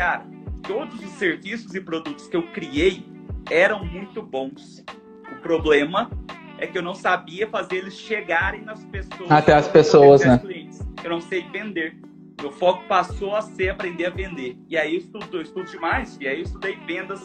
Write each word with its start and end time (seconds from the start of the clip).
cara, 0.00 0.24
todos 0.66 0.98
os 0.98 1.10
serviços 1.18 1.74
e 1.74 1.80
produtos 1.80 2.26
que 2.26 2.34
eu 2.34 2.50
criei 2.52 3.04
eram 3.50 3.84
muito 3.84 4.22
bons. 4.22 4.82
O 5.30 5.36
problema 5.42 6.10
é 6.56 6.66
que 6.66 6.78
eu 6.78 6.82
não 6.82 6.94
sabia 6.94 7.46
fazer 7.46 7.76
eles 7.76 7.98
chegarem 7.98 8.62
nas 8.62 8.82
pessoas. 8.86 9.30
Até 9.30 9.52
as 9.52 9.68
pessoas, 9.68 10.24
né? 10.24 10.38
Clientes. 10.38 10.80
Eu 11.04 11.10
não 11.10 11.20
sei 11.20 11.46
vender. 11.50 11.98
Meu 12.40 12.50
foco 12.50 12.82
passou 12.88 13.36
a 13.36 13.42
ser 13.42 13.68
aprender 13.68 14.06
a 14.06 14.10
vender. 14.10 14.56
E 14.70 14.78
aí 14.78 14.94
eu 14.94 15.00
estudo, 15.00 15.36
eu 15.36 15.42
estudo 15.42 15.70
demais. 15.70 16.16
E 16.18 16.26
aí 16.26 16.38
eu 16.38 16.44
estudei 16.44 16.76
vendas. 16.86 17.20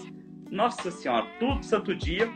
Nossa 0.52 0.92
senhora, 0.92 1.26
tudo 1.40 1.64
santo 1.64 1.96
dia. 1.96 2.30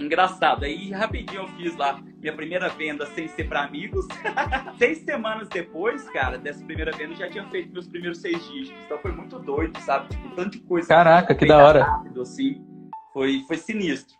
Engraçado. 0.00 0.64
Aí 0.64 0.90
rapidinho 0.90 1.42
eu 1.42 1.48
fiz 1.48 1.76
lá 1.76 2.02
minha 2.26 2.36
primeira 2.36 2.68
venda 2.68 3.06
sem 3.06 3.28
ser 3.28 3.44
para 3.48 3.62
amigos. 3.62 4.04
seis 4.78 4.98
semanas 4.98 5.48
depois, 5.48 6.08
cara, 6.10 6.36
dessa 6.36 6.64
primeira 6.64 6.90
venda 6.90 7.12
eu 7.12 7.16
já 7.16 7.30
tinha 7.30 7.44
feito 7.50 7.72
meus 7.72 7.86
primeiros 7.86 8.18
seis 8.18 8.44
dígitos. 8.48 8.82
Então 8.84 8.98
foi 8.98 9.12
muito 9.12 9.38
doido, 9.38 9.78
sabe? 9.80 10.08
Tipo, 10.08 10.34
tanta 10.34 10.58
coisa. 10.60 10.88
Caraca, 10.88 11.34
que 11.34 11.46
da 11.46 11.58
hora. 11.58 11.84
Rápido, 11.84 12.22
assim. 12.22 12.64
Foi, 13.12 13.42
foi 13.46 13.56
sinistro. 13.56 14.16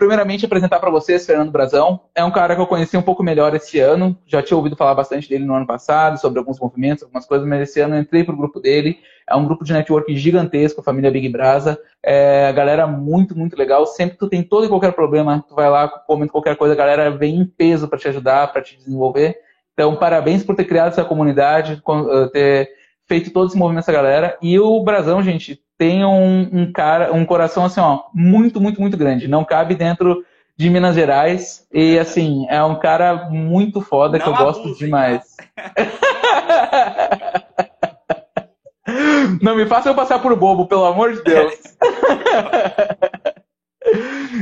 Primeiramente 0.00 0.46
apresentar 0.46 0.80
para 0.80 0.88
vocês 0.88 1.26
Fernando 1.26 1.52
Brazão. 1.52 2.00
É 2.14 2.24
um 2.24 2.30
cara 2.30 2.54
que 2.54 2.60
eu 2.62 2.66
conheci 2.66 2.96
um 2.96 3.02
pouco 3.02 3.22
melhor 3.22 3.54
esse 3.54 3.78
ano. 3.78 4.18
Já 4.26 4.42
tinha 4.42 4.56
ouvido 4.56 4.74
falar 4.74 4.94
bastante 4.94 5.28
dele 5.28 5.44
no 5.44 5.54
ano 5.54 5.66
passado, 5.66 6.18
sobre 6.18 6.38
alguns 6.38 6.58
movimentos, 6.58 7.02
algumas 7.02 7.26
coisas, 7.26 7.46
mas 7.46 7.60
esse 7.60 7.80
ano 7.80 7.94
eu 7.94 8.00
entrei 8.00 8.24
pro 8.24 8.34
grupo 8.34 8.58
dele. 8.58 8.98
É 9.28 9.36
um 9.36 9.44
grupo 9.44 9.62
de 9.62 9.74
network 9.74 10.16
gigantesco, 10.16 10.80
a 10.80 10.84
família 10.84 11.10
Big 11.10 11.28
Brasa. 11.28 11.78
É, 12.02 12.50
galera 12.54 12.86
muito, 12.86 13.36
muito 13.36 13.58
legal. 13.58 13.84
Sempre 13.84 14.14
que 14.14 14.20
tu 14.20 14.28
tem 14.30 14.42
todo 14.42 14.64
e 14.64 14.68
qualquer 14.70 14.92
problema, 14.92 15.44
tu 15.46 15.54
vai 15.54 15.68
lá, 15.68 15.86
comenta 15.86 16.32
qualquer 16.32 16.56
coisa, 16.56 16.72
a 16.72 16.78
galera 16.78 17.10
vem 17.10 17.36
em 17.36 17.44
peso 17.44 17.86
para 17.86 17.98
te 17.98 18.08
ajudar, 18.08 18.50
para 18.50 18.62
te 18.62 18.78
desenvolver. 18.78 19.36
Então, 19.74 19.94
parabéns 19.96 20.42
por 20.42 20.56
ter 20.56 20.64
criado 20.64 20.88
essa 20.88 21.04
comunidade, 21.04 21.74
eh, 21.74 22.28
ter 22.32 22.70
feito 23.06 23.30
todo 23.32 23.48
esse 23.48 23.58
movimento 23.58 23.84
essa 23.84 23.92
galera. 23.92 24.38
E 24.40 24.58
o 24.58 24.82
Brasão, 24.82 25.22
gente, 25.22 25.60
tem 25.80 26.04
um, 26.04 26.40
um, 26.52 26.70
cara, 26.70 27.10
um 27.10 27.24
coração 27.24 27.64
assim, 27.64 27.80
ó, 27.80 28.00
muito, 28.12 28.60
muito, 28.60 28.78
muito 28.82 28.98
grande. 28.98 29.26
Não 29.26 29.42
cabe 29.42 29.74
dentro 29.74 30.22
de 30.54 30.68
Minas 30.68 30.94
Gerais. 30.94 31.66
E 31.72 31.98
assim, 31.98 32.46
é 32.50 32.62
um 32.62 32.78
cara 32.78 33.30
muito 33.30 33.80
foda 33.80 34.18
Não 34.18 34.24
que 34.24 34.30
eu 34.30 34.36
gosto 34.36 34.76
demais. 34.76 35.22
Não 39.40 39.56
me 39.56 39.64
faça 39.64 39.88
eu 39.88 39.94
passar 39.94 40.18
por 40.18 40.36
bobo, 40.36 40.66
pelo 40.66 40.84
amor 40.84 41.14
de 41.14 41.22
Deus. 41.22 41.54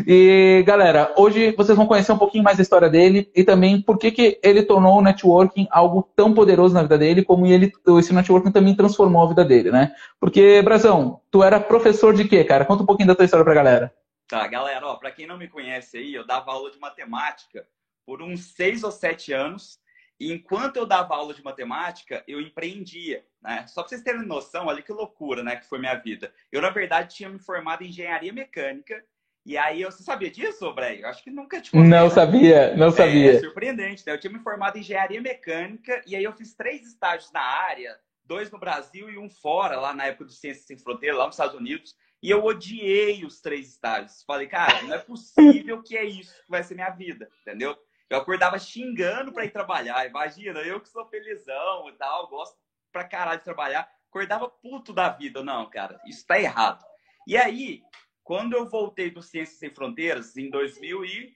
E, 0.06 0.62
galera, 0.66 1.12
hoje 1.16 1.52
vocês 1.52 1.76
vão 1.76 1.86
conhecer 1.86 2.12
um 2.12 2.18
pouquinho 2.18 2.44
mais 2.44 2.56
da 2.56 2.62
história 2.62 2.88
dele 2.88 3.30
e 3.34 3.42
também 3.44 3.80
por 3.80 3.98
que, 3.98 4.10
que 4.10 4.40
ele 4.42 4.62
tornou 4.62 4.98
o 4.98 5.02
networking 5.02 5.66
algo 5.70 6.08
tão 6.14 6.34
poderoso 6.34 6.74
na 6.74 6.82
vida 6.82 6.98
dele, 6.98 7.24
como 7.24 7.46
ele, 7.46 7.72
esse 7.98 8.12
networking 8.12 8.52
também 8.52 8.74
transformou 8.74 9.24
a 9.24 9.28
vida 9.28 9.44
dele, 9.44 9.70
né? 9.70 9.94
Porque, 10.20 10.62
Brazão, 10.62 11.20
tu 11.30 11.42
era 11.42 11.60
professor 11.60 12.14
de 12.14 12.28
quê, 12.28 12.44
cara? 12.44 12.64
Conta 12.64 12.82
um 12.82 12.86
pouquinho 12.86 13.08
da 13.08 13.14
tua 13.14 13.24
história 13.24 13.44
pra 13.44 13.54
galera. 13.54 13.94
Tá, 14.28 14.46
galera, 14.46 14.86
ó, 14.86 14.96
pra 14.96 15.10
quem 15.10 15.26
não 15.26 15.38
me 15.38 15.48
conhece 15.48 15.96
aí, 15.96 16.14
eu 16.14 16.26
dava 16.26 16.52
aula 16.52 16.70
de 16.70 16.78
matemática 16.78 17.66
por 18.04 18.22
uns 18.22 18.54
seis 18.54 18.84
ou 18.84 18.90
sete 18.90 19.32
anos. 19.32 19.78
E 20.20 20.32
enquanto 20.32 20.76
eu 20.76 20.84
dava 20.84 21.14
aula 21.14 21.32
de 21.32 21.44
matemática, 21.44 22.24
eu 22.26 22.40
empreendia, 22.40 23.24
né? 23.40 23.64
Só 23.68 23.82
pra 23.82 23.88
vocês 23.88 24.02
terem 24.02 24.26
noção, 24.26 24.66
olha 24.66 24.82
que 24.82 24.92
loucura, 24.92 25.44
né, 25.44 25.54
que 25.56 25.68
foi 25.68 25.78
minha 25.78 25.94
vida. 25.94 26.32
Eu, 26.50 26.60
na 26.60 26.70
verdade, 26.70 27.14
tinha 27.14 27.28
me 27.28 27.38
formado 27.38 27.84
em 27.84 27.88
engenharia 27.88 28.32
mecânica 28.32 29.02
e 29.48 29.56
aí, 29.56 29.82
você 29.82 30.02
sabia 30.02 30.30
disso, 30.30 30.70
Brei? 30.74 31.02
Acho 31.02 31.24
que 31.24 31.30
nunca 31.30 31.58
te 31.58 31.70
contei, 31.70 31.88
Não 31.88 32.04
né? 32.04 32.10
sabia, 32.10 32.76
não 32.76 32.88
é, 32.88 32.90
sabia. 32.90 33.32
É 33.32 33.40
surpreendente, 33.40 34.04
né? 34.06 34.12
Eu 34.12 34.20
tinha 34.20 34.30
me 34.30 34.40
formado 34.40 34.76
em 34.76 34.80
engenharia 34.80 35.22
mecânica 35.22 36.02
e 36.06 36.14
aí 36.14 36.22
eu 36.22 36.34
fiz 36.34 36.52
três 36.52 36.86
estágios 36.86 37.32
na 37.32 37.40
área, 37.40 37.98
dois 38.26 38.50
no 38.50 38.58
Brasil 38.58 39.08
e 39.08 39.16
um 39.16 39.30
fora, 39.30 39.80
lá 39.80 39.94
na 39.94 40.04
época 40.04 40.26
do 40.26 40.32
Ciências 40.32 40.66
Sem 40.66 40.76
Fronteira, 40.76 41.16
lá 41.16 41.24
nos 41.24 41.34
Estados 41.34 41.54
Unidos. 41.58 41.96
E 42.22 42.28
eu 42.28 42.44
odiei 42.44 43.24
os 43.24 43.40
três 43.40 43.70
estágios. 43.70 44.22
Falei, 44.24 44.48
cara, 44.48 44.82
não 44.82 44.94
é 44.94 44.98
possível 44.98 45.82
que 45.82 45.96
é 45.96 46.04
isso 46.04 46.34
que 46.44 46.50
vai 46.50 46.62
ser 46.62 46.74
minha 46.74 46.90
vida, 46.90 47.26
entendeu? 47.40 47.74
Eu 48.10 48.18
acordava 48.18 48.58
xingando 48.58 49.32
para 49.32 49.46
ir 49.46 49.50
trabalhar. 49.50 50.06
Imagina, 50.06 50.60
eu 50.60 50.78
que 50.78 50.90
sou 50.90 51.06
felizão 51.06 51.88
e 51.88 51.92
tal, 51.92 52.28
gosto 52.28 52.54
pra 52.92 53.04
caralho 53.04 53.38
de 53.38 53.44
trabalhar. 53.44 53.88
Acordava 54.10 54.46
puto 54.46 54.92
da 54.92 55.08
vida. 55.08 55.42
Não, 55.42 55.70
cara, 55.70 55.98
isso 56.06 56.26
tá 56.26 56.38
errado. 56.38 56.84
E 57.26 57.34
aí, 57.34 57.82
quando 58.28 58.52
eu 58.52 58.68
voltei 58.68 59.10
do 59.10 59.22
Ciências 59.22 59.58
Sem 59.58 59.70
Fronteiras, 59.70 60.36
em 60.36 60.50
2000 60.50 61.02
e... 61.06 61.34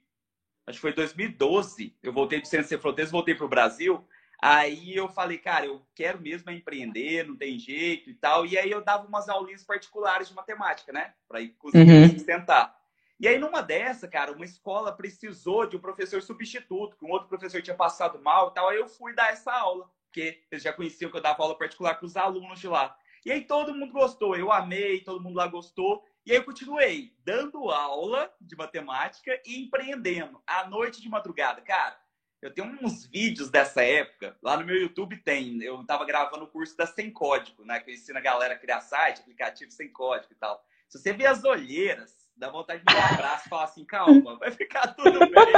Acho 0.66 0.76
que 0.76 0.82
foi 0.82 0.92
2012, 0.92 1.97
eu 2.03 2.12
voltei 2.12 2.38
do 2.38 2.47
Ciências 2.47 2.69
Sem 2.69 2.78
Fronteiras, 2.78 3.10
voltei 3.10 3.34
para 3.34 3.47
o 3.47 3.48
Brasil. 3.48 4.06
Aí 4.38 4.94
eu 4.94 5.08
falei, 5.08 5.38
cara, 5.38 5.64
eu 5.64 5.80
quero 5.94 6.20
mesmo 6.20 6.50
empreender, 6.50 7.26
não 7.26 7.34
tem 7.34 7.58
jeito 7.58 8.10
e 8.10 8.14
tal. 8.14 8.44
E 8.44 8.58
aí 8.58 8.70
eu 8.70 8.84
dava 8.84 9.06
umas 9.06 9.26
aulinhas 9.30 9.64
particulares 9.64 10.28
de 10.28 10.34
matemática, 10.34 10.92
né? 10.92 11.14
Para 11.26 11.41
conseguir 11.58 11.91
uhum. 11.91 12.10
sustentar. 12.10 12.78
E 13.19 13.26
aí, 13.26 13.38
numa 13.38 13.62
dessa, 13.62 14.06
cara, 14.06 14.30
uma 14.30 14.44
escola 14.44 14.92
precisou 14.94 15.66
de 15.66 15.78
um 15.78 15.80
professor 15.80 16.20
substituto, 16.20 16.98
que 16.98 17.06
um 17.06 17.10
outro 17.10 17.26
professor 17.26 17.62
tinha 17.62 17.74
passado 17.74 18.20
mal 18.20 18.50
e 18.50 18.54
tal. 18.54 18.69
Aí 18.69 18.76
eu 18.76 18.86
fui 18.86 19.14
dar 19.14 19.32
essa 19.32 19.50
aula, 19.50 19.91
porque 20.09 20.42
eles 20.50 20.62
já 20.62 20.74
conheciam 20.74 21.10
que 21.10 21.16
eu 21.16 21.22
dava 21.22 21.42
aula 21.42 21.56
particular 21.56 21.94
para 21.94 22.04
os 22.04 22.19
alunos 22.19 22.60
de 22.60 22.69
lá. 22.69 22.94
E 23.24 23.32
aí 23.32 23.41
todo 23.41 23.74
mundo 23.74 23.92
gostou, 23.92 24.36
eu 24.36 24.53
amei, 24.53 25.00
todo 25.00 25.22
mundo 25.22 25.36
lá 25.36 25.47
gostou. 25.47 26.04
E 26.25 26.31
aí 26.31 26.38
eu 26.38 26.44
continuei 26.44 27.12
dando 27.25 27.69
aula 27.69 28.33
de 28.41 28.55
matemática 28.55 29.41
e 29.44 29.60
empreendendo 29.60 30.41
à 30.47 30.69
noite 30.69 31.03
de 31.03 31.09
madrugada. 31.09 31.60
Cara, 31.60 31.97
eu 32.41 32.55
tenho 32.55 32.78
uns 32.81 33.05
vídeos 33.06 33.50
dessa 33.50 33.83
época, 33.83 34.37
lá 34.41 34.56
no 34.56 34.65
meu 34.65 34.77
YouTube 34.77 35.16
tem. 35.16 35.60
Eu 35.62 35.81
estava 35.81 36.05
gravando 36.05 36.44
o 36.44 36.49
curso 36.49 36.77
da 36.77 36.87
Sem 36.87 37.10
Código, 37.10 37.65
né? 37.65 37.81
Que 37.81 37.91
eu 37.91 37.94
ensino 37.94 38.19
a 38.19 38.22
galera 38.22 38.55
a 38.55 38.59
criar 38.59 38.81
site, 38.81 39.21
aplicativo 39.21 39.72
sem 39.72 39.91
código 39.91 40.33
e 40.33 40.37
tal. 40.37 40.65
Se 40.88 41.00
você 41.00 41.12
ver 41.12 41.27
as 41.27 41.43
olheiras, 41.43 42.15
dá 42.37 42.49
vontade 42.50 42.84
de 42.84 42.84
dar 42.84 43.00
um 43.00 43.15
abraço 43.15 43.47
e 43.47 43.49
falar 43.49 43.65
assim, 43.65 43.84
calma, 43.84 44.39
vai 44.39 44.53
ficar 44.53 44.94
tudo 44.94 45.19
bem. 45.19 45.53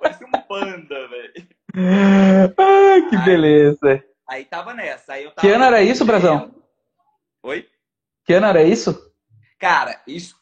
Parece 0.00 0.24
um 0.24 0.30
panda, 0.46 1.08
velho. 1.08 1.48
Ah, 1.76 3.08
que 3.08 3.16
aí, 3.16 3.24
beleza. 3.24 4.04
Aí 4.28 4.44
tava 4.44 4.72
nessa. 4.72 5.14
Aí 5.14 5.24
eu 5.24 5.32
tava 5.32 5.40
que 5.40 5.52
ano 5.52 5.64
era 5.64 5.82
isso, 5.82 6.04
Brasão? 6.04 6.54
Oi? 7.42 7.68
Que 8.24 8.34
ano 8.34 8.46
era 8.46 8.62
isso? 8.62 9.09
Cara, 9.60 10.02
isso. 10.06 10.40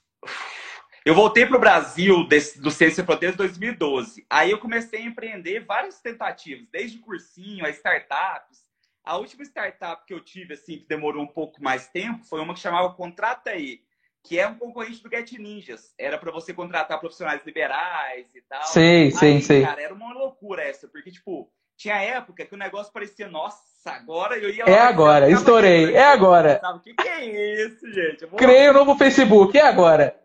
Eu 1.05 1.13
voltei 1.13 1.45
para 1.45 1.57
o 1.57 1.61
Brasil 1.61 2.27
desse, 2.29 2.61
do 2.61 2.71
Ciência 2.71 3.05
Fronteiras 3.05 3.35
em 3.35 3.39
2012. 3.39 4.25
Aí 4.31 4.53
eu 4.53 4.59
comecei 4.59 5.01
a 5.01 5.05
empreender 5.05 5.61
várias 5.61 6.01
tentativas, 6.01 6.69
desde 6.71 6.99
cursinho, 6.99 7.67
a 7.67 7.71
startups. 7.71 8.63
A 9.05 9.17
última 9.17 9.43
startup 9.43 10.07
que 10.07 10.15
eu 10.15 10.21
tive, 10.21 10.55
assim, 10.55 10.79
que 10.79 10.87
demorou 10.87 11.25
um 11.25 11.27
pouco 11.27 11.61
mais 11.61 11.89
tempo, 11.89 12.25
foi 12.27 12.41
uma 12.41 12.55
que 12.55 12.61
chamava 12.61 12.95
Contrata 12.95 13.51
aí, 13.51 13.81
que 14.23 14.39
é 14.39 14.47
um 14.47 14.55
concorrente 14.55 15.03
do 15.03 15.11
Get 15.11 15.33
Ninjas. 15.33 15.93
Era 15.99 16.17
para 16.17 16.31
você 16.31 16.55
contratar 16.55 17.01
profissionais 17.01 17.45
liberais 17.45 18.33
e 18.37 18.43
tal. 18.43 18.63
Sim, 18.65 19.11
sim, 19.11 19.41
sim. 19.41 19.63
Cara, 19.63 19.83
era 19.83 19.95
uma 19.95 20.13
loucura 20.13 20.63
essa, 20.63 20.87
porque, 20.87 21.11
tipo, 21.11 21.51
tinha 21.77 21.97
época 21.97 22.45
que 22.45 22.55
o 22.55 22.59
negócio 22.59 22.93
parecia, 22.93 23.29
nossa, 23.29 23.63
agora 23.93 24.39
eu 24.39 24.51
ia 24.51 24.65
lá. 24.65 24.71
É 24.71 24.79
agora, 24.79 25.31
estourei, 25.31 25.95
é 25.95 26.05
agora. 26.05 26.61
O 26.75 26.81
que, 26.81 26.95
que 26.95 27.09
é 27.09 27.65
isso, 27.65 27.91
gente? 27.93 28.27
Vou... 28.27 28.39
Criei 28.39 28.69
o 28.69 28.71
um 28.71 28.75
novo 28.75 28.97
Facebook, 28.97 29.57
é 29.57 29.63
agora. 29.63 30.19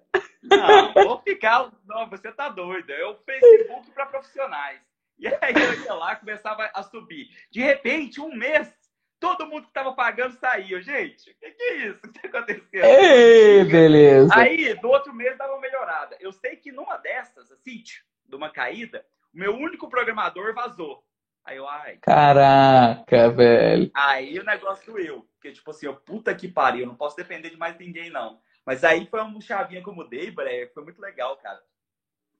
Não, 0.43 0.93
vou 0.93 1.21
ficar. 1.21 1.71
Não, 1.87 2.09
você 2.09 2.31
tá 2.31 2.49
doido. 2.49 2.91
É 2.91 3.05
o 3.05 3.15
Facebook 3.15 3.91
para 3.91 4.05
profissionais. 4.05 4.79
E 5.17 5.27
aí 5.27 5.53
eu 5.55 5.83
ia 5.85 5.93
lá, 5.93 6.15
começava 6.15 6.69
a 6.73 6.83
subir. 6.83 7.29
De 7.49 7.61
repente, 7.61 8.19
um 8.19 8.35
mês, 8.35 8.73
todo 9.19 9.47
mundo 9.47 9.67
que 9.67 9.73
tava 9.73 9.93
pagando 9.93 10.37
saiu. 10.37 10.81
Gente, 10.81 11.31
o 11.31 11.35
que, 11.35 11.51
que, 11.51 11.63
é 11.63 11.75
isso? 11.87 11.99
O 12.05 12.11
que 12.11 12.21
tá 12.21 12.27
acontecendo? 12.27 12.83
Ei, 12.83 13.63
beleza. 13.63 14.33
Aí, 14.35 14.77
no 14.81 14.89
outro 14.89 15.13
mês, 15.13 15.37
dava 15.37 15.53
uma 15.53 15.61
melhorada. 15.61 16.17
Eu 16.19 16.31
sei 16.33 16.57
que 16.57 16.71
numa 16.71 16.97
dessas, 16.97 17.51
assim, 17.51 17.83
de 18.25 18.35
uma 18.35 18.49
caída, 18.49 19.05
o 19.33 19.37
meu 19.37 19.55
único 19.55 19.89
programador 19.89 20.53
vazou. 20.53 21.03
Aí 21.45 21.57
eu, 21.57 21.67
ai. 21.67 21.97
Caraca, 22.01 23.29
velho. 23.29 23.91
Aí 23.93 24.39
o 24.39 24.45
negócio 24.45 24.91
doeu. 24.91 25.27
Porque, 25.35 25.51
tipo 25.51 25.71
assim, 25.71 25.85
eu, 25.85 25.95
puta 25.95 26.33
que 26.33 26.47
pariu, 26.47 26.81
eu 26.81 26.87
não 26.87 26.95
posso 26.95 27.17
depender 27.17 27.49
de 27.49 27.57
mais 27.57 27.77
ninguém, 27.77 28.09
não. 28.09 28.39
Mas 28.65 28.83
aí 28.83 29.05
foi 29.07 29.19
uma 29.21 29.41
chavinha 29.41 29.83
que 29.83 29.89
eu 29.89 29.93
mudei, 29.93 30.31
Bré, 30.31 30.71
foi 30.73 30.83
muito 30.83 31.01
legal, 31.01 31.35
cara. 31.37 31.61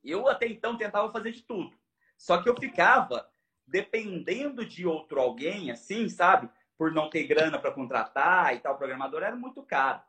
Eu 0.04 0.28
até 0.30 0.48
então 0.48 0.78
tentava 0.78 1.12
fazer 1.12 1.32
de 1.32 1.42
tudo. 1.42 1.76
Só 2.18 2.42
que 2.42 2.48
eu 2.48 2.56
ficava 2.56 3.30
dependendo 3.68 4.66
de 4.66 4.86
outro 4.86 5.20
alguém, 5.20 5.72
assim, 5.72 6.08
sabe? 6.08 6.50
Por 6.78 6.92
não 6.92 7.10
ter 7.10 7.24
grana 7.24 7.60
para 7.60 7.72
contratar 7.72 8.56
e 8.56 8.60
tal, 8.60 8.74
o 8.74 8.78
programador 8.78 9.22
era 9.22 9.36
muito 9.36 9.62
caro. 9.64 10.02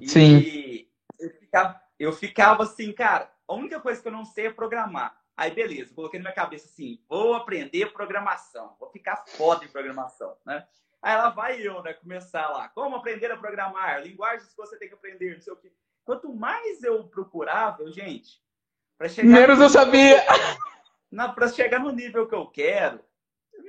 E 0.00 0.08
Sim. 0.08 0.88
Eu 1.18 1.30
ficava, 1.30 1.80
eu 1.98 2.12
ficava 2.12 2.62
assim, 2.62 2.92
cara, 2.92 3.30
a 3.46 3.54
única 3.54 3.80
coisa 3.80 4.00
que 4.00 4.08
eu 4.08 4.12
não 4.12 4.24
sei 4.24 4.46
é 4.46 4.52
programar. 4.52 5.18
Aí, 5.38 5.52
beleza, 5.52 5.94
coloquei 5.94 6.18
na 6.18 6.24
minha 6.24 6.34
cabeça 6.34 6.66
assim, 6.66 7.00
vou 7.08 7.32
aprender 7.32 7.92
programação, 7.92 8.74
vou 8.80 8.90
ficar 8.90 9.24
foda 9.24 9.64
em 9.64 9.68
programação, 9.68 10.36
né? 10.44 10.66
Aí 11.00 11.16
lá 11.16 11.30
vai 11.30 11.64
eu, 11.64 11.80
né, 11.80 11.94
começar 11.94 12.48
lá, 12.48 12.68
como 12.70 12.96
aprender 12.96 13.30
a 13.30 13.36
programar, 13.36 14.02
linguagens 14.02 14.50
que 14.50 14.56
você 14.56 14.76
tem 14.76 14.88
que 14.88 14.94
aprender, 14.94 15.36
não 15.36 15.40
sei 15.40 15.52
o 15.52 15.56
quê. 15.56 15.72
quanto 16.04 16.34
mais 16.34 16.82
eu 16.82 17.04
procurava, 17.04 17.84
eu, 17.84 17.92
gente, 17.92 18.42
para 18.98 19.08
chegar. 19.08 19.28
Menos 19.28 19.60
eu 19.60 19.70
sabia! 19.70 20.20
Para 21.34 21.48
chegar 21.48 21.78
no 21.78 21.90
nível 21.90 22.28
que 22.28 22.34
eu 22.34 22.46
quero, 22.48 23.00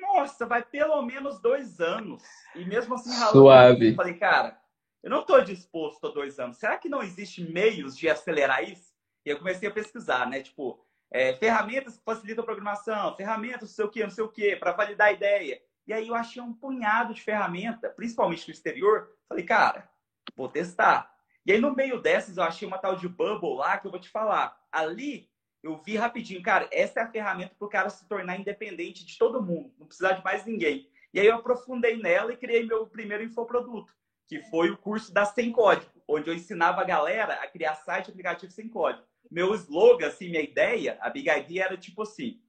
nossa, 0.01 0.45
vai 0.45 0.62
pelo 0.62 1.01
menos 1.04 1.39
dois 1.39 1.80
anos. 1.80 2.21
E 2.54 2.66
mesmo 2.66 2.95
assim, 2.95 3.12
Suave. 3.31 3.92
eu 3.92 3.95
falei, 3.95 4.16
cara, 4.16 4.60
eu 5.01 5.10
não 5.10 5.21
estou 5.21 5.42
disposto 5.42 6.06
a 6.06 6.12
dois 6.12 6.38
anos. 6.38 6.57
Será 6.57 6.77
que 6.77 6.89
não 6.89 7.01
existe 7.01 7.42
meios 7.42 7.95
de 7.95 8.10
acelerar 8.10 8.62
isso? 8.69 8.92
E 9.25 9.30
eu 9.30 9.38
comecei 9.38 9.69
a 9.69 9.71
pesquisar, 9.71 10.27
né? 10.30 10.42
Tipo, 10.42 10.83
é, 11.11 11.33
ferramentas 11.33 11.97
que 11.97 12.03
facilitam 12.03 12.44
a 12.44 12.45
programação, 12.45 13.15
ferramentas 13.15 13.69
não 13.69 13.75
sei 13.75 13.85
o 13.85 13.89
quê, 13.89 14.03
não 14.03 14.09
sei 14.09 14.23
o 14.23 14.29
quê, 14.29 14.56
para 14.56 14.71
validar 14.71 15.07
a 15.07 15.11
ideia. 15.11 15.61
E 15.88 15.94
aí 15.94 16.07
eu 16.07 16.15
achei 16.15 16.41
um 16.41 16.53
punhado 16.53 17.13
de 17.13 17.21
ferramenta, 17.21 17.89
principalmente 17.89 18.47
no 18.47 18.53
exterior. 18.53 19.09
Falei, 19.27 19.44
cara, 19.44 19.89
vou 20.35 20.47
testar. 20.47 21.11
E 21.45 21.51
aí 21.51 21.59
no 21.59 21.75
meio 21.75 22.00
dessas 22.00 22.38
eu 22.38 22.44
achei 22.44 22.67
uma 22.67 22.77
tal 22.77 22.95
de 22.95 23.07
Bubble 23.07 23.56
lá 23.56 23.77
que 23.77 23.88
eu 23.88 23.91
vou 23.91 24.00
te 24.00 24.09
falar. 24.09 24.56
Ali 24.71 25.29
eu 25.63 25.77
vi 25.77 25.97
rapidinho, 25.97 26.41
cara, 26.41 26.69
essa 26.71 27.00
é 27.00 27.03
a 27.03 27.11
ferramenta 27.11 27.56
para 27.57 27.65
o 27.65 27.69
cara 27.69 27.89
se 27.89 28.07
tornar 28.07 28.39
independente 28.39 29.06
de 29.06 29.17
todo 29.17 29.41
mundo, 29.41 29.73
não 29.77 29.88
precisar 29.88 30.13
de 30.13 30.23
mais 30.23 30.45
ninguém. 30.45 30.89
E 31.13 31.19
aí 31.19 31.25
eu 31.25 31.35
aprofundei 31.35 31.97
nela 31.97 32.31
e 32.31 32.38
criei 32.38 32.65
meu 32.65 32.85
primeiro 32.85 33.23
infoproduto, 33.23 33.94
que 34.27 34.44
foi 34.44 34.69
o 34.69 34.77
curso 34.77 35.11
da 35.11 35.25
Sem 35.25 35.51
Código, 35.51 35.91
onde 36.07 36.29
eu 36.29 36.35
ensinava 36.35 36.81
a 36.81 36.85
galera 36.85 37.33
a 37.33 37.47
criar 37.47 37.75
site 37.75 38.09
aplicativo 38.09 38.51
sem 38.51 38.69
código. 38.69 39.08
Meu 39.30 39.54
slogan, 39.56 40.07
assim, 40.07 40.30
minha 40.30 40.42
ideia, 40.42 40.98
a 41.01 41.10
Big 41.10 41.30
Idea 41.30 41.66
era 41.66 41.77
tipo 41.77 42.01
assim, 42.01 42.42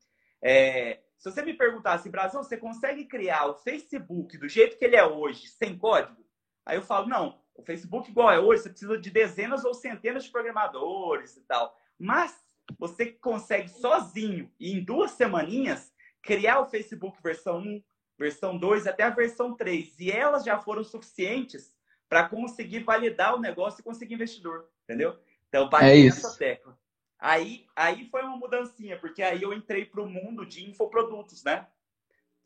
é, 0.43 1.01
se 1.19 1.31
você 1.31 1.43
me 1.43 1.53
perguntasse, 1.53 2.09
Brasil, 2.09 2.43
você 2.43 2.57
consegue 2.57 3.05
criar 3.05 3.47
o 3.47 3.55
Facebook 3.55 4.39
do 4.39 4.49
jeito 4.49 4.79
que 4.79 4.85
ele 4.85 4.97
é 4.97 5.05
hoje, 5.05 5.49
sem 5.49 5.77
código? 5.77 6.25
Aí 6.65 6.77
eu 6.77 6.83
falo, 6.83 7.09
não, 7.09 7.41
o 7.55 7.63
Facebook 7.63 8.11
igual 8.11 8.31
é 8.31 8.41
hoje, 8.41 8.63
você 8.63 8.71
precisa 8.71 8.99
de 8.99 9.11
dezenas 9.11 9.65
ou 9.65 9.75
centenas 9.75 10.25
de 10.25 10.31
programadores 10.31 11.37
e 11.37 11.43
tal. 11.43 11.77
Mas 11.99 12.35
você 12.79 13.07
consegue 13.13 13.69
sozinho 13.69 14.51
e 14.59 14.73
em 14.73 14.83
duas 14.83 15.11
semaninhas 15.13 15.93
criar 16.23 16.61
o 16.61 16.67
Facebook 16.67 17.21
versão 17.23 17.59
1, 17.59 17.83
versão 18.19 18.59
2 18.59 18.87
até 18.87 19.03
a 19.03 19.11
versão 19.11 19.55
3. 19.55 20.01
E 20.01 20.11
elas 20.11 20.45
já 20.45 20.59
foram 20.59 20.83
suficientes 20.83 21.75
para 22.09 22.29
conseguir 22.29 22.81
validar 22.81 23.35
o 23.35 23.41
negócio 23.41 23.81
e 23.81 23.85
conseguir 23.85 24.15
investidor, 24.15 24.69
entendeu? 24.85 25.19
Então, 25.51 25.69
bati 25.69 25.85
é 25.85 26.05
nessa 26.05 26.39
tecla. 26.39 26.79
Aí, 27.19 27.67
aí 27.77 28.09
foi 28.09 28.23
uma 28.23 28.37
mudancinha, 28.37 28.97
porque 28.97 29.23
aí 29.23 29.43
eu 29.43 29.53
entrei 29.53 29.85
para 29.85 30.01
o 30.01 30.09
mundo 30.09 30.47
de 30.47 30.71
infoprodutos, 30.71 31.45
né? 31.45 31.67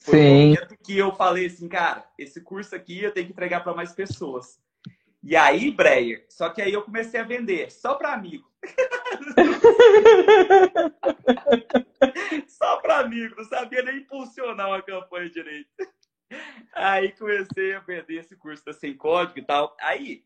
Foi 0.00 0.18
Sim. 0.18 0.24
o 0.24 0.48
momento 0.48 0.76
que 0.84 0.98
eu 0.98 1.14
falei 1.14 1.46
assim, 1.46 1.68
cara, 1.68 2.04
esse 2.18 2.40
curso 2.40 2.74
aqui 2.74 3.00
eu 3.02 3.12
tenho 3.12 3.26
que 3.26 3.32
entregar 3.32 3.62
para 3.62 3.74
mais 3.74 3.92
pessoas. 3.92 4.58
E 5.22 5.36
aí, 5.36 5.70
Breyer, 5.70 6.26
só 6.28 6.50
que 6.50 6.60
aí 6.60 6.72
eu 6.72 6.82
comecei 6.82 7.20
a 7.20 7.24
vender 7.24 7.70
só 7.70 7.94
para 7.94 8.12
amigo. 8.12 8.50
só 12.48 12.78
para 12.78 12.98
amigo, 13.00 13.36
não 13.36 13.44
sabia 13.44 13.82
nem 13.82 13.98
impulsionar 13.98 14.68
uma 14.68 14.82
campanha 14.82 15.30
direito. 15.30 15.70
Aí 16.72 17.12
comecei 17.12 17.74
a 17.74 17.80
vender 17.80 18.16
esse 18.16 18.34
curso 18.34 18.64
da 18.64 18.72
Sem 18.72 18.96
Código 18.96 19.38
e 19.38 19.42
tal. 19.42 19.76
Aí, 19.80 20.24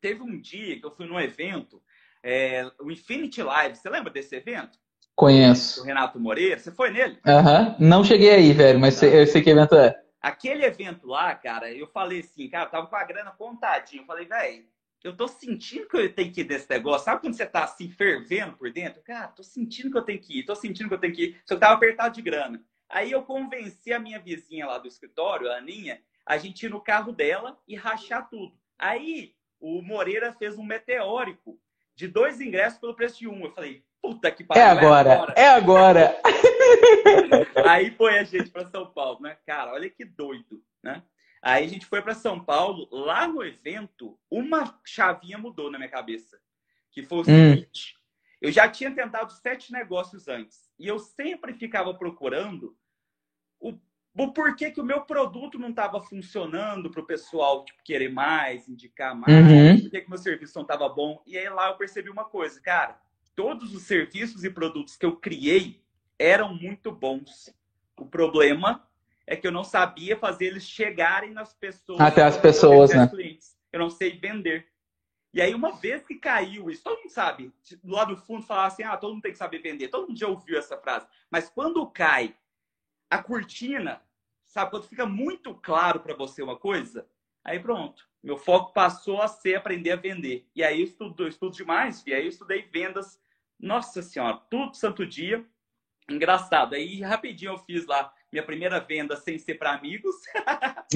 teve 0.00 0.22
um 0.22 0.38
dia 0.38 0.78
que 0.78 0.84
eu 0.84 0.90
fui 0.90 1.06
num 1.06 1.20
evento 1.20 1.82
é, 2.22 2.70
o 2.80 2.90
Infinity 2.90 3.42
Live. 3.42 3.76
Você 3.76 3.88
lembra 3.88 4.12
desse 4.12 4.36
evento? 4.36 4.78
Conheço. 5.14 5.82
O 5.82 5.84
Renato 5.84 6.20
Moreira. 6.20 6.58
Você 6.58 6.70
foi 6.70 6.90
nele? 6.90 7.18
Aham. 7.26 7.76
Uhum. 7.78 7.88
Não 7.88 8.04
cheguei 8.04 8.30
aí, 8.30 8.52
velho, 8.52 8.78
mas 8.78 9.02
eu 9.02 9.26
sei 9.26 9.42
que 9.42 9.50
evento 9.50 9.74
é. 9.74 10.00
Aquele 10.20 10.64
evento 10.64 11.06
lá, 11.06 11.34
cara, 11.34 11.72
eu 11.72 11.86
falei 11.86 12.20
assim, 12.20 12.48
cara, 12.48 12.66
eu 12.66 12.70
tava 12.70 12.86
com 12.86 12.96
a 12.96 13.04
grana 13.04 13.30
contadinha. 13.30 14.02
Eu 14.02 14.06
falei, 14.06 14.26
velho, 14.26 14.64
eu 15.02 15.16
tô 15.16 15.28
sentindo 15.28 15.88
que 15.88 15.96
eu 15.96 16.12
tenho 16.12 16.32
que 16.32 16.40
ir 16.40 16.44
desse 16.44 16.68
negócio. 16.68 17.04
Sabe 17.04 17.20
quando 17.20 17.34
você 17.34 17.46
tá 17.46 17.64
assim, 17.64 17.88
fervendo 17.88 18.56
por 18.56 18.70
dentro? 18.72 19.02
Cara, 19.02 19.28
tô 19.28 19.42
sentindo 19.42 19.90
que 19.90 19.98
eu 19.98 20.02
tenho 20.02 20.20
que 20.20 20.40
ir, 20.40 20.44
tô 20.44 20.54
sentindo 20.54 20.88
que 20.88 20.94
eu 20.94 21.00
tenho 21.00 21.14
que 21.14 21.24
ir. 21.24 21.40
Só 21.44 21.54
que 21.54 21.60
tava 21.60 21.74
apertado 21.74 22.14
de 22.14 22.22
grana. 22.22 22.62
Aí 22.88 23.12
eu 23.12 23.22
convenci 23.22 23.92
a 23.92 23.98
minha 23.98 24.18
vizinha 24.18 24.66
lá 24.66 24.78
do 24.78 24.88
escritório, 24.88 25.50
a 25.50 25.58
Aninha, 25.58 26.00
a 26.24 26.38
gente 26.38 26.64
ir 26.64 26.70
no 26.70 26.80
carro 26.80 27.12
dela 27.12 27.58
e 27.66 27.76
rachar 27.76 28.28
tudo. 28.28 28.54
Aí 28.78 29.34
o 29.60 29.82
Moreira 29.82 30.32
fez 30.32 30.56
um 30.58 30.64
meteórico 30.64 31.58
de 31.98 32.06
dois 32.06 32.40
ingressos 32.40 32.78
pelo 32.78 32.94
preço 32.94 33.18
de 33.18 33.26
um. 33.26 33.44
Eu 33.44 33.50
falei, 33.50 33.82
puta 34.00 34.30
que 34.30 34.44
pariu. 34.44 34.62
É 34.62 34.66
agora, 34.66 35.10
é 35.10 35.16
agora. 35.16 35.34
É 35.36 35.48
agora. 35.48 36.22
Aí 37.68 37.90
foi 37.90 38.20
a 38.20 38.22
gente 38.22 38.50
para 38.50 38.64
São 38.66 38.86
Paulo, 38.86 39.20
né? 39.20 39.36
Cara, 39.44 39.72
olha 39.72 39.90
que 39.90 40.04
doido, 40.04 40.62
né? 40.80 41.02
Aí 41.42 41.64
a 41.64 41.68
gente 41.68 41.86
foi 41.86 42.00
para 42.00 42.14
São 42.14 42.38
Paulo, 42.38 42.88
lá 42.92 43.26
no 43.26 43.44
evento, 43.44 44.16
uma 44.30 44.78
chavinha 44.84 45.38
mudou 45.38 45.72
na 45.72 45.78
minha 45.78 45.90
cabeça. 45.90 46.38
Que 46.92 47.02
foi 47.02 47.18
o 47.18 47.20
hum. 47.22 47.24
seguinte: 47.24 47.96
eu 48.40 48.52
já 48.52 48.68
tinha 48.68 48.94
tentado 48.94 49.32
sete 49.32 49.72
negócios 49.72 50.28
antes. 50.28 50.70
E 50.78 50.86
eu 50.86 51.00
sempre 51.00 51.52
ficava 51.52 51.92
procurando 51.92 52.76
o 53.58 53.76
o 54.18 54.32
porquê 54.32 54.72
que 54.72 54.80
o 54.80 54.84
meu 54.84 55.02
produto 55.02 55.60
não 55.60 55.70
estava 55.70 56.00
funcionando 56.00 56.90
para 56.90 57.00
o 57.00 57.06
pessoal 57.06 57.64
tipo, 57.64 57.80
querer 57.84 58.10
mais, 58.10 58.68
indicar 58.68 59.14
mais, 59.14 59.32
uhum. 59.32 59.80
por 59.80 59.90
que 59.90 60.06
o 60.06 60.10
meu 60.10 60.18
serviço 60.18 60.54
não 60.56 60.62
estava 60.62 60.88
bom. 60.88 61.22
E 61.24 61.38
aí 61.38 61.48
lá 61.48 61.68
eu 61.68 61.76
percebi 61.76 62.10
uma 62.10 62.24
coisa, 62.24 62.60
cara, 62.60 63.00
todos 63.36 63.72
os 63.72 63.84
serviços 63.84 64.42
e 64.42 64.50
produtos 64.50 64.96
que 64.96 65.06
eu 65.06 65.14
criei 65.14 65.80
eram 66.18 66.52
muito 66.52 66.90
bons. 66.90 67.54
O 67.96 68.04
problema 68.04 68.84
é 69.24 69.36
que 69.36 69.46
eu 69.46 69.52
não 69.52 69.62
sabia 69.62 70.16
fazer 70.16 70.46
eles 70.46 70.64
chegarem 70.64 71.30
nas 71.30 71.54
pessoas. 71.54 72.00
Até 72.00 72.24
as 72.24 72.36
pessoas, 72.36 72.92
né? 72.92 73.06
Clientes. 73.06 73.56
Eu 73.72 73.78
não 73.78 73.90
sei 73.90 74.18
vender. 74.18 74.66
E 75.32 75.40
aí, 75.40 75.54
uma 75.54 75.72
vez 75.76 76.04
que 76.04 76.16
caiu 76.16 76.68
isso, 76.70 76.82
todo 76.82 76.98
mundo 76.98 77.10
sabe, 77.10 77.52
lá 77.84 78.04
do 78.04 78.16
fundo 78.16 78.42
falar 78.42 78.66
assim, 78.66 78.82
ah, 78.82 78.96
todo 78.96 79.12
mundo 79.12 79.22
tem 79.22 79.32
que 79.32 79.38
saber 79.38 79.60
vender. 79.60 79.88
Todo 79.88 80.08
mundo 80.08 80.18
já 80.18 80.26
ouviu 80.26 80.58
essa 80.58 80.76
frase. 80.76 81.06
Mas 81.30 81.48
quando 81.48 81.86
cai 81.86 82.34
a 83.10 83.22
cortina, 83.22 84.02
sabe? 84.48 84.70
Quando 84.70 84.88
fica 84.88 85.06
muito 85.06 85.54
claro 85.54 86.00
para 86.00 86.14
você 86.14 86.42
uma 86.42 86.56
coisa, 86.56 87.06
aí 87.44 87.60
pronto. 87.60 88.08
Meu 88.22 88.36
foco 88.36 88.72
passou 88.72 89.22
a 89.22 89.28
ser 89.28 89.54
aprender 89.54 89.92
a 89.92 89.96
vender. 89.96 90.48
E 90.54 90.64
aí 90.64 90.80
eu 90.80 90.84
estudo, 90.84 91.22
eu 91.22 91.28
estudo 91.28 91.54
demais, 91.54 92.02
e 92.06 92.12
aí 92.12 92.24
eu 92.24 92.28
estudei 92.28 92.62
vendas. 92.62 93.20
Nossa 93.60 94.02
senhora, 94.02 94.40
tudo 94.50 94.74
santo 94.74 95.06
dia. 95.06 95.44
Engraçado. 96.10 96.74
Aí 96.74 97.00
rapidinho 97.00 97.52
eu 97.52 97.58
fiz 97.58 97.86
lá 97.86 98.12
minha 98.32 98.42
primeira 98.42 98.80
venda 98.80 99.16
sem 99.16 99.38
ser 99.38 99.54
para 99.54 99.72
amigos. 99.72 100.14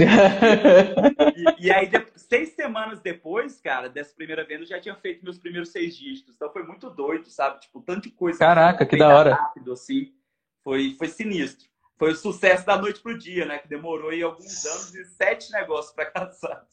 e, 1.59 1.67
e, 1.67 1.71
aí, 1.71 1.91
seis 2.17 2.51
semanas 2.51 3.01
depois, 3.01 3.61
cara, 3.61 3.89
dessa 3.89 4.15
primeira 4.15 4.45
venda, 4.45 4.63
eu 4.63 4.67
já 4.67 4.81
tinha 4.81 4.95
feito 4.97 5.25
meus 5.25 5.39
primeiros 5.39 5.71
seis 5.71 5.97
dígitos. 5.97 6.35
Então 6.35 6.53
foi 6.53 6.63
muito 6.65 6.89
doido, 6.91 7.27
sabe? 7.27 7.61
Tipo, 7.61 7.81
tanto 7.83 8.03
de 8.03 8.11
coisa. 8.11 8.39
Caraca, 8.39 8.87
que 8.87 8.97
da 8.97 9.09
hora. 9.09 9.35
Rápido, 9.35 9.73
assim. 9.73 10.15
Foi, 10.63 10.95
foi 10.99 11.09
sinistro 11.09 11.72
foi 11.99 12.13
o 12.13 12.17
sucesso 12.17 12.67
da 12.67 12.77
noite 12.77 13.01
pro 13.01 13.19
dia, 13.19 13.47
né? 13.47 13.59
Que 13.59 13.69
demorou 13.69 14.11
aí 14.11 14.23
alguns 14.23 14.65
anos 14.65 14.95
e 14.95 15.05
sete 15.05 15.53
negócios 15.53 15.95
para 15.95 16.07
casar. 16.11 16.67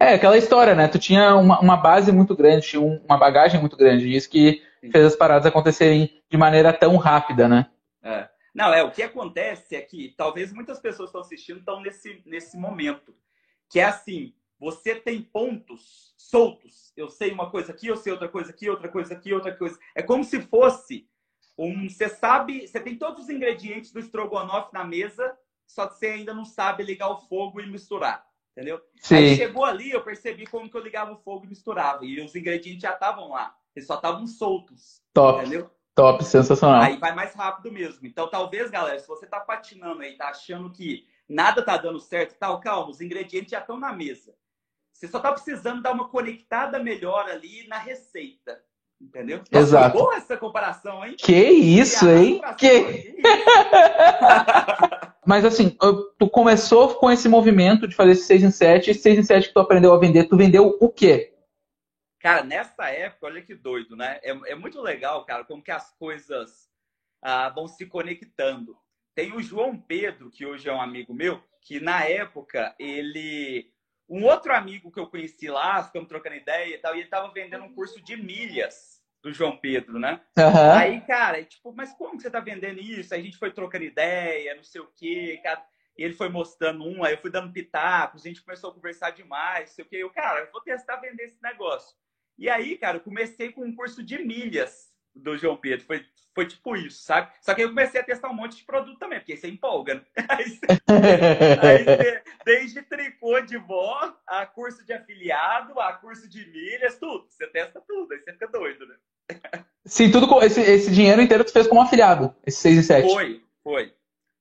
É, 0.00 0.14
aquela 0.14 0.36
história, 0.36 0.74
né? 0.74 0.88
Tu 0.88 0.98
tinha 0.98 1.34
uma, 1.36 1.60
uma 1.60 1.76
base 1.76 2.10
muito 2.12 2.34
grande, 2.36 2.66
tinha 2.66 2.82
uma 2.82 3.16
bagagem 3.16 3.60
muito 3.60 3.76
grande. 3.76 4.14
Isso 4.14 4.28
que 4.28 4.62
Sim. 4.80 4.90
fez 4.90 5.04
as 5.04 5.16
paradas 5.16 5.46
acontecerem 5.46 6.22
de 6.30 6.36
maneira 6.36 6.72
tão 6.72 6.96
rápida, 6.96 7.48
né? 7.48 7.70
É. 8.02 8.28
Não, 8.54 8.72
é, 8.72 8.82
o 8.82 8.90
que 8.90 9.02
acontece 9.02 9.74
é 9.74 9.80
que 9.80 10.14
talvez 10.16 10.52
muitas 10.52 10.78
pessoas 10.78 11.08
estão 11.08 11.22
assistindo 11.22 11.60
estão 11.60 11.80
nesse, 11.80 12.22
nesse 12.26 12.56
momento. 12.56 13.14
Que 13.70 13.80
é 13.80 13.84
assim, 13.84 14.34
você 14.58 14.94
tem 14.94 15.22
pontos 15.22 16.14
soltos. 16.16 16.92
Eu 16.96 17.08
sei 17.08 17.32
uma 17.32 17.50
coisa 17.50 17.72
aqui, 17.72 17.86
eu 17.86 17.96
sei 17.96 18.12
outra 18.12 18.28
coisa 18.28 18.50
aqui, 18.50 18.68
outra 18.68 18.88
coisa 18.88 19.14
aqui, 19.14 19.32
outra 19.32 19.56
coisa. 19.56 19.78
É 19.94 20.02
como 20.02 20.22
se 20.22 20.40
fosse 20.42 21.08
um, 21.64 21.88
você 21.88 22.08
sabe, 22.08 22.66
você 22.66 22.80
tem 22.80 22.96
todos 22.96 23.24
os 23.24 23.30
ingredientes 23.30 23.92
do 23.92 24.00
estrogonofe 24.00 24.72
na 24.72 24.84
mesa, 24.84 25.36
só 25.66 25.86
que 25.86 25.96
você 25.96 26.06
ainda 26.06 26.34
não 26.34 26.44
sabe 26.44 26.82
ligar 26.82 27.08
o 27.08 27.16
fogo 27.16 27.60
e 27.60 27.66
misturar, 27.66 28.26
entendeu? 28.52 28.80
Sim. 29.00 29.16
Aí 29.16 29.36
chegou 29.36 29.64
ali, 29.64 29.90
eu 29.90 30.02
percebi 30.02 30.46
como 30.46 30.68
que 30.68 30.76
eu 30.76 30.82
ligava 30.82 31.12
o 31.12 31.18
fogo 31.18 31.44
e 31.44 31.48
misturava, 31.48 32.04
e 32.04 32.20
os 32.20 32.34
ingredientes 32.34 32.82
já 32.82 32.92
estavam 32.92 33.30
lá, 33.30 33.54
eles 33.74 33.86
só 33.86 33.94
estavam 33.94 34.26
soltos, 34.26 35.00
Top. 35.14 35.40
entendeu? 35.40 35.70
Top, 35.94 36.24
sensacional. 36.24 36.82
Aí 36.82 36.96
vai 36.96 37.14
mais 37.14 37.34
rápido 37.34 37.70
mesmo. 37.70 38.06
Então, 38.06 38.26
talvez, 38.26 38.70
galera, 38.70 38.98
se 38.98 39.06
você 39.06 39.26
tá 39.26 39.40
patinando 39.40 40.00
aí, 40.00 40.16
tá 40.16 40.28
achando 40.28 40.72
que 40.72 41.06
nada 41.28 41.62
tá 41.62 41.76
dando 41.76 42.00
certo, 42.00 42.38
tal, 42.38 42.60
calma, 42.60 42.90
os 42.90 43.02
ingredientes 43.02 43.50
já 43.50 43.60
estão 43.60 43.78
na 43.78 43.92
mesa. 43.92 44.34
Você 44.90 45.06
só 45.06 45.20
tá 45.20 45.30
precisando 45.32 45.82
dar 45.82 45.92
uma 45.92 46.08
conectada 46.08 46.78
melhor 46.78 47.28
ali 47.28 47.66
na 47.68 47.76
receita. 47.76 48.64
Entendeu? 49.02 49.38
Nossa, 49.38 49.58
Exato. 49.58 49.98
Boa 49.98 50.14
essa 50.14 50.36
comparação, 50.36 51.04
hein? 51.04 51.16
Que 51.18 51.34
isso, 51.34 52.08
hein? 52.08 52.40
Que... 52.56 53.16
Mas 55.26 55.44
assim, 55.44 55.76
tu 56.18 56.30
começou 56.30 56.94
com 56.94 57.10
esse 57.10 57.28
movimento 57.28 57.88
de 57.88 57.96
fazer 57.96 58.12
esse 58.12 58.24
6 58.24 58.42
em 58.44 58.50
7, 58.50 58.94
6 58.94 59.18
em 59.18 59.22
7 59.22 59.48
que 59.48 59.54
tu 59.54 59.60
aprendeu 59.60 59.92
a 59.92 59.98
vender, 59.98 60.28
tu 60.28 60.36
vendeu 60.36 60.76
o 60.80 60.88
quê? 60.88 61.34
Cara, 62.20 62.44
nessa 62.44 62.88
época, 62.88 63.26
olha 63.26 63.42
que 63.42 63.54
doido, 63.54 63.96
né? 63.96 64.20
É, 64.22 64.30
é 64.52 64.54
muito 64.54 64.80
legal, 64.80 65.24
cara, 65.24 65.44
como 65.44 65.62
que 65.62 65.72
as 65.72 65.92
coisas 65.96 66.68
ah, 67.20 67.48
vão 67.48 67.66
se 67.66 67.84
conectando. 67.86 68.76
Tem 69.14 69.32
o 69.32 69.42
João 69.42 69.76
Pedro, 69.76 70.30
que 70.30 70.46
hoje 70.46 70.68
é 70.68 70.72
um 70.72 70.80
amigo 70.80 71.12
meu, 71.12 71.42
que 71.60 71.80
na 71.80 72.04
época 72.04 72.74
ele 72.78 73.71
Um 74.12 74.24
outro 74.24 74.54
amigo 74.54 74.92
que 74.92 75.00
eu 75.00 75.06
conheci 75.06 75.48
lá, 75.48 75.82
ficamos 75.82 76.06
trocando 76.06 76.36
ideia 76.36 76.74
e 76.74 76.78
tal, 76.78 76.94
e 76.94 77.00
ele 77.00 77.08
tava 77.08 77.32
vendendo 77.32 77.64
um 77.64 77.72
curso 77.72 77.98
de 78.04 78.14
milhas 78.14 79.00
do 79.22 79.32
João 79.32 79.56
Pedro, 79.56 79.98
né? 79.98 80.20
Aham. 80.38 80.76
Aí, 80.76 81.00
cara, 81.00 81.42
tipo, 81.42 81.72
mas 81.72 81.94
como 81.94 82.18
que 82.18 82.22
você 82.22 82.30
tá 82.30 82.38
vendendo 82.38 82.78
isso? 82.78 83.14
Aí 83.14 83.20
a 83.20 83.24
gente 83.24 83.38
foi 83.38 83.50
trocando 83.50 83.84
ideia, 83.84 84.54
não 84.54 84.62
sei 84.62 84.82
o 84.82 84.92
quê, 84.94 85.40
cara. 85.42 85.64
E 85.96 86.04
ele 86.04 86.12
foi 86.12 86.28
mostrando 86.28 86.84
um, 86.84 87.02
aí 87.02 87.14
eu 87.14 87.18
fui 87.22 87.30
dando 87.30 87.52
pitacos, 87.54 88.20
a 88.20 88.28
gente 88.28 88.42
começou 88.42 88.70
a 88.70 88.74
conversar 88.74 89.12
demais, 89.12 89.70
não 89.70 89.74
sei 89.76 89.84
o 89.86 89.88
quê. 89.88 89.96
Eu, 89.96 90.10
cara, 90.10 90.40
eu 90.40 90.52
vou 90.52 90.60
testar 90.60 90.96
vender 90.96 91.24
esse 91.24 91.42
negócio. 91.42 91.96
E 92.36 92.50
aí, 92.50 92.76
cara, 92.76 92.98
eu 92.98 93.02
comecei 93.02 93.50
com 93.50 93.64
um 93.64 93.74
curso 93.74 94.02
de 94.02 94.18
milhas 94.18 94.91
do 95.14 95.36
João 95.36 95.56
Pedro. 95.56 95.84
Foi, 95.86 96.04
foi 96.34 96.46
tipo 96.46 96.76
isso, 96.76 97.02
sabe? 97.02 97.30
Só 97.40 97.54
que 97.54 97.62
eu 97.62 97.68
comecei 97.68 98.00
a 98.00 98.04
testar 98.04 98.28
um 98.30 98.34
monte 98.34 98.56
de 98.56 98.64
produto 98.64 98.98
também, 98.98 99.18
porque 99.18 99.36
você 99.36 99.48
empolga, 99.48 99.94
né? 99.94 100.02
Aí, 100.28 100.48
você- 100.48 100.66
aí 101.60 101.84
você- 101.84 102.22
desde 102.44 102.82
tricô 102.82 103.40
de 103.40 103.56
vó, 103.58 104.14
a 104.26 104.46
curso 104.46 104.84
de 104.84 104.92
afiliado, 104.92 105.78
a 105.80 105.92
curso 105.94 106.28
de 106.28 106.46
milhas, 106.46 106.98
tudo. 106.98 107.26
Você 107.28 107.46
testa 107.48 107.80
tudo, 107.80 108.12
aí 108.12 108.20
você 108.20 108.32
fica 108.32 108.48
doido, 108.48 108.86
né? 108.86 108.96
Sim, 109.84 110.10
tudo 110.10 110.28
com 110.28 110.42
esse, 110.42 110.60
esse 110.60 110.90
dinheiro 110.90 111.20
inteiro 111.22 111.44
tu 111.44 111.52
fez 111.52 111.66
como 111.66 111.80
afiliado, 111.82 112.34
esse 112.46 112.58
6 112.58 112.78
e 112.78 112.82
7. 112.82 113.08
Foi, 113.12 113.44
foi. 113.62 113.94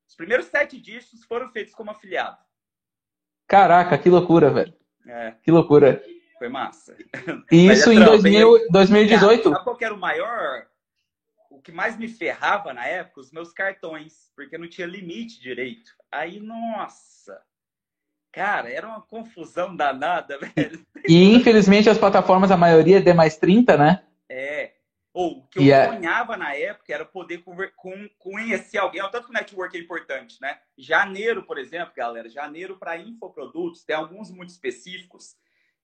Os 0.07 0.15
primeiros 0.15 0.47
sete 0.47 0.79
dígitos 0.79 1.23
foram 1.23 1.49
feitos 1.51 1.73
como 1.73 1.89
afiliado. 1.91 2.37
Caraca, 3.47 3.97
que 3.97 4.09
loucura, 4.09 4.49
velho. 4.49 4.73
É, 5.07 5.31
Que 5.43 5.51
loucura. 5.51 6.03
Foi 6.41 6.49
massa. 6.49 6.97
Mas 7.51 7.69
é 7.69 7.73
isso 7.73 7.91
em 7.91 7.97
trampo, 7.97 8.11
2000, 8.13 8.67
2018? 8.71 9.49
Sabe 9.49 9.63
qual 9.63 9.77
que 9.77 9.85
era 9.85 9.93
o 9.93 9.99
maior? 9.99 10.65
O 11.51 11.61
que 11.61 11.71
mais 11.71 11.95
me 11.99 12.07
ferrava 12.07 12.73
na 12.73 12.83
época? 12.87 13.21
Os 13.21 13.31
meus 13.31 13.53
cartões, 13.53 14.31
porque 14.35 14.57
não 14.57 14.67
tinha 14.67 14.87
limite 14.87 15.39
direito. 15.39 15.91
Aí, 16.11 16.39
nossa. 16.39 17.39
Cara, 18.31 18.71
era 18.71 18.87
uma 18.87 19.01
confusão 19.01 19.75
danada, 19.75 20.39
velho. 20.55 20.83
E 21.07 21.31
infelizmente 21.31 21.87
as 21.87 21.97
plataformas, 21.99 22.49
a 22.49 22.57
maioria 22.57 22.97
é 22.97 23.01
D 23.01 23.13
mais 23.13 23.37
30, 23.37 23.77
né? 23.77 24.03
É. 24.27 24.71
Ou 25.13 25.39
o 25.39 25.47
que 25.47 25.59
eu 25.59 25.63
E 25.63 25.71
é- 25.71 25.85
sonhava 25.85 26.35
na 26.37 26.55
época 26.55 26.91
era 26.91 27.05
poder 27.05 27.43
conhecer 28.17 28.79
alguém. 28.79 29.01
Tanto 29.11 29.25
que 29.25 29.29
o 29.29 29.33
network 29.33 29.77
é 29.77 29.79
importante, 29.79 30.41
né? 30.41 30.57
Janeiro, 30.75 31.43
por 31.43 31.59
exemplo, 31.59 31.93
galera, 31.95 32.27
janeiro 32.29 32.77
para 32.79 32.97
infoprodutos, 32.97 33.83
tem 33.83 33.95
alguns 33.95 34.31
muito 34.31 34.49
específicos 34.49 35.35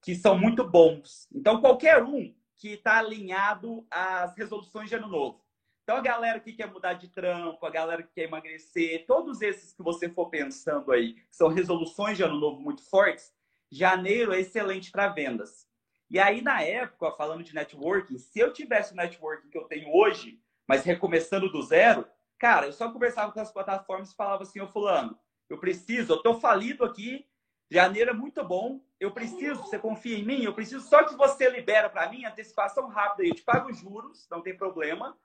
que 0.08 0.16
são 0.16 0.38
muito 0.38 0.64
bons. 0.64 1.28
Então, 1.36 1.60
qualquer 1.60 2.02
um 2.02 2.34
que 2.58 2.76
está 2.76 3.00
alinhado 3.00 3.86
às 3.92 4.38
resoluções 4.38 4.88
de 4.88 4.96
ano 4.96 5.10
novo. 5.10 5.44
Então, 5.84 5.98
a 5.98 6.02
galera 6.02 6.40
que 6.40 6.54
quer 6.54 6.72
mudar 6.72 6.94
de 6.94 7.10
trampo, 7.10 7.66
a 7.66 7.70
galera 7.70 8.02
que 8.02 8.14
quer 8.14 8.24
emagrecer, 8.24 9.06
todos 9.06 9.42
esses 9.42 9.74
que 9.74 9.84
você 9.84 10.08
for 10.08 10.30
pensando 10.30 10.94
aí, 10.94 11.16
que 11.16 11.36
são 11.36 11.50
resoluções 11.50 12.16
de 12.16 12.24
ano 12.24 12.40
novo 12.40 12.62
muito 12.62 12.90
fortes, 12.90 13.34
janeiro 13.70 14.34
é 14.34 14.40
excelente 14.40 14.92
para 14.92 15.10
vendas. 15.10 15.68
E 16.10 16.18
aí, 16.18 16.42
na 16.42 16.62
época, 16.62 17.12
falando 17.12 17.44
de 17.44 17.54
networking, 17.54 18.18
se 18.18 18.40
eu 18.40 18.54
tivesse 18.54 18.94
o 18.94 18.96
networking 18.96 19.50
que 19.50 19.58
eu 19.58 19.66
tenho 19.66 19.94
hoje, 19.94 20.40
mas 20.66 20.86
recomeçando 20.86 21.52
do 21.52 21.62
zero, 21.62 22.08
cara, 22.40 22.68
eu 22.68 22.72
só 22.72 22.90
conversava 22.90 23.34
com 23.34 23.42
as 23.42 23.52
plataformas 23.52 24.14
e 24.14 24.16
falava 24.16 24.44
assim, 24.44 24.62
ô 24.62 24.70
fulano, 24.70 25.20
eu 25.50 25.58
preciso, 25.58 26.14
eu 26.14 26.24
tô 26.24 26.40
falido 26.40 26.86
aqui, 26.86 27.28
janeiro 27.70 28.12
é 28.12 28.14
muito 28.14 28.44
bom, 28.44 28.80
eu 29.00 29.12
preciso, 29.12 29.62
você 29.62 29.78
confia 29.78 30.18
em 30.18 30.26
mim? 30.26 30.44
Eu 30.44 30.54
preciso 30.54 30.82
só 30.88 31.04
que 31.04 31.16
você 31.16 31.50
libera 31.50 31.90
para 31.90 32.10
mim 32.10 32.26
antecipação 32.26 32.88
rápida, 32.88 33.28
eu 33.28 33.36
te 33.36 33.44
pago 33.44 33.70
os 33.70 33.78
juros, 33.78 34.28
não 34.32 34.42
tem 34.42 34.56
problema, 34.58 35.16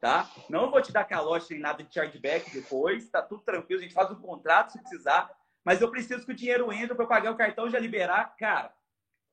tá? 0.00 0.28
Não 0.48 0.70
vou 0.70 0.82
te 0.82 0.92
dar 0.92 1.04
calote 1.04 1.52
nem 1.52 1.60
nada 1.60 1.82
de 1.82 1.94
chargeback 1.94 2.52
depois, 2.52 3.08
tá 3.08 3.22
tudo 3.22 3.42
tranquilo, 3.42 3.80
a 3.80 3.82
gente 3.82 3.94
faz 3.94 4.10
um 4.10 4.16
contrato 4.16 4.72
se 4.72 4.80
precisar, 4.80 5.30
mas 5.64 5.80
eu 5.80 5.90
preciso 5.90 6.26
que 6.26 6.32
o 6.32 6.36
dinheiro 6.36 6.72
entre 6.72 6.94
para 6.94 7.06
pagar 7.06 7.32
o 7.32 7.36
cartão 7.36 7.66
e 7.66 7.70
já 7.70 7.78
liberar, 7.78 8.34
cara. 8.36 8.72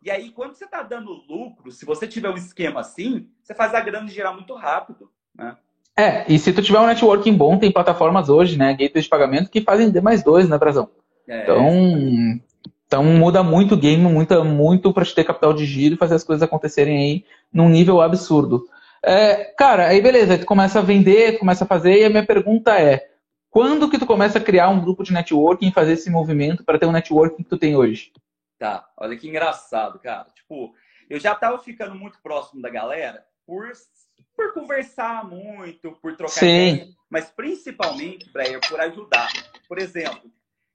E 0.02 0.10
aí, 0.10 0.32
quando 0.32 0.54
você 0.54 0.66
tá 0.66 0.82
dando 0.82 1.12
lucro, 1.12 1.72
se 1.72 1.86
você 1.86 2.08
tiver 2.08 2.30
um 2.30 2.38
esquema 2.38 2.80
assim, 2.80 3.30
você 3.44 3.54
faz 3.54 3.74
a 3.74 3.82
grana 3.82 4.08
girar 4.08 4.34
muito 4.34 4.54
rápido, 4.56 5.12
né? 5.36 5.58
É, 5.98 6.32
e 6.32 6.40
se 6.40 6.54
tu 6.54 6.62
tiver 6.62 6.80
um 6.80 6.88
networking 6.88 7.36
bom, 7.36 7.58
tem 7.58 7.74
plataformas 7.74 8.30
hoje, 8.30 8.58
né, 8.58 8.72
gateways 8.72 9.04
de 9.04 9.10
pagamento, 9.10 9.50
que 9.50 9.60
fazem 9.60 9.92
D 9.92 10.00
mais 10.00 10.24
2, 10.24 10.48
né, 10.48 10.58
Brazão? 10.58 10.90
É, 11.28 11.44
Então, 11.44 12.40
então 12.90 13.04
muda 13.04 13.44
muito 13.44 13.76
o 13.76 13.78
game, 13.78 14.02
muita, 14.02 14.44
muito 14.44 14.92
para 14.92 15.06
te 15.06 15.14
ter 15.14 15.24
capital 15.24 15.54
de 15.54 15.64
giro 15.64 15.94
e 15.94 15.98
fazer 15.98 16.16
as 16.16 16.24
coisas 16.24 16.42
acontecerem 16.42 16.98
aí 16.98 17.26
num 17.54 17.70
nível 17.70 18.02
absurdo. 18.02 18.68
É, 19.06 19.46
cara, 19.56 19.90
aí 19.90 20.02
beleza, 20.02 20.40
tu 20.40 20.46
começa 20.48 20.80
a 20.80 20.82
vender, 20.82 21.34
tu 21.34 21.40
começa 21.40 21.66
a 21.66 21.68
fazer, 21.68 22.00
e 22.00 22.04
a 22.04 22.10
minha 22.10 22.26
pergunta 22.26 22.80
é: 22.80 23.12
quando 23.52 23.88
que 23.92 24.00
tu 24.00 24.08
começa 24.08 24.40
a 24.40 24.44
criar 24.44 24.70
um 24.70 24.82
grupo 24.82 25.04
de 25.04 25.14
networking 25.14 25.68
e 25.68 25.72
fazer 25.72 25.94
esse 25.94 26.10
movimento 26.10 26.64
para 26.64 26.80
ter 26.80 26.88
um 26.88 26.92
networking 26.92 27.44
que 27.44 27.50
tu 27.50 27.60
tem 27.60 27.76
hoje? 27.76 28.12
Tá, 28.58 28.90
olha 28.98 29.16
que 29.16 29.30
engraçado, 29.30 30.00
cara. 30.00 30.26
Tipo, 30.34 30.74
eu 31.08 31.20
já 31.20 31.36
tava 31.36 31.60
ficando 31.60 31.94
muito 31.94 32.20
próximo 32.24 32.60
da 32.60 32.72
galera 32.72 33.24
por, 33.46 33.72
por 34.36 34.52
conversar 34.52 35.30
muito, 35.30 35.92
por 36.02 36.18
trocar 36.18 36.40
Sim. 36.40 36.48
ideia, 36.48 36.88
mas 37.08 37.30
principalmente, 37.30 38.34
Breyer, 38.34 38.60
por 38.68 38.82
ajudar. 38.82 39.30
Por 39.68 39.78
exemplo, 39.78 40.32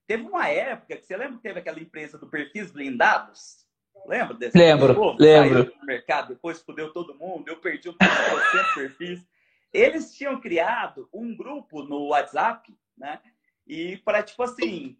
teve 0.07 0.23
uma 0.25 0.49
época 0.49 0.97
que 0.97 1.07
você 1.07 1.17
lembra 1.17 1.37
que 1.37 1.43
teve 1.43 1.59
aquela 1.61 1.81
empresa 1.81 2.19
do 2.19 2.27
perfis 2.29 2.71
blindados? 2.71 3.65
Lembra 4.07 4.35
desse? 4.35 4.59
Lembro, 4.59 4.95
Pô, 4.95 5.17
lembro. 5.19 5.65
saiu 5.65 5.87
mercado, 5.87 6.29
depois 6.29 6.61
fudeu 6.61 6.93
todo 6.93 7.15
mundo, 7.15 7.49
eu 7.49 7.57
perdi 7.57 7.89
um 7.89 7.95
3% 7.95 8.75
perfis. 8.75 9.27
Eles 9.73 10.15
tinham 10.15 10.41
criado 10.41 11.09
um 11.13 11.35
grupo 11.35 11.83
no 11.83 12.09
WhatsApp, 12.09 12.73
né? 12.97 13.21
E 13.67 13.97
para, 13.99 14.23
tipo 14.23 14.43
assim, 14.43 14.97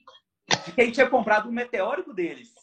de 0.65 0.73
quem 0.73 0.91
tinha 0.91 1.09
comprado 1.09 1.49
um 1.49 1.53
meteórico 1.53 2.13
deles. 2.15 2.55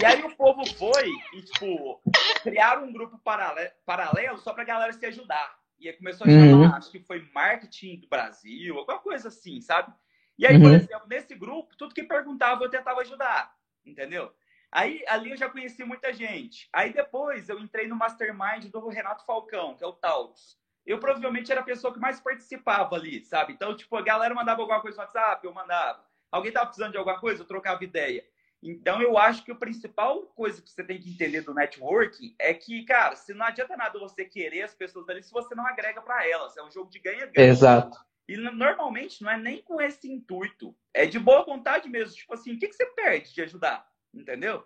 E 0.00 0.04
aí 0.04 0.22
o 0.22 0.36
povo 0.36 0.64
foi 0.74 1.08
e, 1.34 1.42
tipo, 1.42 2.00
criaram 2.42 2.84
um 2.84 2.92
grupo 2.92 3.18
paralelo, 3.18 3.70
paralelo 3.86 4.38
só 4.38 4.52
pra 4.52 4.64
galera 4.64 4.92
se 4.92 5.04
ajudar. 5.06 5.58
E 5.78 5.88
aí 5.88 5.94
começou 5.94 6.26
a 6.26 6.30
chamar, 6.30 6.46
Uhum. 6.52 6.74
acho 6.74 6.90
que 6.90 7.00
foi 7.00 7.26
marketing 7.34 8.00
do 8.00 8.08
Brasil, 8.08 8.78
alguma 8.78 8.98
coisa 8.98 9.28
assim, 9.28 9.60
sabe? 9.60 9.92
E 10.40 10.46
aí, 10.46 10.58
por 10.58 10.68
Uhum. 10.68 10.74
exemplo, 10.74 11.06
nesse 11.06 11.34
grupo, 11.34 11.76
tudo 11.76 11.94
que 11.94 12.02
perguntava 12.02 12.64
eu 12.64 12.70
tentava 12.70 13.02
ajudar, 13.02 13.54
entendeu? 13.84 14.32
Aí 14.72 15.04
ali 15.06 15.32
eu 15.32 15.36
já 15.36 15.50
conheci 15.50 15.84
muita 15.84 16.14
gente. 16.14 16.66
Aí 16.72 16.94
depois 16.94 17.50
eu 17.50 17.58
entrei 17.58 17.86
no 17.86 17.94
mastermind 17.94 18.64
do 18.72 18.88
Renato 18.88 19.26
Falcão, 19.26 19.76
que 19.76 19.84
é 19.84 19.86
o 19.86 19.92
Taurus. 19.92 20.58
Eu 20.86 20.98
provavelmente 20.98 21.52
era 21.52 21.60
a 21.60 21.64
pessoa 21.64 21.92
que 21.92 22.00
mais 22.00 22.20
participava 22.20 22.96
ali, 22.96 23.22
sabe? 23.22 23.52
Então, 23.52 23.76
tipo, 23.76 23.94
a 23.96 24.00
galera 24.00 24.34
mandava 24.34 24.62
alguma 24.62 24.80
coisa 24.80 24.96
no 24.96 25.02
WhatsApp, 25.02 25.44
eu 25.44 25.52
mandava. 25.52 26.02
Alguém 26.32 26.50
tava 26.52 26.66
precisando 26.66 26.92
de 26.92 26.96
alguma 26.96 27.20
coisa, 27.20 27.42
eu 27.42 27.46
trocava 27.46 27.84
ideia. 27.84 28.24
Então, 28.62 29.02
eu 29.02 29.18
acho 29.18 29.44
que 29.44 29.52
a 29.52 29.54
principal 29.54 30.22
coisa 30.28 30.62
que 30.62 30.70
você 30.70 30.82
tem 30.82 30.98
que 30.98 31.10
entender 31.10 31.42
do 31.42 31.52
networking 31.52 32.34
é 32.38 32.54
que, 32.54 32.82
cara, 32.86 33.14
se 33.14 33.34
não 33.34 33.44
adianta 33.44 33.76
nada 33.76 33.98
você 33.98 34.24
querer 34.24 34.62
as 34.62 34.74
pessoas 34.74 35.06
ali 35.10 35.22
se 35.22 35.32
você 35.32 35.54
não 35.54 35.66
agrega 35.66 36.00
para 36.00 36.26
elas. 36.26 36.56
É 36.56 36.62
um 36.62 36.70
jogo 36.70 36.90
de 36.90 36.98
ganha-ganha. 36.98 37.46
Exato. 37.46 37.98
E 38.30 38.36
normalmente 38.36 39.24
não 39.24 39.30
é 39.32 39.36
nem 39.36 39.60
com 39.60 39.80
esse 39.80 40.08
intuito. 40.08 40.72
É 40.94 41.04
de 41.04 41.18
boa 41.18 41.44
vontade 41.44 41.88
mesmo. 41.88 42.14
Tipo 42.14 42.34
assim, 42.34 42.54
o 42.54 42.58
que, 42.60 42.68
que 42.68 42.76
você 42.76 42.86
perde 42.86 43.34
de 43.34 43.42
ajudar? 43.42 43.84
Entendeu? 44.14 44.64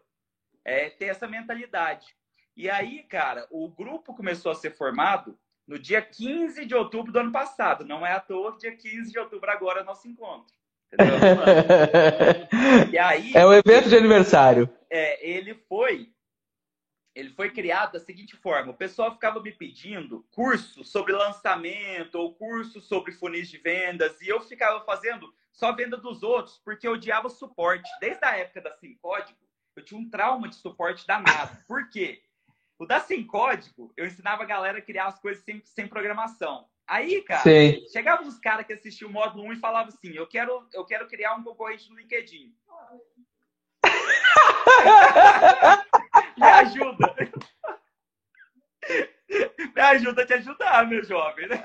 É 0.63 0.91
ter 0.91 1.07
essa 1.07 1.27
mentalidade. 1.27 2.15
E 2.55 2.69
aí, 2.69 3.05
cara, 3.05 3.47
o 3.51 3.67
grupo 3.71 4.15
começou 4.15 4.53
a 4.53 4.55
ser 4.55 4.77
formado 4.77 5.39
no 5.67 5.79
dia 5.79 6.03
15 6.03 6.67
de 6.67 6.75
outubro 6.75 7.11
do 7.11 7.19
ano 7.19 7.33
passado. 7.33 7.87
Não 7.87 8.07
é 8.07 8.13
à 8.13 8.21
toa 8.21 8.55
dia 8.59 8.77
15 8.77 9.11
de 9.11 9.19
outubro 9.19 9.51
agora 9.51 9.81
é 9.81 9.85
nosso 9.85 10.07
encontro. 10.07 10.55
Entendeu? 10.93 11.17
E 12.93 12.99
aí, 12.99 13.33
é 13.35 13.47
o 13.47 13.53
evento 13.55 13.89
de 13.89 13.97
aniversário. 13.97 14.69
é, 14.91 15.27
ele 15.27 15.55
foi 15.55 16.13
ele 17.15 17.31
foi 17.31 17.51
criado 17.51 17.93
da 17.93 18.01
seguinte 18.01 18.37
forma: 18.37 18.73
o 18.73 18.77
pessoal 18.77 19.13
ficava 19.13 19.41
me 19.41 19.53
pedindo 19.53 20.27
curso 20.33 20.85
sobre 20.85 21.13
lançamento 21.13 22.17
ou 22.17 22.35
curso 22.35 22.81
sobre 22.81 23.13
funis 23.13 23.49
de 23.49 23.59
vendas 23.59 24.21
e 24.21 24.29
eu 24.29 24.41
ficava 24.41 24.85
fazendo 24.85 25.33
só 25.53 25.73
venda 25.73 25.97
dos 25.97 26.23
outros 26.23 26.61
porque 26.65 26.87
eu 26.87 26.93
odiava 26.93 27.29
suporte. 27.29 27.89
Desde 28.01 28.25
a 28.25 28.37
época 28.37 28.61
da 28.61 28.73
Sem 28.73 28.97
Código, 28.97 29.39
eu 29.77 29.85
tinha 29.85 30.01
um 30.01 30.11
trauma 30.11 30.49
de 30.49 30.57
suporte 30.57 31.07
danado. 31.07 31.57
Por 31.67 31.89
quê? 31.89 32.23
O 32.79 32.87
da 32.87 32.99
Sem 32.99 33.25
Código, 33.25 33.93
eu 33.97 34.05
ensinava 34.05 34.43
a 34.43 34.47
galera 34.47 34.79
a 34.79 34.83
criar 34.83 35.07
as 35.07 35.19
coisas 35.21 35.45
sem, 35.45 35.63
sem 35.65 35.87
programação. 35.87 36.69
Aí, 36.87 37.23
cara. 37.23 37.43
Chegava 37.93 38.23
uns 38.23 38.39
caras 38.39 38.67
que 38.67 38.73
assistiam 38.73 39.09
o 39.09 39.13
módulo 39.13 39.45
1 39.45 39.53
e 39.55 39.57
falavam 39.57 39.89
assim: 39.89 40.13
eu 40.15 40.27
quero, 40.27 40.69
eu 40.73 40.85
quero 40.85 41.07
criar 41.07 41.35
um 41.35 41.43
concorrente 41.43 41.89
no 41.89 41.97
LinkedIn. 41.97 42.55
Me 46.37 46.47
ajuda. 46.47 47.15
Me 49.75 49.81
ajuda 49.95 50.23
a 50.23 50.27
te 50.27 50.35
ajudar, 50.35 50.87
meu 50.89 51.03
jovem. 51.05 51.49
né? 51.49 51.63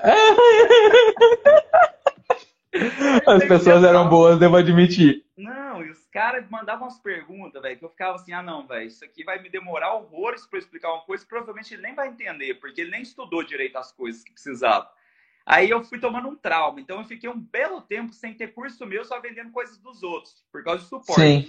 As 3.26 3.44
pessoas 3.46 3.82
eram 3.82 4.08
boas, 4.08 4.38
devo 4.38 4.56
admitir. 4.56 5.24
Não, 5.36 5.84
e 5.84 5.90
os 5.90 6.06
caras 6.06 6.48
mandavam 6.48 6.86
umas 6.86 6.98
perguntas, 6.98 7.60
velho, 7.60 7.78
que 7.78 7.84
eu 7.84 7.90
ficava 7.90 8.16
assim: 8.16 8.32
ah, 8.32 8.42
não, 8.42 8.66
velho, 8.66 8.86
isso 8.86 9.04
aqui 9.04 9.24
vai 9.24 9.42
me 9.42 9.48
demorar 9.48 9.94
horrores 9.94 10.46
para 10.46 10.58
explicar 10.58 10.92
uma 10.92 11.02
coisa 11.02 11.24
que 11.24 11.28
provavelmente 11.28 11.74
ele 11.74 11.82
nem 11.82 11.94
vai 11.94 12.08
entender, 12.08 12.54
porque 12.54 12.82
ele 12.82 12.90
nem 12.90 13.02
estudou 13.02 13.42
direito 13.42 13.76
as 13.76 13.90
coisas 13.90 14.22
que 14.22 14.32
precisava. 14.32 14.88
Aí 15.44 15.70
eu 15.70 15.82
fui 15.82 15.98
tomando 15.98 16.28
um 16.28 16.36
trauma, 16.36 16.80
então 16.80 16.98
eu 16.98 17.04
fiquei 17.04 17.28
um 17.28 17.40
belo 17.40 17.80
tempo 17.80 18.12
sem 18.12 18.34
ter 18.34 18.54
curso 18.54 18.86
meu, 18.86 19.04
só 19.04 19.18
vendendo 19.20 19.50
coisas 19.50 19.78
dos 19.78 20.02
outros, 20.02 20.44
por 20.52 20.62
causa 20.62 20.82
do 20.82 20.88
suporte. 20.88 21.20
Sim. 21.20 21.48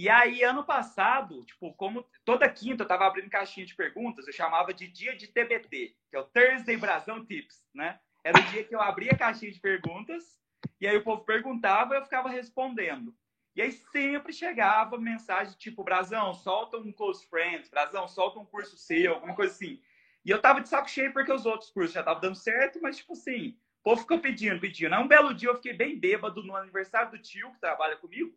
E 0.00 0.08
aí, 0.08 0.42
ano 0.42 0.64
passado, 0.64 1.44
tipo, 1.44 1.74
como 1.74 2.06
toda 2.24 2.48
quinta 2.48 2.84
eu 2.84 2.88
tava 2.88 3.06
abrindo 3.06 3.28
caixinha 3.28 3.66
de 3.66 3.74
perguntas, 3.74 4.26
eu 4.26 4.32
chamava 4.32 4.72
de 4.72 4.88
dia 4.88 5.14
de 5.14 5.26
TBT, 5.26 5.94
que 6.08 6.16
é 6.16 6.18
o 6.18 6.24
Thursday 6.24 6.74
Brasão 6.74 7.22
Tips, 7.22 7.62
né? 7.74 8.00
Era 8.24 8.38
o 8.38 8.42
dia 8.44 8.64
que 8.64 8.74
eu 8.74 8.80
abria 8.80 9.12
a 9.12 9.18
caixinha 9.18 9.52
de 9.52 9.60
perguntas, 9.60 10.40
e 10.80 10.86
aí 10.86 10.96
o 10.96 11.04
povo 11.04 11.22
perguntava 11.22 11.92
e 11.92 11.98
eu 11.98 12.02
ficava 12.02 12.30
respondendo. 12.30 13.14
E 13.54 13.60
aí 13.60 13.72
sempre 13.72 14.32
chegava 14.32 14.96
mensagem 14.96 15.52
tipo, 15.58 15.84
Brasão, 15.84 16.32
solta 16.32 16.78
um 16.78 16.90
close 16.90 17.26
friends, 17.26 17.68
Brasão, 17.68 18.08
solta 18.08 18.38
um 18.38 18.46
curso 18.46 18.78
seu, 18.78 19.12
alguma 19.12 19.34
coisa 19.34 19.52
assim. 19.52 19.82
E 20.24 20.30
eu 20.30 20.40
tava 20.40 20.62
de 20.62 20.70
saco 20.70 20.88
cheio 20.88 21.12
porque 21.12 21.30
os 21.30 21.44
outros 21.44 21.68
cursos 21.68 21.92
já 21.92 22.00
estavam 22.00 22.22
dando 22.22 22.36
certo, 22.36 22.80
mas 22.80 22.96
tipo 22.96 23.12
assim, 23.12 23.50
o 23.80 23.82
povo 23.82 24.00
ficou 24.00 24.18
pedindo, 24.18 24.58
pedindo. 24.58 24.94
Aí 24.94 25.04
um 25.04 25.08
belo 25.08 25.34
dia 25.34 25.50
eu 25.50 25.56
fiquei 25.56 25.74
bem 25.74 26.00
bêbado 26.00 26.42
no 26.42 26.56
aniversário 26.56 27.10
do 27.10 27.18
tio 27.18 27.52
que 27.52 27.60
trabalha 27.60 27.98
comigo. 27.98 28.34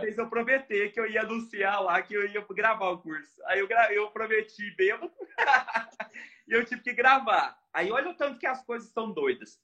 Fez 0.00 0.16
eu 0.16 0.28
prometer 0.28 0.92
que 0.92 0.98
eu 0.98 1.10
ia 1.10 1.22
anunciar 1.22 1.82
lá 1.82 2.00
que 2.00 2.14
eu 2.14 2.26
ia 2.26 2.44
gravar 2.50 2.90
o 2.90 2.98
curso. 2.98 3.40
Aí 3.46 3.60
eu, 3.60 3.68
eu 3.90 4.10
prometi 4.10 4.70
bêbado 4.76 5.12
e 6.48 6.52
eu 6.52 6.64
tive 6.64 6.80
que 6.80 6.92
gravar. 6.92 7.58
Aí 7.72 7.90
olha 7.90 8.10
o 8.10 8.14
tanto 8.14 8.38
que 8.38 8.46
as 8.46 8.64
coisas 8.64 8.88
estão 8.88 9.12
doidas. 9.12 9.60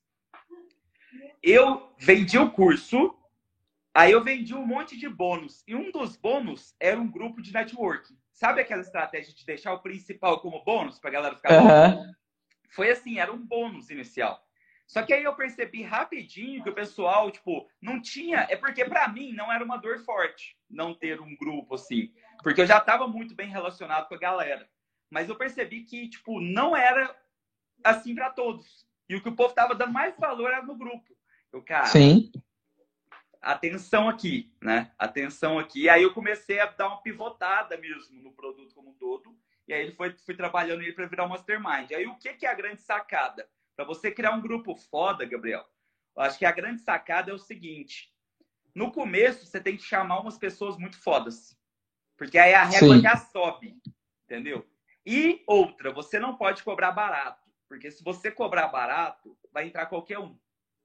Eu 1.42 1.92
vendi 1.98 2.38
o 2.38 2.50
curso, 2.50 3.16
aí 3.94 4.12
eu 4.12 4.22
vendi 4.22 4.54
um 4.54 4.66
monte 4.66 4.96
de 4.96 5.08
bônus. 5.08 5.64
E 5.66 5.74
um 5.74 5.90
dos 5.90 6.16
bônus 6.16 6.74
era 6.78 7.00
um 7.00 7.10
grupo 7.10 7.40
de 7.40 7.52
networking. 7.52 8.16
Sabe 8.30 8.60
aquela 8.60 8.82
estratégia 8.82 9.34
de 9.34 9.44
deixar 9.44 9.72
o 9.72 9.80
principal 9.80 10.40
como 10.40 10.62
bônus 10.64 10.98
para 10.98 11.10
a 11.10 11.12
galera 11.12 11.36
ficar? 11.36 11.62
Uhum. 11.62 12.12
Foi 12.70 12.90
assim, 12.90 13.18
era 13.18 13.32
um 13.32 13.38
bônus 13.38 13.90
inicial. 13.90 14.47
Só 14.88 15.02
que 15.02 15.12
aí 15.12 15.22
eu 15.22 15.36
percebi 15.36 15.82
rapidinho 15.82 16.62
que 16.62 16.70
o 16.70 16.74
pessoal, 16.74 17.30
tipo, 17.30 17.68
não 17.80 18.00
tinha. 18.00 18.46
É 18.48 18.56
porque 18.56 18.86
para 18.86 19.06
mim 19.06 19.34
não 19.34 19.52
era 19.52 19.62
uma 19.62 19.76
dor 19.76 19.98
forte 19.98 20.56
não 20.68 20.94
ter 20.94 21.20
um 21.20 21.36
grupo 21.36 21.74
assim. 21.74 22.10
Porque 22.42 22.62
eu 22.62 22.66
já 22.66 22.78
estava 22.78 23.06
muito 23.06 23.34
bem 23.34 23.50
relacionado 23.50 24.08
com 24.08 24.14
a 24.14 24.18
galera. 24.18 24.66
Mas 25.10 25.28
eu 25.28 25.36
percebi 25.36 25.84
que, 25.84 26.08
tipo, 26.08 26.40
não 26.40 26.74
era 26.74 27.14
assim 27.84 28.14
para 28.14 28.30
todos. 28.30 28.86
E 29.10 29.14
o 29.14 29.22
que 29.22 29.28
o 29.28 29.36
povo 29.36 29.54
tava 29.54 29.74
dando 29.74 29.92
mais 29.92 30.16
valor 30.16 30.50
era 30.50 30.62
no 30.62 30.74
grupo. 30.74 31.14
Eu, 31.52 31.62
cara, 31.62 31.86
Sim. 31.86 32.32
atenção 33.42 34.08
aqui, 34.08 34.50
né? 34.62 34.90
Atenção 34.98 35.58
aqui. 35.58 35.82
E 35.82 35.88
aí 35.90 36.02
eu 36.02 36.14
comecei 36.14 36.60
a 36.60 36.66
dar 36.66 36.88
uma 36.88 37.02
pivotada 37.02 37.76
mesmo 37.76 38.22
no 38.22 38.32
produto 38.32 38.74
como 38.74 38.90
um 38.90 38.94
todo. 38.94 39.36
E 39.66 39.74
aí 39.74 39.82
ele 39.82 39.92
foi, 39.92 40.16
fui 40.24 40.34
trabalhando 40.34 40.82
ele 40.82 40.94
para 40.94 41.06
virar 41.06 41.26
um 41.26 41.28
mastermind. 41.28 41.92
Aí 41.92 42.06
o 42.06 42.16
que, 42.16 42.32
que 42.32 42.46
é 42.46 42.50
a 42.50 42.54
grande 42.54 42.80
sacada? 42.80 43.46
Para 43.78 43.86
você 43.86 44.10
criar 44.10 44.32
um 44.32 44.40
grupo 44.40 44.74
foda, 44.74 45.24
Gabriel, 45.24 45.64
eu 46.16 46.22
acho 46.24 46.36
que 46.36 46.44
a 46.44 46.50
grande 46.50 46.80
sacada 46.82 47.30
é 47.30 47.34
o 47.34 47.38
seguinte: 47.38 48.12
no 48.74 48.90
começo 48.90 49.46
você 49.46 49.60
tem 49.60 49.76
que 49.76 49.84
chamar 49.84 50.18
umas 50.18 50.36
pessoas 50.36 50.76
muito 50.76 51.00
fodas, 51.00 51.56
porque 52.16 52.36
aí 52.38 52.54
a 52.54 52.64
régua 52.64 52.96
Sim. 52.96 53.02
já 53.02 53.16
sobe, 53.16 53.76
entendeu? 54.24 54.68
E 55.06 55.44
outra, 55.46 55.92
você 55.92 56.18
não 56.18 56.36
pode 56.36 56.64
cobrar 56.64 56.90
barato, 56.90 57.48
porque 57.68 57.88
se 57.88 58.02
você 58.02 58.32
cobrar 58.32 58.66
barato, 58.66 59.38
vai 59.52 59.68
entrar 59.68 59.86
qualquer 59.86 60.18
um, 60.18 60.36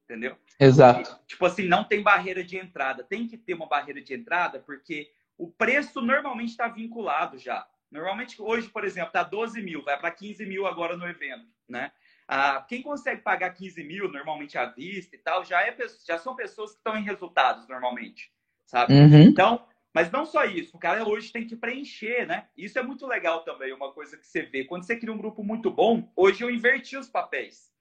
entendeu? 0.04 0.38
Exato. 0.60 1.20
E, 1.20 1.26
tipo 1.26 1.48
assim, 1.48 1.68
não 1.68 1.84
tem 1.84 2.04
barreira 2.04 2.44
de 2.44 2.58
entrada. 2.58 3.04
Tem 3.04 3.28
que 3.28 3.40
ter 3.40 3.56
uma 3.56 3.68
barreira 3.68 4.04
de 4.04 4.14
entrada, 4.14 4.60
porque 4.60 5.12
o 5.36 5.50
preço 5.50 6.00
normalmente 6.00 6.52
está 6.52 6.68
vinculado 6.68 7.40
já. 7.40 7.68
Normalmente, 7.90 8.40
hoje, 8.40 8.70
por 8.70 8.86
exemplo, 8.86 9.08
está 9.08 9.24
12 9.24 9.64
mil, 9.64 9.84
vai 9.84 10.00
para 10.00 10.12
15 10.12 10.46
mil 10.46 10.68
agora 10.68 10.96
no 10.96 11.08
evento, 11.08 11.48
né? 11.68 11.92
Ah, 12.28 12.66
quem 12.68 12.82
consegue 12.82 13.22
pagar 13.22 13.52
15 13.52 13.84
mil 13.84 14.12
normalmente 14.12 14.58
à 14.58 14.66
vista 14.66 15.16
e 15.16 15.20
tal, 15.20 15.44
já, 15.44 15.62
é, 15.62 15.76
já 16.06 16.18
são 16.18 16.36
pessoas 16.36 16.72
que 16.72 16.78
estão 16.78 16.98
em 16.98 17.04
resultados 17.04 17.68
normalmente, 17.68 18.32
sabe? 18.66 18.94
Uhum. 18.94 19.22
Então, 19.22 19.66
mas 19.94 20.10
não 20.10 20.26
só 20.26 20.46
isso, 20.46 20.76
o 20.76 20.80
cara 20.80 21.08
hoje 21.08 21.32
tem 21.32 21.46
que 21.46 21.56
preencher, 21.56 22.26
né? 22.26 22.48
Isso 22.58 22.80
é 22.80 22.84
muito 22.84 23.06
legal 23.06 23.44
também, 23.44 23.72
uma 23.74 23.92
coisa 23.92 24.18
que 24.18 24.26
você 24.26 24.42
vê. 24.42 24.64
Quando 24.64 24.86
você 24.86 24.96
cria 24.96 25.14
um 25.14 25.18
grupo 25.18 25.44
muito 25.44 25.70
bom, 25.70 26.12
hoje 26.16 26.44
eu 26.44 26.50
inverti 26.50 26.98
os 26.98 27.10
papéis. 27.10 27.72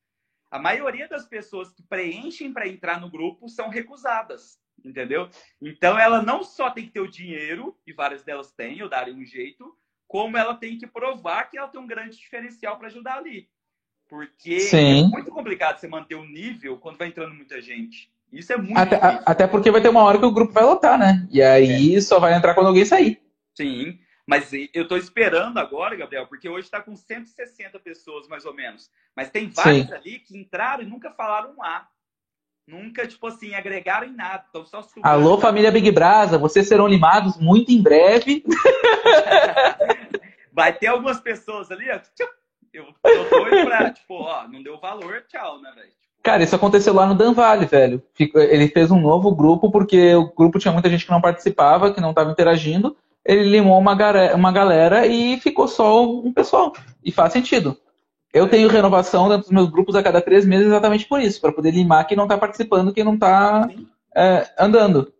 A 0.50 0.58
maioria 0.58 1.08
das 1.08 1.26
pessoas 1.26 1.72
que 1.72 1.82
preenchem 1.82 2.52
para 2.52 2.68
entrar 2.68 3.00
no 3.00 3.10
grupo 3.10 3.48
são 3.48 3.70
recusadas, 3.70 4.60
entendeu? 4.84 5.30
Então 5.62 5.98
ela 5.98 6.20
não 6.20 6.44
só 6.44 6.70
tem 6.70 6.84
que 6.84 6.92
ter 6.92 7.00
o 7.00 7.10
dinheiro, 7.10 7.74
e 7.86 7.92
várias 7.94 8.22
delas 8.22 8.52
têm, 8.52 8.78
eu 8.78 8.88
darei 8.90 9.14
um 9.14 9.24
jeito, 9.24 9.74
como 10.06 10.36
ela 10.36 10.54
tem 10.54 10.76
que 10.76 10.86
provar 10.86 11.44
que 11.44 11.56
ela 11.56 11.68
tem 11.68 11.80
um 11.80 11.86
grande 11.86 12.18
diferencial 12.18 12.76
para 12.76 12.88
ajudar 12.88 13.16
ali. 13.16 13.48
Porque 14.12 14.60
Sim. 14.60 15.06
é 15.06 15.08
muito 15.08 15.30
complicado 15.30 15.80
você 15.80 15.88
manter 15.88 16.16
o 16.16 16.24
nível 16.26 16.76
quando 16.76 16.98
vai 16.98 17.08
entrando 17.08 17.34
muita 17.34 17.62
gente. 17.62 18.12
Isso 18.30 18.52
é 18.52 18.58
muito 18.58 18.76
até, 18.76 19.00
difícil. 19.00 19.22
até 19.24 19.46
porque 19.46 19.70
vai 19.70 19.80
ter 19.80 19.88
uma 19.88 20.02
hora 20.02 20.18
que 20.18 20.24
o 20.26 20.30
grupo 20.30 20.52
vai 20.52 20.64
lotar, 20.64 20.98
né? 20.98 21.26
E 21.30 21.40
aí 21.40 21.96
é. 21.96 22.00
só 22.02 22.20
vai 22.20 22.34
entrar 22.34 22.52
quando 22.52 22.66
alguém 22.66 22.84
sair. 22.84 23.22
Sim, 23.56 23.98
mas 24.26 24.52
eu 24.52 24.82
estou 24.82 24.98
esperando 24.98 25.56
agora, 25.56 25.96
Gabriel, 25.96 26.26
porque 26.26 26.46
hoje 26.46 26.66
está 26.66 26.78
com 26.78 26.94
160 26.94 27.80
pessoas, 27.80 28.28
mais 28.28 28.44
ou 28.44 28.52
menos. 28.52 28.90
Mas 29.16 29.30
tem 29.30 29.48
vários 29.48 29.86
Sim. 29.86 29.94
ali 29.94 30.18
que 30.18 30.36
entraram 30.36 30.82
e 30.82 30.86
nunca 30.86 31.10
falaram 31.12 31.54
um 31.56 31.62
A. 31.62 31.88
Nunca, 32.68 33.06
tipo 33.06 33.26
assim, 33.26 33.54
agregaram 33.54 34.06
em 34.06 34.14
nada. 34.14 34.44
Então, 34.50 34.66
só 34.66 34.86
Alô, 35.02 35.38
família 35.38 35.72
Big 35.72 35.90
Brasa, 35.90 36.36
vocês 36.36 36.68
serão 36.68 36.86
limados 36.86 37.38
muito 37.38 37.72
em 37.72 37.82
breve. 37.82 38.44
vai 40.52 40.70
ter 40.70 40.88
algumas 40.88 41.18
pessoas 41.18 41.70
ali, 41.70 41.90
ó, 41.90 41.98
eu 42.72 42.86
tô 43.02 43.38
doido 43.38 43.66
pra, 43.66 43.90
tipo, 43.92 44.14
ó, 44.14 44.48
não 44.48 44.62
deu 44.62 44.78
valor, 44.78 45.24
tchau, 45.28 45.60
né, 45.60 45.70
velho? 45.74 45.88
Tipo, 45.88 46.02
Cara, 46.22 46.42
isso 46.42 46.54
aconteceu 46.54 46.94
lá 46.94 47.06
no 47.06 47.14
Dan 47.14 47.32
Vale, 47.32 47.66
velho. 47.66 48.02
Ele 48.18 48.68
fez 48.68 48.90
um 48.90 49.00
novo 49.00 49.34
grupo 49.34 49.70
porque 49.70 50.14
o 50.14 50.32
grupo 50.32 50.58
tinha 50.58 50.72
muita 50.72 50.88
gente 50.88 51.04
que 51.04 51.10
não 51.10 51.20
participava, 51.20 51.92
que 51.92 52.00
não 52.00 52.10
estava 52.10 52.30
interagindo. 52.30 52.96
Ele 53.24 53.42
limou 53.42 53.78
uma, 53.78 53.96
uma 54.34 54.52
galera 54.52 55.06
e 55.06 55.38
ficou 55.40 55.66
só 55.66 56.04
um 56.04 56.32
pessoal. 56.32 56.72
E 57.04 57.10
faz 57.10 57.32
sentido. 57.32 57.76
Eu 58.32 58.48
tenho 58.48 58.68
renovação 58.68 59.28
dentro 59.28 59.42
dos 59.42 59.52
meus 59.52 59.68
grupos 59.68 59.94
a 59.94 60.02
cada 60.02 60.22
três 60.22 60.46
meses 60.46 60.66
exatamente 60.66 61.06
por 61.06 61.20
isso, 61.20 61.40
para 61.40 61.52
poder 61.52 61.72
limar 61.72 62.06
quem 62.06 62.16
não 62.16 62.24
está 62.24 62.38
participando, 62.38 62.92
quem 62.92 63.04
não 63.04 63.14
está 63.14 63.68
é, 64.16 64.48
andando. 64.58 65.12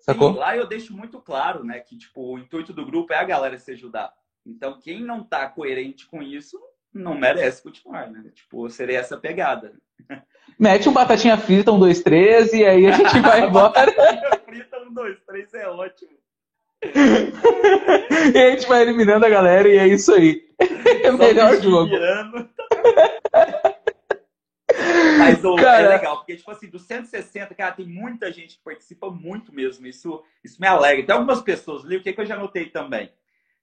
Sacou? 0.00 0.32
Sim, 0.32 0.38
lá 0.38 0.56
eu 0.56 0.66
deixo 0.66 0.96
muito 0.96 1.20
claro, 1.20 1.64
né, 1.64 1.80
que 1.80 1.98
tipo, 1.98 2.34
o 2.34 2.38
intuito 2.38 2.72
do 2.72 2.86
grupo 2.86 3.12
é 3.12 3.16
a 3.16 3.24
galera 3.24 3.58
se 3.58 3.72
ajudar. 3.72 4.12
Então, 4.46 4.78
quem 4.80 5.02
não 5.02 5.22
está 5.22 5.48
coerente 5.48 6.06
com 6.06 6.22
isso, 6.22 6.58
não 6.92 7.14
merece 7.14 7.62
continuar, 7.62 8.10
né? 8.10 8.30
Tipo, 8.34 8.68
seria 8.68 8.98
essa 8.98 9.16
pegada. 9.16 9.72
Mete 10.58 10.88
um 10.88 10.92
batatinha 10.92 11.38
frita, 11.38 11.72
um, 11.72 11.78
dois, 11.78 12.02
três, 12.02 12.52
e 12.52 12.64
aí 12.64 12.86
a 12.86 12.92
gente 12.92 13.18
vai 13.20 13.46
embora. 13.46 13.86
batatinha 13.86 14.40
frita, 14.44 14.78
um, 14.80 14.92
dois, 14.92 15.18
três 15.26 15.54
é 15.54 15.68
ótimo. 15.68 16.10
e 18.34 18.38
a 18.38 18.50
gente 18.50 18.66
vai 18.66 18.82
eliminando 18.82 19.26
a 19.26 19.28
galera 19.28 19.68
e 19.68 19.76
é 19.76 19.86
isso 19.86 20.12
aí. 20.14 20.48
É 21.02 21.10
o 21.10 21.18
melhor 21.18 21.60
jogo. 21.60 21.92
Mas 25.18 25.44
oh, 25.44 25.56
cara... 25.56 25.82
é 25.82 25.88
legal, 25.88 26.16
porque, 26.16 26.36
tipo 26.36 26.50
assim, 26.50 26.68
dos 26.68 26.82
160, 26.82 27.54
cara, 27.54 27.72
tem 27.72 27.86
muita 27.86 28.32
gente 28.32 28.56
que 28.56 28.64
participa 28.64 29.10
muito 29.10 29.52
mesmo. 29.52 29.86
Isso, 29.86 30.22
isso 30.42 30.60
me 30.60 30.66
alegra. 30.66 31.04
Tem 31.04 31.14
algumas 31.14 31.42
pessoas 31.42 31.84
ali, 31.84 31.96
o 31.96 32.02
que, 32.02 32.12
que 32.12 32.20
eu 32.20 32.26
já 32.26 32.36
notei 32.36 32.66
também? 32.66 33.12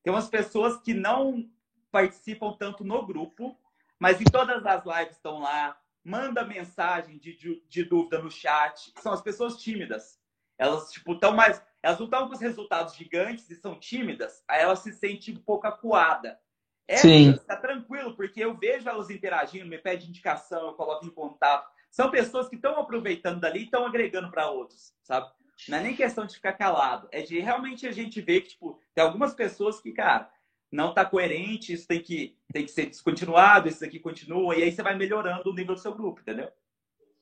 Tem 0.04 0.14
umas 0.14 0.30
pessoas 0.30 0.78
que 0.78 0.94
não 0.94 1.46
participam 1.92 2.54
tanto 2.54 2.84
no 2.84 3.06
grupo, 3.06 3.58
mas 4.00 4.22
em 4.22 4.30
todas 4.30 4.66
as 4.66 4.86
lives 4.86 5.16
estão 5.16 5.40
lá, 5.40 5.78
manda 6.04 6.46
mensagem 6.46 7.18
de, 7.18 7.36
de, 7.36 7.64
de 7.68 7.84
dúvida 7.84 8.20
no 8.20 8.32
chat. 8.32 8.94
São 9.00 9.12
as 9.12 9.22
pessoas 9.22 9.58
tímidas. 9.58 10.20
Elas, 10.58 10.92
tipo, 10.92 11.14
estão 11.14 11.34
mais. 11.34 11.62
Elas 11.84 12.00
não 12.00 12.06
estão 12.06 12.28
com 12.28 12.34
os 12.34 12.42
resultados 12.42 12.96
gigantes 12.96 13.50
e 13.50 13.56
são 13.56 13.80
tímidas, 13.80 14.44
aí 14.48 14.62
elas 14.62 14.80
se 14.80 14.92
sentem 14.92 15.36
um 15.36 15.40
pouco 15.40 15.68
acuada. 15.68 16.40
É, 16.88 16.98
Sim. 16.98 17.38
Tá 17.46 17.58
tranquilo, 17.58 18.16
porque 18.16 18.44
eu 18.44 18.58
vejo 18.58 18.90
elas 18.90 19.10
interagindo, 19.10 19.68
me 19.68 19.78
pede 19.78 20.08
indicação, 20.08 20.68
eu 20.68 20.74
coloco 20.74 21.06
em 21.06 21.12
contato. 21.12 21.70
São 21.92 22.10
pessoas 22.10 22.50
que 22.50 22.56
estão 22.56 22.80
aproveitando 22.80 23.40
dali 23.40 23.62
e 23.62 23.66
estão 23.66 23.86
agregando 23.86 24.32
para 24.32 24.50
outros, 24.50 24.94
sabe? 25.04 25.30
Não 25.68 25.78
é 25.78 25.82
nem 25.82 25.96
questão 25.96 26.26
de 26.26 26.36
ficar 26.36 26.54
calado, 26.54 27.08
é 27.12 27.22
de 27.22 27.40
realmente 27.40 27.88
a 27.88 27.92
gente 27.92 28.22
ver 28.22 28.42
que, 28.42 28.50
tipo, 28.50 28.80
tem 28.94 29.04
algumas 29.04 29.34
pessoas 29.34 29.82
que, 29.82 29.92
cara, 29.92 30.30
não 30.72 30.90
está 30.90 31.06
coerente, 31.06 31.74
isso 31.74 31.88
tem 31.88 32.02
que, 32.02 32.36
tem 32.52 32.66
que 32.66 32.72
ser 32.72 32.88
descontinuado, 32.88 33.68
isso 33.68 33.84
aqui 33.84 34.00
continua, 34.00 34.56
e 34.56 34.64
aí 34.64 34.72
você 34.72 34.84
vai 34.84 34.96
melhorando 34.96 35.50
o 35.50 35.54
nível 35.54 35.76
do 35.76 35.82
seu 35.82 35.94
grupo, 35.94 36.22
entendeu? 36.22 36.48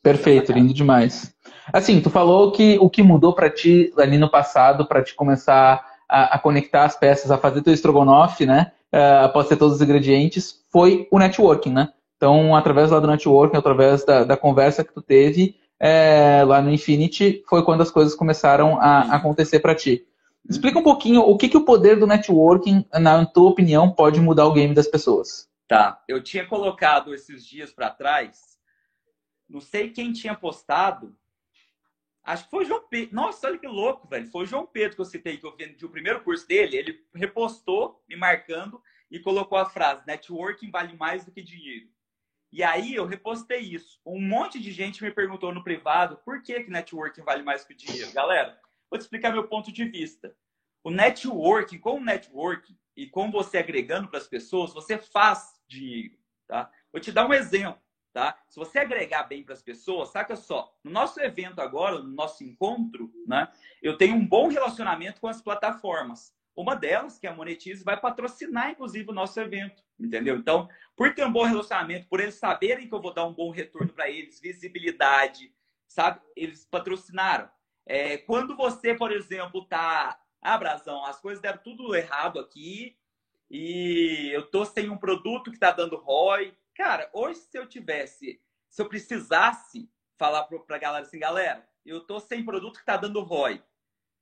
Perfeito, 0.02 0.52
lindo 0.52 0.74
demais. 0.74 1.36
Assim, 1.74 2.00
tu 2.00 2.12
falou 2.12 2.52
que 2.52 2.78
o 2.80 2.90
que 2.90 3.02
mudou 3.02 3.34
para 3.34 3.50
ti 3.50 3.92
ali 3.98 4.18
no 4.20 4.30
passado, 4.30 4.86
para 4.86 5.04
te 5.04 5.16
começar 5.16 5.84
a, 6.08 6.36
a, 6.36 6.40
conectar 6.40 6.84
as 6.84 6.96
peças, 6.96 7.32
a 7.32 7.40
fazer 7.40 7.64
teu 7.64 7.74
estrogonofe, 7.74 8.46
né? 8.46 8.72
Uh, 8.94 9.26
após 9.26 9.48
ter 9.48 9.58
todos 9.58 9.78
os 9.78 9.82
ingredientes, 9.82 10.64
foi 10.72 11.08
o 11.12 11.18
networking, 11.18 11.74
né? 11.74 11.90
Então, 12.18 12.56
através 12.56 12.92
lá 12.92 13.00
do 13.00 13.08
networking, 13.08 13.58
através 13.58 14.06
da, 14.06 14.24
da 14.24 14.38
conversa 14.38 14.84
que 14.84 14.94
tu 14.94 15.02
teve 15.02 15.56
é, 15.80 16.44
lá 16.46 16.62
no 16.62 16.72
Infinity, 16.72 17.44
foi 17.50 17.64
quando 17.64 17.82
as 17.82 17.92
coisas 17.92 18.16
começaram 18.16 18.80
a, 18.80 19.02
a 19.02 19.16
acontecer 19.16 19.60
para 19.60 19.76
ti. 19.76 20.06
Explica 20.50 20.80
um 20.80 20.84
pouquinho 20.84 21.22
o 21.22 21.38
que, 21.38 21.50
que 21.50 21.58
o 21.58 21.66
poder 21.66 22.00
do 22.00 22.08
networking, 22.08 22.86
na 22.94 23.26
tua 23.26 23.50
opinião, 23.50 23.92
pode 23.92 24.20
mudar 24.20 24.46
o 24.46 24.54
game 24.54 24.74
das 24.74 24.88
pessoas. 24.88 25.50
Tá, 25.68 26.04
eu 26.08 26.22
tinha 26.22 26.46
colocado 26.46 27.14
esses 27.14 27.44
dias 27.46 27.72
para 27.72 27.90
trás, 27.90 28.60
não 29.50 29.60
sei 29.60 29.90
quem 29.90 30.14
tinha 30.14 30.36
postado, 30.36 31.16
Acho 32.26 32.46
que 32.46 32.50
foi 32.50 32.64
o 32.64 32.68
João 32.68 32.88
Pedro. 32.90 33.16
Nossa, 33.16 33.48
olha 33.48 33.60
que 33.60 33.68
louco, 33.68 34.08
velho. 34.08 34.26
Foi 34.32 34.44
o 34.44 34.48
João 34.48 34.66
Pedro 34.66 34.96
que 34.96 35.02
eu 35.02 35.06
citei, 35.06 35.38
que 35.38 35.46
eu 35.46 35.56
vendi 35.56 35.86
o 35.86 35.90
primeiro 35.90 36.24
curso 36.24 36.48
dele. 36.48 36.76
Ele 36.76 37.06
repostou, 37.14 38.04
me 38.10 38.16
marcando, 38.16 38.82
e 39.12 39.20
colocou 39.20 39.60
a 39.60 39.70
frase: 39.70 40.02
networking 40.08 40.72
vale 40.72 40.98
mais 40.98 41.24
do 41.24 41.32
que 41.32 41.44
dinheiro. 41.44 41.88
E 42.52 42.64
aí 42.64 42.96
eu 42.96 43.06
repostei 43.06 43.60
isso. 43.60 44.00
Um 44.04 44.20
monte 44.20 44.60
de 44.60 44.72
gente 44.72 45.04
me 45.04 45.12
perguntou 45.12 45.54
no 45.54 45.64
privado 45.64 46.18
por 46.26 46.42
que, 46.42 46.64
que 46.64 46.72
networking 46.72 47.22
vale 47.22 47.44
mais 47.44 47.64
que 47.64 47.74
o 47.74 47.78
dinheiro. 47.78 48.12
Galera, 48.12 48.60
vou 48.90 48.98
te 48.98 49.04
explicar 49.04 49.32
meu 49.32 49.48
ponto 49.48 49.72
de 49.72 49.86
vista. 49.86 50.36
O 50.84 50.92
networking, 50.92 51.80
com 51.80 51.98
o 51.98 52.04
networking 52.04 52.78
e 52.96 53.08
com 53.08 53.32
você 53.32 53.58
agregando 53.58 54.08
para 54.08 54.20
as 54.20 54.28
pessoas, 54.28 54.74
você 54.74 54.98
faz 54.98 55.60
dinheiro. 55.68 56.18
Tá? 56.48 56.72
Vou 56.92 57.02
te 57.02 57.12
dar 57.12 57.28
um 57.28 57.34
exemplo. 57.34 57.82
Tá? 58.14 58.40
Se 58.48 58.58
você 58.58 58.80
agregar 58.80 59.24
bem 59.24 59.44
para 59.44 59.54
as 59.54 59.62
pessoas, 59.62 60.10
saca 60.10 60.38
só, 60.38 60.74
no 60.82 60.90
nosso 60.90 61.20
evento 61.20 61.60
agora, 61.60 62.00
no 62.00 62.08
nosso 62.08 62.46
encontro, 62.46 63.12
né, 63.28 63.52
eu 63.82 63.98
tenho 63.98 64.16
um 64.16 64.26
bom 64.26 64.48
relacionamento 64.48 65.20
com 65.20 65.28
as 65.28 65.42
plataformas. 65.42 66.34
Uma 66.56 66.78
delas, 66.78 67.20
que 67.20 67.28
é 67.28 67.30
a 67.30 67.36
Monetize, 67.36 67.84
vai 67.84 68.00
patrocinar, 68.00 68.70
inclusive, 68.72 69.10
o 69.10 69.14
nosso 69.14 69.38
evento, 69.42 69.84
entendeu? 70.00 70.38
Então, 70.38 70.70
por 70.96 71.14
ter 71.14 71.26
um 71.26 71.32
bom 71.32 71.44
relacionamento, 71.44 72.08
por 72.08 72.22
eles 72.22 72.36
saberem 72.36 72.88
que 72.88 72.96
eu 72.96 73.02
vou 73.02 73.14
dar 73.14 73.26
um 73.26 73.34
bom 73.34 73.52
retorno 73.52 73.92
para 73.92 74.10
eles, 74.10 74.40
visibilidade, 74.40 75.54
sabe? 75.86 76.22
Eles 76.38 76.64
patrocinaram. 76.64 77.50
É, 77.86 78.18
quando 78.18 78.56
você, 78.56 78.94
por 78.94 79.12
exemplo, 79.12 79.66
tá... 79.66 80.20
Ah, 80.42 80.58
Brasão, 80.58 81.04
as 81.06 81.20
coisas 81.20 81.42
deram 81.42 81.60
tudo 81.64 81.96
errado 81.96 82.40
aqui 82.40 82.96
e 83.50 84.30
eu 84.32 84.44
tô 84.50 84.64
sem 84.64 84.90
um 84.90 84.98
produto 84.98 85.52
que 85.52 85.58
tá 85.58 85.72
dando 85.72 85.98
ROI, 85.98 86.56
Cara, 86.76 87.10
hoje 87.14 87.40
se 87.40 87.58
eu 87.58 87.66
tivesse, 87.66 88.42
se 88.70 88.82
eu 88.82 88.90
precisasse 88.90 89.90
falar 90.18 90.44
para 90.44 90.76
a 90.76 90.80
galera 90.80 91.06
assim, 91.06 91.18
galera, 91.18 91.66
eu 91.86 92.02
tô 92.02 92.20
sem 92.20 92.44
produto 92.44 92.80
que 92.80 92.86
tá 92.86 92.98
dando 92.98 93.22
ROI. 93.22 93.64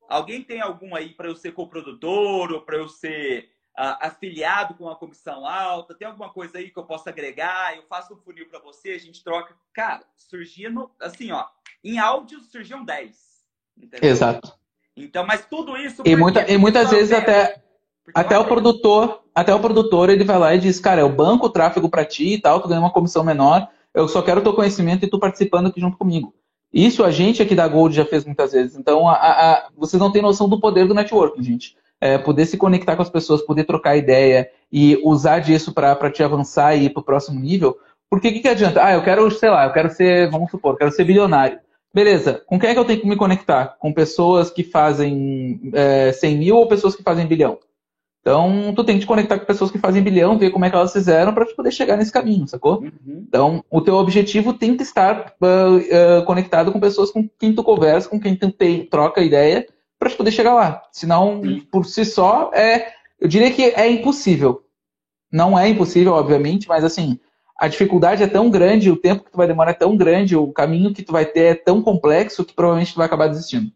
Alguém 0.08 0.44
tem 0.44 0.62
algum 0.62 0.96
aí 0.96 1.16
para 1.16 1.28
eu 1.28 1.36
ser 1.36 1.54
coprodutor 1.54 2.52
ou 2.52 2.62
para 2.62 2.78
eu 2.78 2.88
ser 2.88 3.52
uh, 3.72 3.98
afiliado 4.02 4.76
com 4.76 4.84
uma 4.84 4.96
comissão 4.96 5.48
alta? 5.48 5.96
Tem 5.96 6.08
alguma 6.08 6.32
coisa 6.32 6.60
aí 6.60 6.70
que 6.70 6.78
eu 6.78 6.86
possa 6.86 7.10
agregar? 7.10 7.76
Eu 7.76 7.84
faço 7.88 8.14
um 8.14 8.18
funil 8.18 8.48
para 8.48 8.60
você, 8.60 8.92
a 8.92 9.00
gente 9.00 9.24
troca. 9.24 9.58
Cara, 9.74 10.06
surgia 10.16 10.70
no, 10.70 10.94
assim, 11.00 11.32
ó, 11.32 11.50
em 11.84 11.98
áudio 11.98 12.40
surgiam 12.42 12.86
10. 12.86 13.33
Entendeu? 13.78 14.10
Exato. 14.10 14.54
Então, 14.96 15.26
mas 15.26 15.46
tudo 15.46 15.76
isso. 15.78 16.04
E, 16.06 16.16
muita, 16.16 16.52
e 16.52 16.58
muitas 16.58 16.92
vezes 16.92 17.12
até 17.12 17.62
até 18.14 18.38
o 18.38 18.46
produtor, 18.46 19.22
até 19.34 19.54
o 19.54 19.60
produtor, 19.60 20.10
ele 20.10 20.24
vai 20.24 20.38
lá 20.38 20.56
e 20.56 20.60
diz, 20.60 20.80
cara, 20.80 21.02
eu 21.02 21.10
banco 21.10 21.46
o 21.46 21.50
tráfego 21.50 21.90
para 21.90 22.04
ti 22.04 22.34
e 22.34 22.42
tal, 22.42 22.60
tu 22.60 22.68
ganha 22.68 22.82
uma 22.82 22.92
comissão 22.92 23.24
menor, 23.24 23.68
eu 23.94 24.08
só 24.08 24.22
quero 24.22 24.42
o 24.42 24.44
teu 24.44 24.54
conhecimento 24.54 25.06
e 25.06 25.10
tu 25.10 25.20
participando 25.20 25.68
aqui 25.68 25.80
junto 25.80 25.98
comigo. 25.98 26.34
Isso 26.74 27.04
a 27.04 27.12
gente 27.12 27.42
aqui 27.42 27.54
da 27.54 27.68
Gold 27.68 27.96
já 27.96 28.04
fez 28.04 28.26
muitas 28.26 28.52
vezes. 28.52 28.76
Então, 28.76 29.08
a, 29.08 29.14
a, 29.14 29.68
vocês 29.78 30.02
não 30.02 30.12
têm 30.12 30.24
noção 30.24 30.50
do 30.50 30.60
poder 30.60 30.88
do 30.88 30.96
networking, 30.96 31.44
gente. 31.44 31.78
É, 32.02 32.18
poder 32.18 32.46
se 32.48 32.58
conectar 32.58 32.96
com 32.96 33.04
as 33.04 33.10
pessoas, 33.10 33.44
poder 33.44 33.64
trocar 33.64 33.96
ideia 33.96 34.50
e 34.72 35.00
usar 35.04 35.40
disso 35.40 35.72
para 35.72 36.12
te 36.12 36.24
avançar 36.24 36.76
e 36.76 36.86
ir 36.86 36.90
para 36.90 37.02
o 37.02 37.06
próximo 37.06 37.40
nível. 37.40 37.78
Porque 38.10 38.28
o 38.28 38.34
que, 38.34 38.40
que 38.40 38.48
adianta? 38.48 38.84
Ah, 38.84 38.94
eu 38.94 39.04
quero, 39.04 39.30
sei 39.32 39.50
lá, 39.50 39.66
eu 39.66 39.72
quero 39.72 39.90
ser, 39.92 40.30
vamos 40.30 40.50
supor, 40.50 40.74
eu 40.74 40.78
quero 40.78 40.92
ser 40.92 41.04
bilionário. 41.04 41.60
Beleza, 41.94 42.42
com 42.48 42.60
quem 42.60 42.72
é 42.72 42.74
que 42.74 42.80
eu 42.80 42.86
tenho 42.86 43.02
que 43.02 43.08
me 43.08 43.16
conectar? 43.16 43.78
Com 43.80 43.94
pessoas 43.94 44.50
que 44.50 44.64
fazem 44.64 45.72
é, 45.74 46.12
100 46.12 46.38
mil 46.38 46.56
ou 46.56 46.68
pessoas 46.68 46.96
que 46.96 47.04
fazem 47.04 47.28
bilhão? 47.28 47.60
Então, 48.24 48.74
tu 48.74 48.86
tem 48.86 48.96
que 48.96 49.02
te 49.02 49.08
conectar 49.08 49.38
com 49.38 49.46
pessoas 49.46 49.70
que 49.70 49.78
fazem 49.78 50.02
bilhão, 50.02 50.38
ver 50.38 50.50
como 50.50 50.64
é 50.64 50.70
que 50.70 50.76
elas 50.76 50.94
fizeram 50.94 51.34
para 51.34 51.46
poder 51.46 51.72
chegar 51.72 51.98
nesse 51.98 52.12
caminho, 52.12 52.48
sacou? 52.48 52.80
Uhum. 52.80 53.26
Então, 53.28 53.64
o 53.70 53.82
teu 53.82 53.96
objetivo 53.96 54.54
tem 54.54 54.78
que 54.78 54.84
estar 54.84 55.36
uh, 55.42 56.22
uh, 56.22 56.26
conectado 56.26 56.72
com 56.72 56.80
pessoas 56.80 57.12
com 57.12 57.30
quem 57.38 57.54
tu 57.54 57.62
conversa, 57.62 58.08
com 58.08 58.20
quem 58.20 58.34
tu 58.34 58.50
tem, 58.50 58.86
troca 58.86 59.22
ideia, 59.22 59.68
para 60.00 60.10
poder 60.10 60.32
chegar 60.32 60.54
lá. 60.54 60.82
Senão, 60.90 61.42
uhum. 61.42 61.60
por 61.70 61.86
si 61.86 62.06
só, 62.06 62.50
é, 62.54 62.94
eu 63.20 63.28
diria 63.28 63.52
que 63.52 63.62
é 63.62 63.92
impossível. 63.92 64.64
Não 65.30 65.60
é 65.60 65.68
impossível, 65.68 66.14
obviamente, 66.14 66.66
mas 66.68 66.86
assim, 66.86 67.20
a 67.64 67.68
dificuldade 67.70 68.22
é 68.22 68.28
tão 68.28 68.50
grande, 68.50 68.92
o 68.92 68.98
tempo 68.98 69.24
que 69.24 69.32
tu 69.32 69.38
vai 69.38 69.48
demorar 69.48 69.72
é 69.72 69.76
tão 69.76 69.96
grande, 69.96 70.36
o 70.36 70.52
caminho 70.52 70.94
que 70.94 71.02
tu 71.02 71.14
vai 71.14 71.26
ter 71.26 71.44
é 71.44 71.56
tão 71.56 71.82
complexo 71.82 72.44
que 72.44 72.54
provavelmente 72.54 72.94
tu 72.94 72.98
vai 72.98 73.06
acabar 73.06 73.30
desistindo. 73.30 73.72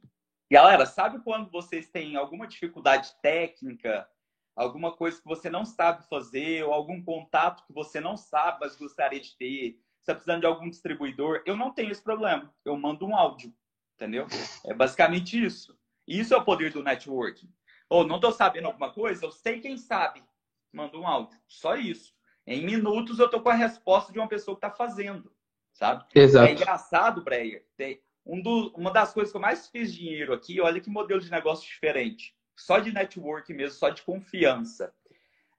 Galera, 0.51 0.85
sabe 0.85 1.19
quando 1.23 1.49
vocês 1.49 1.89
têm 1.89 2.17
alguma 2.17 2.47
dificuldade 2.47 3.15
técnica 3.21 4.05
alguma 4.57 4.91
coisa 4.91 5.21
que 5.21 5.27
você 5.27 5.49
não 5.49 5.63
sabe 5.63 6.05
fazer, 6.09 6.65
ou 6.65 6.73
algum 6.73 7.01
contato 7.01 7.63
que 7.65 7.71
você 7.71 8.01
não 8.01 8.17
sabe, 8.17 8.57
mas 8.59 8.75
gostaria 8.75 9.21
de 9.21 9.37
ter, 9.37 9.79
você 10.01 10.01
está 10.01 10.15
precisando 10.15 10.41
de 10.41 10.47
algum 10.47 10.67
distribuidor, 10.67 11.43
eu 11.45 11.55
não 11.55 11.71
tenho 11.71 11.91
esse 11.91 12.01
problema. 12.01 12.51
Eu 12.65 12.75
mando 12.75 13.05
um 13.05 13.15
áudio, 13.15 13.53
entendeu? 13.95 14.25
É 14.65 14.73
basicamente 14.73 15.41
isso. 15.41 15.77
Isso 16.07 16.33
é 16.33 16.37
o 16.37 16.43
poder 16.43 16.73
do 16.73 16.83
networking. 16.83 17.49
Ou 17.87 18.05
não 18.05 18.15
estou 18.15 18.31
sabendo 18.31 18.65
alguma 18.65 18.91
coisa, 18.91 19.25
eu 19.25 19.31
sei 19.31 19.61
quem 19.61 19.77
sabe. 19.77 20.23
Manda 20.73 20.97
um 20.97 21.07
áudio. 21.07 21.39
Só 21.47 21.75
isso. 21.75 22.16
Em 22.47 22.65
minutos 22.65 23.19
eu 23.19 23.25
estou 23.25 23.41
com 23.41 23.49
a 23.49 23.53
resposta 23.53 24.11
de 24.11 24.17
uma 24.17 24.27
pessoa 24.27 24.55
que 24.55 24.65
está 24.65 24.75
fazendo, 24.75 25.31
sabe? 25.73 26.05
Exato. 26.15 26.47
É 26.47 26.53
engraçado, 26.53 27.21
Breyer. 27.21 27.63
Um 28.25 28.41
do, 28.41 28.73
uma 28.75 28.91
das 28.91 29.13
coisas 29.13 29.31
que 29.31 29.37
eu 29.37 29.41
mais 29.41 29.67
fiz 29.67 29.93
dinheiro 29.93 30.33
aqui, 30.33 30.59
olha 30.59 30.81
que 30.81 30.89
modelo 30.89 31.21
de 31.21 31.29
negócio 31.29 31.67
diferente 31.67 32.35
só 32.57 32.79
de 32.79 32.91
network 32.91 33.53
mesmo, 33.53 33.77
só 33.77 33.89
de 33.89 34.01
confiança. 34.01 34.93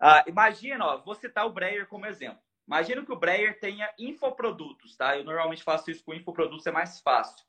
Uh, 0.01 0.29
imagina, 0.29 0.85
ó, 0.85 0.99
vou 0.99 1.15
citar 1.15 1.47
o 1.47 1.53
Breyer 1.53 1.87
como 1.87 2.07
exemplo. 2.07 2.41
Imagina 2.67 3.05
que 3.05 3.13
o 3.13 3.19
Breyer 3.19 3.59
tenha 3.59 3.91
infoprodutos, 3.99 4.97
tá? 4.97 5.17
Eu 5.17 5.25
normalmente 5.25 5.63
faço 5.63 5.91
isso 5.91 6.05
com 6.05 6.13
infoprodutos, 6.13 6.67
é 6.67 6.71
mais 6.71 7.01
fácil. 7.01 7.47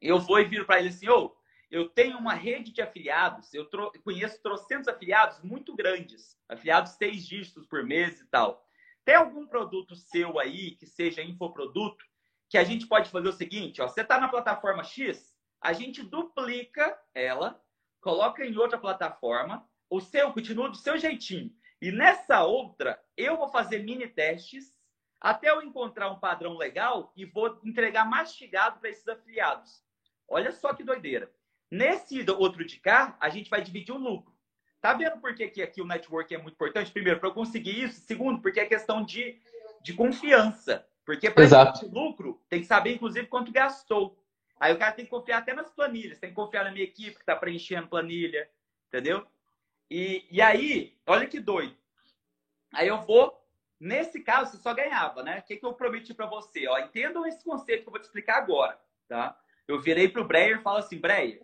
Eu 0.00 0.18
vou 0.18 0.40
e 0.40 0.44
viro 0.44 0.64
para 0.64 0.80
ele 0.80 0.88
assim, 0.88 1.08
ô, 1.08 1.36
eu 1.70 1.88
tenho 1.88 2.18
uma 2.18 2.34
rede 2.34 2.72
de 2.72 2.80
afiliados, 2.80 3.52
eu 3.52 3.66
tro 3.68 3.92
conheço 4.02 4.42
trocentos 4.42 4.88
afiliados 4.88 5.42
muito 5.42 5.74
grandes, 5.74 6.38
afiliados 6.48 6.92
seis 6.92 7.26
dígitos 7.26 7.66
por 7.66 7.84
mês 7.84 8.20
e 8.20 8.26
tal. 8.26 8.66
Tem 9.04 9.14
algum 9.14 9.46
produto 9.46 9.94
seu 9.94 10.38
aí 10.38 10.72
que 10.72 10.86
seja 10.86 11.22
infoproduto 11.22 12.04
que 12.48 12.56
a 12.56 12.64
gente 12.64 12.86
pode 12.86 13.10
fazer 13.10 13.28
o 13.28 13.32
seguinte, 13.32 13.82
ó, 13.82 13.88
você 13.88 14.00
está 14.00 14.18
na 14.18 14.28
plataforma 14.28 14.82
X, 14.82 15.36
a 15.60 15.72
gente 15.72 16.02
duplica 16.02 16.98
ela 17.14 17.62
coloca 18.00 18.44
em 18.44 18.56
outra 18.56 18.78
plataforma, 18.78 19.68
o 19.90 20.00
seu 20.00 20.32
continua 20.32 20.70
do 20.70 20.76
seu 20.76 20.96
jeitinho. 20.96 21.54
E 21.80 21.90
nessa 21.90 22.42
outra, 22.42 22.98
eu 23.16 23.36
vou 23.36 23.48
fazer 23.48 23.80
mini 23.80 24.08
testes 24.08 24.74
até 25.20 25.50
eu 25.50 25.62
encontrar 25.62 26.10
um 26.10 26.18
padrão 26.18 26.56
legal 26.56 27.12
e 27.16 27.24
vou 27.24 27.60
entregar 27.64 28.04
mastigado 28.04 28.80
para 28.80 28.90
esses 28.90 29.06
afiliados. 29.06 29.82
Olha 30.28 30.52
só 30.52 30.72
que 30.72 30.84
doideira. 30.84 31.30
Nesse 31.70 32.24
outro 32.30 32.64
de 32.64 32.78
cá, 32.78 33.16
a 33.20 33.28
gente 33.28 33.50
vai 33.50 33.62
dividir 33.62 33.92
o 33.92 33.98
lucro. 33.98 34.32
Tá 34.80 34.94
vendo 34.94 35.20
por 35.20 35.34
que, 35.34 35.48
que 35.48 35.62
aqui 35.62 35.82
o 35.82 35.86
network 35.86 36.34
é 36.34 36.38
muito 36.38 36.54
importante? 36.54 36.92
Primeiro, 36.92 37.18
para 37.18 37.28
eu 37.28 37.34
conseguir 37.34 37.82
isso. 37.82 38.00
Segundo, 38.00 38.40
porque 38.40 38.60
é 38.60 38.66
questão 38.66 39.04
de, 39.04 39.40
de 39.82 39.92
confiança. 39.92 40.86
Porque 41.04 41.30
para 41.30 41.72
lucro, 41.90 42.40
tem 42.48 42.60
que 42.60 42.66
saber, 42.66 42.94
inclusive, 42.94 43.26
quanto 43.26 43.50
gastou. 43.50 44.22
Aí 44.60 44.72
o 44.72 44.78
cara 44.78 44.92
tem 44.92 45.04
que 45.04 45.10
confiar 45.10 45.38
até 45.38 45.54
nas 45.54 45.70
planilhas, 45.70 46.18
tem 46.18 46.30
que 46.30 46.36
confiar 46.36 46.64
na 46.64 46.70
minha 46.70 46.84
equipe 46.84 47.14
que 47.14 47.22
está 47.22 47.34
preenchendo 47.34 47.88
planilha, 47.88 48.48
entendeu? 48.88 49.26
E, 49.90 50.26
e 50.30 50.42
aí, 50.42 50.96
olha 51.06 51.26
que 51.26 51.40
doido. 51.40 51.76
Aí 52.74 52.88
eu 52.88 53.00
vou, 53.00 53.32
nesse 53.80 54.20
caso, 54.20 54.50
você 54.50 54.58
só 54.58 54.74
ganhava, 54.74 55.22
né? 55.22 55.38
O 55.38 55.42
que, 55.42 55.56
que 55.56 55.64
eu 55.64 55.72
prometi 55.72 56.12
para 56.12 56.26
você? 56.26 56.66
Ó, 56.68 56.78
entendam 56.78 57.24
esse 57.24 57.42
conceito 57.42 57.82
que 57.82 57.88
eu 57.88 57.92
vou 57.92 58.00
te 58.00 58.04
explicar 58.04 58.36
agora, 58.36 58.78
tá? 59.08 59.38
Eu 59.66 59.80
virei 59.80 60.08
pro 60.08 60.26
Breyer 60.26 60.58
e 60.58 60.62
falo 60.62 60.78
assim, 60.78 60.98
Breyer, 60.98 61.42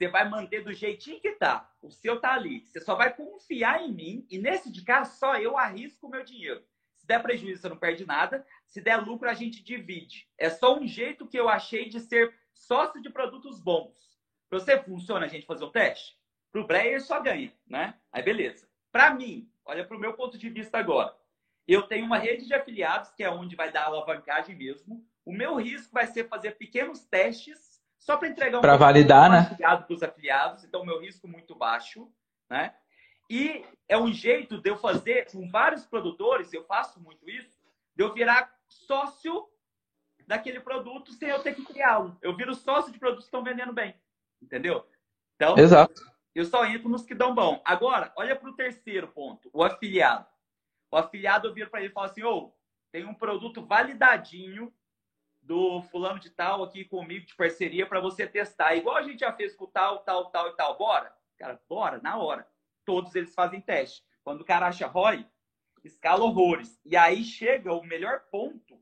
você 0.00 0.08
vai 0.08 0.26
manter 0.26 0.64
do 0.64 0.72
jeitinho 0.72 1.20
que 1.20 1.32
tá. 1.32 1.70
O 1.82 1.90
seu 1.90 2.18
tá 2.18 2.32
ali. 2.32 2.64
Você 2.64 2.80
só 2.80 2.94
vai 2.94 3.14
confiar 3.14 3.82
em 3.82 3.92
mim 3.92 4.26
e 4.30 4.38
nesse 4.38 4.72
de 4.72 4.82
cá 4.82 5.04
só 5.04 5.36
eu 5.36 5.58
arrisco 5.58 6.06
o 6.06 6.10
meu 6.10 6.24
dinheiro. 6.24 6.64
Se 6.96 7.06
der 7.06 7.22
prejuízo, 7.22 7.60
você 7.60 7.68
não 7.68 7.76
perde 7.76 8.06
nada. 8.06 8.46
Se 8.64 8.80
der 8.80 8.96
lucro, 8.96 9.28
a 9.28 9.34
gente 9.34 9.62
divide. 9.62 10.26
É 10.38 10.48
só 10.48 10.78
um 10.78 10.86
jeito 10.86 11.26
que 11.26 11.38
eu 11.38 11.50
achei 11.50 11.86
de 11.86 12.00
ser 12.00 12.34
sócio 12.54 13.02
de 13.02 13.10
produtos 13.10 13.60
bons. 13.60 14.18
Para 14.48 14.58
você 14.58 14.82
funciona 14.82 15.26
a 15.26 15.28
gente 15.28 15.44
fazer 15.44 15.64
o 15.64 15.70
teste? 15.70 16.18
Para 16.50 16.62
o 16.62 16.66
Breyer 16.66 17.02
só 17.02 17.20
ganha, 17.20 17.52
né? 17.66 17.94
Aí 18.10 18.22
beleza. 18.22 18.66
Para 18.90 19.12
mim, 19.12 19.52
olha 19.66 19.86
para 19.86 19.98
o 19.98 20.00
meu 20.00 20.14
ponto 20.14 20.38
de 20.38 20.48
vista 20.48 20.78
agora. 20.78 21.14
Eu 21.68 21.82
tenho 21.82 22.06
uma 22.06 22.16
rede 22.16 22.46
de 22.46 22.54
afiliados, 22.54 23.10
que 23.10 23.22
é 23.22 23.30
onde 23.30 23.54
vai 23.54 23.70
dar 23.70 23.84
alavancagem 23.84 24.56
mesmo. 24.56 25.06
O 25.26 25.32
meu 25.32 25.56
risco 25.56 25.92
vai 25.92 26.06
ser 26.06 26.26
fazer 26.26 26.52
pequenos 26.52 27.04
testes 27.04 27.69
só 28.00 28.16
para 28.16 28.28
entregar 28.28 28.58
um 28.58 28.62
para 28.62 28.76
validar, 28.76 29.30
né? 29.30 29.56
para 29.56 29.86
os 29.90 30.02
afiliados. 30.02 30.64
Então, 30.64 30.84
meu 30.84 31.00
risco 31.00 31.28
muito 31.28 31.54
baixo, 31.54 32.10
né? 32.48 32.74
E 33.28 33.64
é 33.88 33.96
um 33.96 34.12
jeito 34.12 34.60
de 34.60 34.70
eu 34.70 34.76
fazer 34.76 35.30
com 35.30 35.48
vários 35.48 35.86
produtores, 35.86 36.52
eu 36.52 36.64
faço 36.64 36.98
muito 36.98 37.28
isso, 37.30 37.60
de 37.94 38.02
eu 38.02 38.12
virar 38.12 38.52
sócio 38.66 39.48
daquele 40.26 40.58
produto 40.58 41.12
sem 41.12 41.28
eu 41.28 41.40
ter 41.40 41.54
que 41.54 41.64
criá-lo. 41.64 42.18
Eu 42.22 42.34
viro 42.34 42.54
sócio 42.54 42.90
de 42.90 42.98
produtos 42.98 43.26
que 43.26 43.28
estão 43.28 43.44
vendendo 43.44 43.72
bem. 43.72 43.94
Entendeu? 44.42 44.84
Então, 45.36 45.56
Exato. 45.56 46.02
eu 46.34 46.44
só 46.44 46.64
entro 46.64 46.88
nos 46.88 47.04
que 47.04 47.14
dão 47.14 47.34
bom. 47.34 47.60
Agora, 47.64 48.12
olha 48.16 48.34
para 48.34 48.50
o 48.50 48.56
terceiro 48.56 49.08
ponto, 49.08 49.48
o 49.52 49.62
afiliado. 49.62 50.26
O 50.90 50.96
afiliado 50.96 51.46
eu 51.46 51.54
viro 51.54 51.70
para 51.70 51.80
ele 51.80 51.90
e 51.90 51.92
falo 51.92 52.06
assim: 52.06 52.22
ô, 52.24 52.36
oh, 52.36 52.52
tem 52.90 53.04
um 53.04 53.14
produto 53.14 53.64
validadinho 53.64 54.72
do 55.50 55.82
fulano 55.82 56.20
de 56.20 56.30
tal 56.30 56.62
aqui 56.62 56.84
comigo 56.84 57.26
de 57.26 57.34
parceria 57.34 57.84
para 57.84 57.98
você 57.98 58.24
testar. 58.24 58.76
Igual 58.76 58.96
a 58.96 59.02
gente 59.02 59.18
já 59.18 59.32
fez 59.32 59.52
com 59.56 59.66
tal, 59.66 59.98
tal, 60.04 60.30
tal 60.30 60.46
e 60.46 60.52
tal. 60.54 60.78
Bora? 60.78 61.12
Cara, 61.36 61.60
bora, 61.68 61.98
na 62.00 62.16
hora. 62.18 62.46
Todos 62.84 63.16
eles 63.16 63.34
fazem 63.34 63.60
teste. 63.60 64.04
Quando 64.22 64.42
o 64.42 64.44
cara 64.44 64.68
acha 64.68 64.86
ROI, 64.86 65.26
escala 65.82 66.22
horrores. 66.22 66.80
E 66.84 66.96
aí 66.96 67.24
chega 67.24 67.72
o 67.72 67.82
melhor 67.82 68.20
ponto 68.30 68.80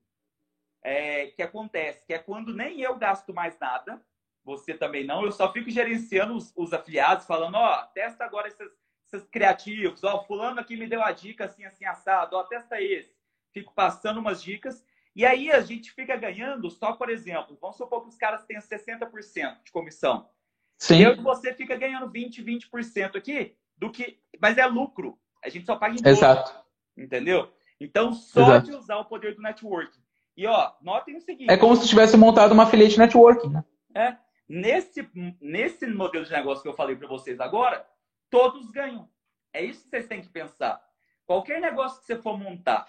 é, 0.82 1.28
que 1.28 1.42
acontece, 1.42 2.04
que 2.04 2.12
é 2.12 2.18
quando 2.18 2.54
nem 2.54 2.82
eu 2.82 2.98
gasto 2.98 3.32
mais 3.32 3.58
nada, 3.58 4.04
você 4.44 4.74
também 4.74 5.06
não, 5.06 5.24
eu 5.24 5.32
só 5.32 5.50
fico 5.50 5.70
gerenciando 5.70 6.36
os, 6.36 6.52
os 6.54 6.74
afiliados, 6.74 7.24
falando, 7.24 7.54
ó, 7.54 7.82
testa 7.94 8.26
agora 8.26 8.46
esses, 8.46 8.70
esses 9.06 9.26
criativos, 9.30 10.04
ó, 10.04 10.22
fulano 10.22 10.60
aqui 10.60 10.76
me 10.76 10.86
deu 10.86 11.02
a 11.02 11.12
dica 11.12 11.46
assim, 11.46 11.64
assim, 11.64 11.86
assado, 11.86 12.36
ó, 12.36 12.44
testa 12.44 12.78
esse. 12.78 13.16
Fico 13.54 13.72
passando 13.72 14.20
umas 14.20 14.42
dicas 14.42 14.84
e 15.18 15.26
aí 15.26 15.50
a 15.50 15.60
gente 15.60 15.90
fica 15.90 16.14
ganhando 16.16 16.70
só, 16.70 16.92
por 16.92 17.10
exemplo, 17.10 17.58
vamos 17.60 17.76
supor 17.76 18.02
que 18.02 18.08
os 18.08 18.16
caras 18.16 18.44
tenham 18.44 18.62
60% 18.62 19.64
de 19.64 19.72
comissão. 19.72 20.30
Sim. 20.78 21.02
Eu 21.02 21.14
e 21.14 21.20
você 21.20 21.52
fica 21.52 21.74
ganhando 21.74 22.08
20, 22.08 22.40
20% 22.40 23.16
aqui, 23.16 23.56
do 23.76 23.90
que. 23.90 24.20
Mas 24.40 24.56
é 24.58 24.64
lucro. 24.64 25.18
A 25.44 25.48
gente 25.48 25.66
só 25.66 25.74
paga 25.74 25.94
imposto. 25.94 26.08
Exato. 26.08 26.64
Entendeu? 26.96 27.52
Então, 27.80 28.12
só 28.12 28.42
Exato. 28.42 28.66
de 28.66 28.76
usar 28.76 28.98
o 28.98 29.06
poder 29.06 29.34
do 29.34 29.42
networking. 29.42 30.00
E 30.36 30.46
ó, 30.46 30.74
notem 30.80 31.16
o 31.16 31.20
seguinte. 31.20 31.50
É 31.50 31.56
como 31.56 31.74
se 31.74 31.88
tivesse 31.88 32.16
montado 32.16 32.52
uma 32.52 32.62
affiliate 32.62 32.96
networking, 32.96 33.48
né? 33.48 33.64
É. 33.96 34.16
Nesse, 34.48 35.10
nesse 35.40 35.84
modelo 35.88 36.24
de 36.24 36.30
negócio 36.30 36.62
que 36.62 36.68
eu 36.68 36.76
falei 36.76 36.94
para 36.94 37.08
vocês 37.08 37.40
agora, 37.40 37.84
todos 38.30 38.70
ganham. 38.70 39.10
É 39.52 39.64
isso 39.64 39.82
que 39.82 39.90
vocês 39.90 40.06
têm 40.06 40.20
que 40.20 40.28
pensar. 40.28 40.80
Qualquer 41.26 41.60
negócio 41.60 41.98
que 42.00 42.06
você 42.06 42.14
for 42.16 42.38
montar, 42.38 42.88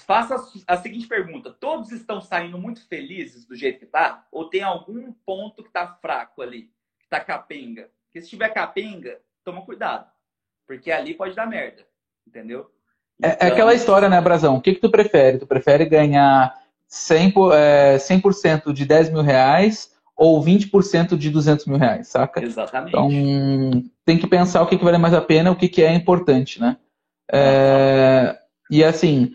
faça 0.00 0.36
a 0.66 0.76
seguinte 0.76 1.06
pergunta: 1.06 1.50
todos 1.50 1.92
estão 1.92 2.20
saindo 2.20 2.58
muito 2.58 2.86
felizes 2.88 3.46
do 3.46 3.54
jeito 3.54 3.80
que 3.80 3.86
tá? 3.86 4.26
Ou 4.30 4.48
tem 4.48 4.62
algum 4.62 5.12
ponto 5.24 5.62
que 5.62 5.70
tá 5.70 5.86
fraco 6.00 6.42
ali, 6.42 6.70
que 7.00 7.08
tá 7.08 7.20
capenga? 7.20 7.88
Porque 8.04 8.22
se 8.22 8.30
tiver 8.30 8.48
capenga, 8.50 9.18
toma 9.44 9.64
cuidado, 9.64 10.06
porque 10.66 10.90
ali 10.90 11.14
pode 11.14 11.34
dar 11.34 11.46
merda, 11.46 11.86
entendeu? 12.26 12.70
Então... 13.18 13.30
É, 13.40 13.46
aquela 13.46 13.74
história, 13.74 14.08
né, 14.08 14.20
Brazão? 14.20 14.56
O 14.56 14.60
que, 14.60 14.74
que 14.74 14.80
tu 14.80 14.90
prefere? 14.90 15.38
Tu 15.38 15.46
prefere 15.46 15.86
ganhar 15.86 16.54
100%, 16.90 17.54
é, 17.54 17.98
100 17.98 18.72
de 18.72 18.84
10 18.84 19.10
mil 19.10 19.22
reais 19.22 19.94
ou 20.16 20.42
20% 20.42 21.16
de 21.16 21.30
200 21.30 21.66
mil 21.66 21.76
reais, 21.76 22.08
saca? 22.08 22.42
Exatamente. 22.42 22.88
Então, 22.88 23.90
tem 24.04 24.18
que 24.18 24.26
pensar 24.26 24.62
o 24.62 24.66
que, 24.66 24.78
que 24.78 24.84
vale 24.84 24.98
mais 24.98 25.12
a 25.12 25.20
pena, 25.20 25.50
o 25.50 25.56
que, 25.56 25.68
que 25.68 25.82
é 25.82 25.92
importante, 25.92 26.60
né? 26.60 26.78
É, 27.30 28.38
e 28.70 28.82
assim, 28.82 29.32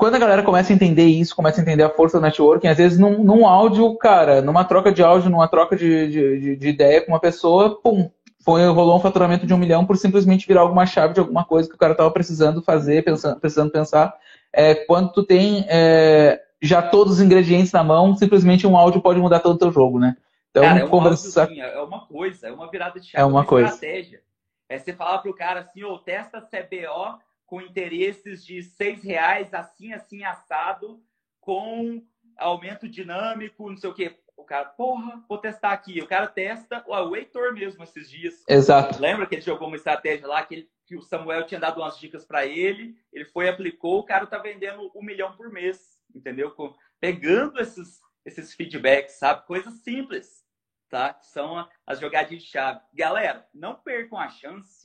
quando 0.00 0.14
a 0.14 0.18
galera 0.18 0.42
começa 0.42 0.72
a 0.72 0.74
entender 0.74 1.04
isso, 1.04 1.36
começa 1.36 1.60
a 1.60 1.62
entender 1.62 1.82
a 1.82 1.90
força 1.90 2.18
do 2.18 2.22
networking, 2.22 2.68
às 2.68 2.78
vezes 2.78 2.98
num, 2.98 3.22
num 3.22 3.46
áudio, 3.46 3.94
cara, 3.98 4.40
numa 4.40 4.64
troca 4.64 4.90
de 4.90 5.02
áudio, 5.02 5.28
numa 5.28 5.46
troca 5.46 5.76
de, 5.76 6.08
de, 6.08 6.56
de, 6.56 6.68
ideia 6.68 7.02
com 7.02 7.12
uma 7.12 7.20
pessoa, 7.20 7.78
pum, 7.82 8.10
foi, 8.42 8.66
rolou 8.68 8.96
um 8.96 9.00
faturamento 9.00 9.46
de 9.46 9.52
um 9.52 9.58
milhão 9.58 9.84
por 9.84 9.98
simplesmente 9.98 10.46
virar 10.48 10.62
alguma 10.62 10.86
chave 10.86 11.12
de 11.12 11.20
alguma 11.20 11.44
coisa 11.44 11.68
que 11.68 11.74
o 11.74 11.78
cara 11.78 11.92
estava 11.92 12.10
precisando 12.10 12.62
fazer, 12.62 13.04
pensando, 13.04 13.38
precisando 13.38 13.70
pensar. 13.70 14.16
É, 14.50 14.74
quando 14.74 15.12
tu 15.12 15.22
tem 15.22 15.66
é, 15.68 16.40
já 16.62 16.80
todos 16.80 17.16
os 17.16 17.20
ingredientes 17.20 17.70
na 17.70 17.84
mão, 17.84 18.16
simplesmente 18.16 18.66
um 18.66 18.78
áudio 18.78 19.02
pode 19.02 19.20
mudar 19.20 19.40
todo 19.40 19.56
o 19.56 19.58
teu 19.58 19.70
jogo, 19.70 19.98
né? 19.98 20.16
Então, 20.50 20.62
cara, 20.62 20.80
é, 20.80 20.86
conversar... 20.86 21.42
áudio, 21.42 21.62
é 21.62 21.82
uma 21.82 22.06
coisa, 22.06 22.48
é 22.48 22.52
uma 22.52 22.70
virada 22.70 22.98
de 22.98 23.06
chave, 23.06 23.22
é 23.22 23.26
uma, 23.26 23.40
uma 23.40 23.44
coisa. 23.44 23.68
estratégia. 23.68 24.22
É 24.66 24.78
você 24.78 24.94
falar 24.94 25.18
pro 25.18 25.34
cara 25.34 25.60
assim, 25.60 25.84
ô, 25.84 25.92
oh, 25.92 25.98
testa 25.98 26.40
CBO 26.40 27.18
com 27.50 27.60
interesses 27.60 28.46
de 28.46 28.62
seis 28.62 29.02
reais, 29.02 29.52
assim, 29.52 29.92
assim, 29.92 30.22
assado, 30.22 31.02
com 31.40 32.00
aumento 32.38 32.88
dinâmico, 32.88 33.68
não 33.68 33.76
sei 33.76 33.90
o 33.90 33.94
quê. 33.94 34.16
O 34.36 34.44
cara, 34.44 34.66
porra, 34.66 35.20
vou 35.28 35.36
testar 35.36 35.72
aqui. 35.72 36.00
O 36.00 36.06
cara 36.06 36.28
testa, 36.28 36.84
o 36.86 37.16
Heitor 37.16 37.52
mesmo 37.52 37.82
esses 37.82 38.08
dias. 38.08 38.44
Exato. 38.48 39.02
Lembra 39.02 39.26
que 39.26 39.34
ele 39.34 39.42
jogou 39.42 39.66
uma 39.66 39.76
estratégia 39.76 40.28
lá 40.28 40.44
que, 40.46 40.54
ele, 40.54 40.70
que 40.86 40.96
o 40.96 41.02
Samuel 41.02 41.44
tinha 41.44 41.58
dado 41.58 41.80
umas 41.80 41.98
dicas 41.98 42.24
para 42.24 42.46
ele, 42.46 42.96
ele 43.12 43.24
foi 43.24 43.48
aplicou, 43.48 43.98
o 43.98 44.04
cara 44.04 44.28
tá 44.28 44.38
vendendo 44.38 44.88
um 44.94 45.02
milhão 45.02 45.36
por 45.36 45.50
mês, 45.50 46.00
entendeu? 46.14 46.54
Pegando 47.00 47.60
esses, 47.60 48.00
esses 48.24 48.54
feedbacks, 48.54 49.18
sabe? 49.18 49.44
Coisas 49.44 49.74
simples, 49.82 50.46
tá? 50.88 51.14
Que 51.14 51.26
são 51.26 51.68
as 51.84 51.98
jogadinhas 51.98 52.44
de 52.44 52.48
chave. 52.48 52.80
Galera, 52.94 53.44
não 53.52 53.74
percam 53.74 54.18
a 54.18 54.28
chance 54.28 54.79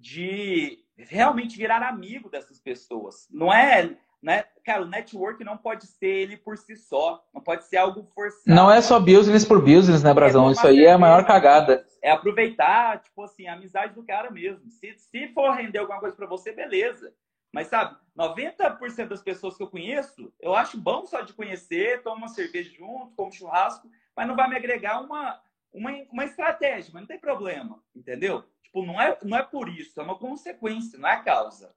de 0.00 0.78
realmente 0.96 1.56
virar 1.56 1.82
amigo 1.82 2.28
dessas 2.30 2.58
pessoas. 2.60 3.26
Não 3.30 3.52
é, 3.52 3.96
né? 4.22 4.44
Cara, 4.64 4.82
o 4.82 4.88
network 4.88 5.42
não 5.44 5.56
pode 5.56 5.86
ser 5.86 6.06
ele 6.06 6.36
por 6.36 6.56
si 6.58 6.76
só. 6.76 7.22
Não 7.32 7.40
pode 7.40 7.64
ser 7.64 7.76
algo 7.76 8.02
forçado. 8.14 8.42
Não 8.46 8.70
é 8.70 8.80
só 8.80 8.98
business 8.98 9.44
por 9.44 9.60
business, 9.60 10.02
né, 10.02 10.12
Brazão? 10.12 10.48
É 10.48 10.52
Isso 10.52 10.66
aí 10.66 10.84
é 10.84 10.92
a 10.92 10.98
maior 10.98 11.24
cagada. 11.26 11.86
É 12.02 12.10
aproveitar, 12.10 13.00
tipo 13.00 13.22
assim, 13.22 13.46
a 13.46 13.54
amizade 13.54 13.94
do 13.94 14.04
cara 14.04 14.30
mesmo. 14.30 14.68
Se, 14.70 14.94
se 14.96 15.28
for 15.28 15.52
render 15.52 15.78
alguma 15.78 16.00
coisa 16.00 16.16
para 16.16 16.26
você, 16.26 16.52
beleza. 16.52 17.12
Mas 17.52 17.68
sabe, 17.68 17.96
90% 18.16 19.08
das 19.08 19.22
pessoas 19.22 19.56
que 19.56 19.62
eu 19.62 19.68
conheço, 19.70 20.32
eu 20.40 20.54
acho 20.54 20.76
bom 20.76 21.06
só 21.06 21.22
de 21.22 21.32
conhecer, 21.32 22.02
toma 22.02 22.16
uma 22.16 22.28
cerveja 22.28 22.70
junto, 22.76 23.16
como 23.16 23.32
churrasco, 23.32 23.88
mas 24.14 24.28
não 24.28 24.36
vai 24.36 24.48
me 24.50 24.56
agregar 24.56 25.00
uma, 25.00 25.40
uma, 25.72 25.90
uma 26.10 26.24
estratégia, 26.24 26.90
mas 26.92 27.02
não 27.02 27.06
tem 27.06 27.18
problema, 27.18 27.78
entendeu? 27.94 28.44
Tipo, 28.62 28.84
não 28.84 29.00
é, 29.00 29.16
não 29.22 29.38
é 29.38 29.42
por 29.42 29.68
isso, 29.68 30.00
é 30.00 30.02
uma 30.02 30.18
consequência, 30.18 30.98
não 30.98 31.08
é 31.08 31.14
a 31.14 31.22
causa. 31.22 31.70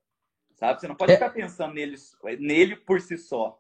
Sabe? 0.55 0.79
Você 0.79 0.87
não 0.87 0.95
pode 0.95 1.11
é... 1.11 1.15
ficar 1.15 1.31
pensando 1.31 1.73
nele, 1.73 1.95
nele 2.39 2.75
por 2.75 3.01
si 3.01 3.17
só. 3.17 3.57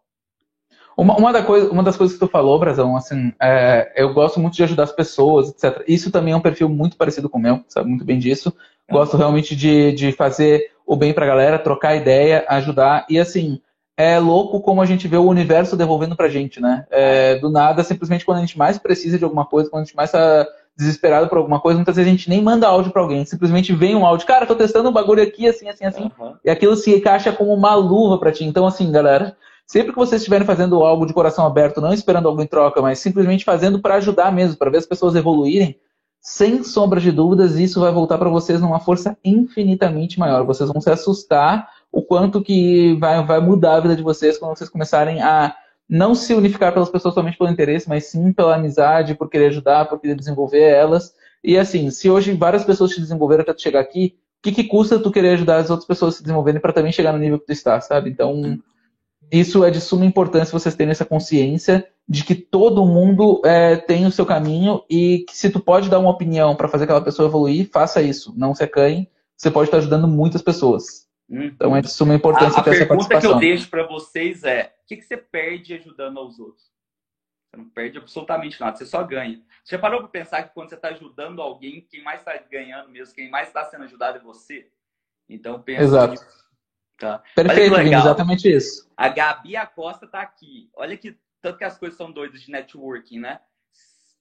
Uma, 0.95 1.15
uma, 1.17 1.33
da 1.33 1.43
coisa, 1.43 1.71
uma 1.71 1.83
das 1.83 1.97
coisas 1.97 2.15
que 2.15 2.25
tu 2.25 2.29
falou, 2.29 2.59
Brazão, 2.59 2.95
assim, 2.95 3.33
é, 3.41 3.91
eu 3.95 4.13
gosto 4.13 4.39
muito 4.39 4.55
de 4.55 4.63
ajudar 4.63 4.83
as 4.83 4.91
pessoas, 4.91 5.49
etc. 5.49 5.83
Isso 5.87 6.11
também 6.11 6.33
é 6.33 6.35
um 6.35 6.41
perfil 6.41 6.69
muito 6.69 6.97
parecido 6.97 7.29
com 7.29 7.37
o 7.37 7.41
meu, 7.41 7.63
sabe 7.67 7.89
muito 7.89 8.05
bem 8.05 8.19
disso. 8.19 8.53
Gosto 8.89 9.15
realmente 9.15 9.55
de, 9.55 9.93
de 9.93 10.11
fazer 10.11 10.71
o 10.85 10.95
bem 10.95 11.13
pra 11.13 11.25
galera, 11.25 11.57
trocar 11.57 11.95
ideia, 11.95 12.45
ajudar. 12.49 13.05
E 13.09 13.17
assim, 13.17 13.61
é 14.01 14.19
louco 14.19 14.61
como 14.61 14.81
a 14.81 14.85
gente 14.85 15.07
vê 15.07 15.17
o 15.17 15.27
universo 15.27 15.77
devolvendo 15.77 16.15
pra 16.15 16.27
gente, 16.27 16.59
né? 16.59 16.85
É, 16.89 17.35
do 17.35 17.49
nada, 17.51 17.83
simplesmente 17.83 18.25
quando 18.25 18.39
a 18.39 18.41
gente 18.41 18.57
mais 18.57 18.79
precisa 18.79 19.17
de 19.17 19.23
alguma 19.23 19.45
coisa, 19.45 19.69
quando 19.69 19.83
a 19.83 19.85
gente 19.85 19.95
mais 19.95 20.11
tá 20.11 20.47
desesperado 20.75 21.27
por 21.27 21.37
alguma 21.37 21.59
coisa, 21.59 21.77
muitas 21.77 21.97
vezes 21.97 22.11
a 22.11 22.15
gente 22.15 22.29
nem 22.29 22.41
manda 22.41 22.67
áudio 22.67 22.91
para 22.91 23.01
alguém, 23.01 23.23
simplesmente 23.25 23.73
vem 23.73 23.95
um 23.95 24.05
áudio, 24.05 24.25
cara, 24.25 24.47
tô 24.47 24.55
testando 24.55 24.89
um 24.89 24.93
bagulho 24.93 25.21
aqui, 25.21 25.47
assim, 25.47 25.69
assim, 25.69 25.85
assim, 25.85 26.11
uhum. 26.19 26.33
e 26.43 26.49
aquilo 26.49 26.75
se 26.75 26.95
encaixa 26.95 27.31
como 27.31 27.53
uma 27.53 27.75
luva 27.75 28.17
para 28.17 28.31
ti. 28.31 28.43
Então, 28.43 28.65
assim, 28.65 28.91
galera, 28.91 29.37
sempre 29.67 29.91
que 29.91 29.99
vocês 29.99 30.21
estiverem 30.21 30.47
fazendo 30.47 30.81
algo 30.83 31.05
de 31.05 31.13
coração 31.13 31.45
aberto, 31.45 31.79
não 31.79 31.93
esperando 31.93 32.27
algo 32.27 32.41
em 32.41 32.47
troca, 32.47 32.81
mas 32.81 32.97
simplesmente 32.97 33.45
fazendo 33.45 33.79
para 33.79 33.95
ajudar 33.95 34.31
mesmo, 34.31 34.57
para 34.57 34.71
ver 34.71 34.77
as 34.77 34.87
pessoas 34.87 35.15
evoluírem, 35.15 35.77
sem 36.21 36.63
sombra 36.63 36.99
de 36.99 37.11
dúvidas, 37.11 37.57
isso 37.57 37.79
vai 37.79 37.91
voltar 37.91 38.17
para 38.17 38.29
vocês 38.29 38.61
numa 38.61 38.79
força 38.79 39.17
infinitamente 39.23 40.19
maior. 40.19 40.43
Vocês 40.45 40.69
vão 40.71 40.79
se 40.79 40.89
assustar 40.89 41.67
o 41.91 42.01
quanto 42.01 42.41
que 42.41 42.93
vai, 42.95 43.23
vai 43.25 43.39
mudar 43.39 43.75
a 43.75 43.79
vida 43.79 43.95
de 43.95 44.03
vocês 44.03 44.37
quando 44.37 44.57
vocês 44.57 44.69
começarem 44.69 45.21
a 45.21 45.55
não 45.89 46.15
se 46.15 46.33
unificar 46.33 46.73
pelas 46.73 46.89
pessoas 46.89 47.13
somente 47.13 47.37
pelo 47.37 47.49
interesse, 47.49 47.89
mas 47.89 48.05
sim 48.05 48.31
pela 48.31 48.55
amizade, 48.55 49.15
por 49.15 49.29
querer 49.29 49.47
ajudar, 49.47 49.85
por 49.85 49.99
querer 49.99 50.15
desenvolver 50.15 50.61
elas. 50.61 51.13
E 51.43 51.57
assim, 51.57 51.89
se 51.91 52.09
hoje 52.09 52.31
várias 52.33 52.63
pessoas 52.63 52.91
te 52.91 53.01
desenvolveram 53.01 53.41
até 53.41 53.53
tu 53.53 53.61
chegar 53.61 53.81
aqui, 53.81 54.15
o 54.39 54.43
que, 54.43 54.51
que 54.53 54.63
custa 54.63 54.99
tu 54.99 55.11
querer 55.11 55.31
ajudar 55.31 55.57
as 55.57 55.69
outras 55.69 55.85
pessoas 55.85 56.15
a 56.15 56.17
se 56.17 56.23
desenvolverem 56.23 56.61
para 56.61 56.71
também 56.71 56.91
chegar 56.93 57.11
no 57.11 57.19
nível 57.19 57.39
que 57.39 57.45
tu 57.45 57.51
está, 57.51 57.79
sabe? 57.81 58.09
Então, 58.09 58.57
isso 59.31 59.63
é 59.63 59.69
de 59.69 59.81
suma 59.81 60.05
importância 60.05 60.57
vocês 60.57 60.75
terem 60.75 60.91
essa 60.91 61.05
consciência 61.05 61.87
de 62.07 62.23
que 62.23 62.35
todo 62.35 62.85
mundo 62.85 63.41
é, 63.45 63.75
tem 63.75 64.05
o 64.05 64.11
seu 64.11 64.25
caminho 64.25 64.81
e 64.89 65.25
que 65.27 65.37
se 65.37 65.49
tu 65.49 65.59
pode 65.59 65.89
dar 65.89 65.99
uma 65.99 66.09
opinião 66.09 66.55
para 66.55 66.67
fazer 66.67 66.85
aquela 66.85 67.01
pessoa 67.01 67.27
evoluir, 67.27 67.69
faça 67.71 68.01
isso. 68.01 68.33
Não 68.35 68.55
se 68.55 68.63
acanhe. 68.63 69.09
Você 69.37 69.51
pode 69.51 69.67
estar 69.67 69.77
ajudando 69.77 70.07
muitas 70.07 70.41
pessoas. 70.41 71.07
Então 71.31 71.73
é 71.75 71.81
de 71.81 71.89
suma 71.89 72.13
importância 72.13 72.59
a, 72.59 72.63
ter 72.63 72.71
essa 72.71 72.85
participação. 72.85 73.05
A 73.05 73.07
pergunta 73.07 73.19
que 73.21 73.27
eu 73.27 73.39
deixo 73.39 73.69
para 73.69 73.87
vocês 73.87 74.43
é: 74.43 74.75
o 74.83 74.87
que, 74.87 74.97
que, 74.97 75.03
você 75.03 75.15
perde 75.15 75.73
ajudando 75.73 76.19
aos 76.19 76.37
outros? 76.37 76.69
Você 77.49 77.57
não 77.57 77.69
perde 77.69 77.97
absolutamente 77.97 78.59
nada, 78.59 78.75
você 78.75 78.85
só 78.85 79.01
ganha. 79.03 79.41
Você 79.63 79.75
já 79.75 79.79
parou 79.79 80.01
para 80.01 80.09
pensar 80.09 80.43
que 80.43 80.53
quando 80.53 80.69
você 80.69 80.75
está 80.75 80.89
ajudando 80.89 81.41
alguém, 81.41 81.87
quem 81.89 82.03
mais 82.03 82.19
está 82.19 82.37
ganhando 82.37 82.89
mesmo, 82.89 83.15
quem 83.15 83.29
mais 83.29 83.47
está 83.47 83.63
sendo 83.63 83.85
ajudado 83.85 84.17
é 84.17 84.21
você? 84.21 84.69
Então 85.29 85.61
pensa 85.61 85.83
Exato. 85.83 86.11
Nisso. 86.11 86.41
Tá. 86.99 87.23
Perfeito, 87.33 87.75
exatamente 87.77 88.53
isso. 88.53 88.91
A 88.95 89.07
Gabi 89.07 89.55
Acosta 89.55 90.05
está 90.05 90.21
aqui. 90.21 90.69
Olha 90.75 90.95
que 90.97 91.17
tanto 91.41 91.57
que 91.57 91.63
as 91.63 91.77
coisas 91.77 91.97
são 91.97 92.11
doidas 92.11 92.41
de 92.41 92.51
networking, 92.51 93.19
né? 93.19 93.39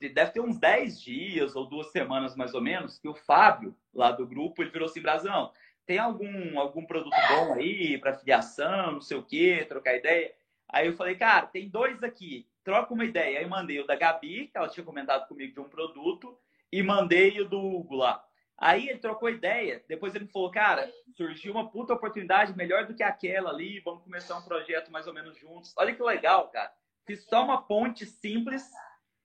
Deve 0.01 0.31
ter 0.31 0.41
uns 0.41 0.59
10 0.59 0.99
dias 0.99 1.55
ou 1.55 1.69
duas 1.69 1.93
semanas 1.93 2.35
mais 2.35 2.55
ou 2.55 2.63
menos 2.63 2.99
que 2.99 3.07
o 3.07 3.15
Fábio, 3.15 3.77
lá 3.93 4.11
do 4.11 4.27
grupo, 4.27 4.63
ele 4.63 4.71
virou 4.71 4.89
assim, 4.89 5.03
Brasão, 5.03 5.53
tem 5.91 5.99
algum, 5.99 6.57
algum 6.61 6.87
produto 6.87 7.17
bom 7.29 7.55
aí 7.55 7.99
para 7.99 8.15
filiação, 8.15 8.93
não 8.93 9.01
sei 9.01 9.17
o 9.17 9.25
quê, 9.25 9.67
trocar 9.69 9.97
ideia? 9.97 10.33
Aí 10.69 10.87
eu 10.87 10.93
falei, 10.93 11.17
cara, 11.17 11.49
tem 11.49 11.69
dois 11.69 12.01
aqui, 12.05 12.47
troca 12.63 12.95
uma 12.95 13.05
ideia. 13.05 13.41
Aí 13.41 13.47
mandei 13.49 13.81
o 13.81 13.87
da 13.89 13.97
Gabi, 13.97 14.47
que 14.47 14.57
ela 14.57 14.69
tinha 14.69 14.87
comentado 14.87 15.27
comigo 15.27 15.53
de 15.53 15.59
um 15.59 15.69
produto, 15.69 16.39
e 16.71 16.81
mandei 16.81 17.41
o 17.41 17.49
do 17.49 17.59
Hugo 17.59 17.97
lá. 17.97 18.25
Aí 18.57 18.89
ele 18.89 19.01
trocou 19.01 19.29
ideia, 19.29 19.85
depois 19.89 20.15
ele 20.15 20.29
falou, 20.29 20.49
cara, 20.53 20.89
surgiu 21.17 21.51
uma 21.51 21.69
puta 21.69 21.93
oportunidade 21.93 22.57
melhor 22.57 22.87
do 22.87 22.95
que 22.95 23.03
aquela 23.03 23.51
ali, 23.51 23.81
vamos 23.81 24.05
começar 24.05 24.39
um 24.39 24.43
projeto 24.43 24.93
mais 24.93 25.09
ou 25.09 25.13
menos 25.13 25.37
juntos. 25.37 25.75
Olha 25.77 25.93
que 25.93 26.03
legal, 26.05 26.51
cara. 26.51 26.73
fiz 27.05 27.25
só 27.25 27.43
uma 27.43 27.63
ponte 27.63 28.07
simples 28.07 28.71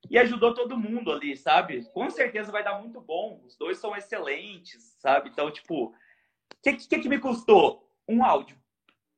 e 0.09 0.17
ajudou 0.17 0.51
todo 0.51 0.75
mundo 0.75 1.11
ali, 1.11 1.37
sabe? 1.37 1.83
Com 1.93 2.09
certeza 2.09 2.51
vai 2.51 2.63
dar 2.63 2.81
muito 2.81 2.99
bom. 2.99 3.39
Os 3.45 3.55
dois 3.55 3.77
são 3.77 3.95
excelentes, 3.95 4.95
sabe? 4.99 5.29
Então, 5.29 5.51
tipo, 5.51 5.93
o 6.53 6.63
que, 6.63 6.73
que, 6.73 6.99
que 6.99 7.09
me 7.09 7.19
custou? 7.19 7.87
Um 8.07 8.23
áudio. 8.23 8.57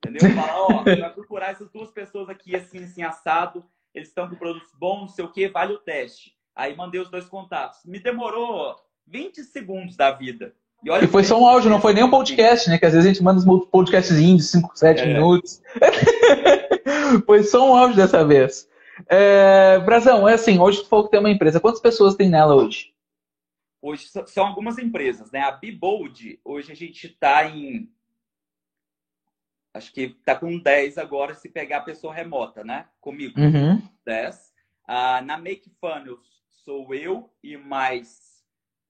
Entendeu? 0.05 0.29
Falar, 0.35 0.61
ó, 0.61 0.83
vai 0.83 1.13
procurar 1.13 1.51
essas 1.51 1.69
duas 1.71 1.89
pessoas 1.91 2.29
aqui, 2.29 2.55
assim, 2.55 2.83
assim, 2.83 3.03
assado. 3.03 3.65
Eles 3.93 4.09
estão 4.09 4.29
com 4.29 4.35
produtos 4.35 4.71
bons, 4.77 4.99
não 5.01 5.07
sei 5.07 5.25
o 5.25 5.31
que, 5.31 5.47
vale 5.47 5.73
o 5.73 5.79
teste. 5.79 6.33
Aí 6.55 6.75
mandei 6.75 6.99
os 7.01 7.09
dois 7.09 7.25
contatos. 7.25 7.79
Me 7.85 7.99
demorou 7.99 8.75
20 9.07 9.43
segundos 9.43 9.95
da 9.95 10.11
vida. 10.11 10.53
E, 10.83 10.89
olha 10.89 11.05
e 11.05 11.07
foi 11.07 11.23
só 11.23 11.39
um 11.39 11.47
áudio, 11.47 11.69
não 11.69 11.81
foi 11.81 11.93
nem 11.93 12.03
um 12.03 12.09
podcast, 12.09 12.69
né? 12.69 12.77
Que 12.77 12.85
às 12.85 12.93
vezes 12.93 13.05
a 13.05 13.13
gente 13.13 13.23
manda 13.23 13.39
uns 13.39 13.65
podcasts 13.65 14.15
de 14.15 14.41
5, 14.41 14.71
7 14.77 15.01
é. 15.01 15.05
minutos. 15.13 15.61
foi 17.25 17.43
só 17.43 17.71
um 17.71 17.75
áudio 17.75 17.95
dessa 17.95 18.23
vez. 18.25 18.67
É, 19.07 19.79
Brazão, 19.79 20.27
é 20.27 20.33
assim, 20.33 20.59
hoje 20.59 20.83
tu 20.83 20.89
falou 20.89 21.05
que 21.05 21.11
tem 21.11 21.19
uma 21.19 21.29
empresa. 21.29 21.59
Quantas 21.59 21.81
pessoas 21.81 22.15
tem 22.15 22.29
nela 22.29 22.55
hoje? 22.55 22.91
Hoje 23.87 24.09
são 24.27 24.45
algumas 24.45 24.77
empresas, 24.77 25.31
né? 25.31 25.39
A 25.39 25.51
Bibold, 25.51 26.41
hoje 26.43 26.73
a 26.73 26.75
gente 26.75 27.07
está 27.07 27.47
em. 27.47 27.89
Acho 29.73 29.93
que 29.93 30.01
está 30.01 30.35
com 30.35 30.59
10 30.59 30.97
agora, 30.97 31.33
se 31.33 31.47
pegar 31.47 31.77
a 31.77 31.83
pessoa 31.83 32.13
remota, 32.13 32.65
né? 32.65 32.89
Comigo. 32.99 33.39
Uhum. 33.39 33.81
10. 34.05 34.53
Ah, 34.85 35.21
na 35.21 35.37
Make 35.37 35.71
Funnels 35.79 36.43
sou 36.49 36.93
eu 36.93 37.33
e 37.41 37.55
mais 37.55 38.45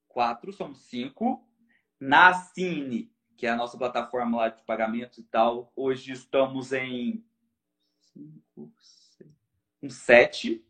quatro, 0.08 0.52
somos 0.52 0.80
cinco. 0.90 1.48
Na 2.00 2.34
Cine, 2.34 3.14
que 3.38 3.46
é 3.46 3.52
a 3.52 3.56
nossa 3.56 3.78
plataforma 3.78 4.36
lá 4.36 4.50
de 4.50 4.64
pagamentos 4.64 5.20
e 5.20 5.24
tal, 5.26 5.72
hoje 5.76 6.12
estamos 6.12 6.74
em 6.74 7.24
cinco, 8.00 8.74
seis, 8.80 9.32
um 9.80 9.92
sete. 9.92 10.67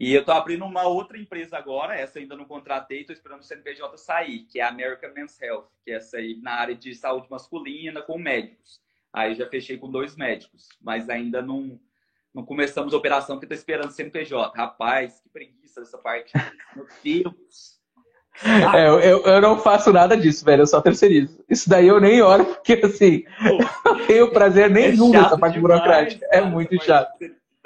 E 0.00 0.14
eu 0.14 0.20
estou 0.20 0.34
abrindo 0.34 0.64
uma 0.64 0.84
outra 0.84 1.18
empresa 1.18 1.58
agora, 1.58 1.94
essa 1.94 2.18
ainda 2.18 2.34
não 2.34 2.46
contratei, 2.46 3.02
estou 3.02 3.12
esperando 3.12 3.40
o 3.40 3.44
CNPJ 3.44 3.98
sair, 3.98 4.46
que 4.50 4.58
é 4.58 4.62
a 4.62 4.68
American 4.70 5.12
Men's 5.12 5.38
Health, 5.38 5.66
que 5.84 5.90
é 5.90 5.96
essa 5.96 6.16
aí 6.16 6.40
na 6.40 6.52
área 6.52 6.74
de 6.74 6.94
saúde 6.94 7.26
masculina 7.30 8.00
com 8.00 8.18
médicos. 8.18 8.80
Aí 9.12 9.34
já 9.34 9.46
fechei 9.46 9.76
com 9.76 9.90
dois 9.90 10.16
médicos, 10.16 10.70
mas 10.80 11.10
ainda 11.10 11.42
não, 11.42 11.78
não 12.34 12.42
começamos 12.42 12.94
a 12.94 12.96
operação 12.96 13.36
porque 13.36 13.44
estou 13.44 13.58
esperando 13.58 13.90
o 13.90 13.92
CNPJ. 13.92 14.56
Rapaz, 14.56 15.20
que 15.20 15.28
preguiça 15.28 15.82
essa 15.82 15.98
parte. 15.98 16.32
Meu 16.74 16.86
Deus! 17.04 17.78
É, 18.42 18.86
eu, 18.86 19.22
eu, 19.24 19.40
não 19.40 19.58
faço 19.58 19.92
nada 19.92 20.16
disso, 20.16 20.44
velho. 20.44 20.62
Eu 20.62 20.66
só 20.66 20.80
terceirizo. 20.80 21.44
Isso 21.46 21.68
daí 21.68 21.88
eu 21.88 22.00
nem 22.00 22.22
olho, 22.22 22.46
porque 22.46 22.74
assim, 22.84 23.24
não 23.84 24.06
tenho 24.06 24.30
prazer 24.30 24.70
nenhum 24.70 25.12
é 25.12 25.20
nessa 25.20 25.36
parte 25.36 25.54
demais, 25.54 25.80
burocrática. 25.80 26.26
Cara, 26.26 26.46
é 26.46 26.48
muito 26.48 26.82
chato. 26.82 27.12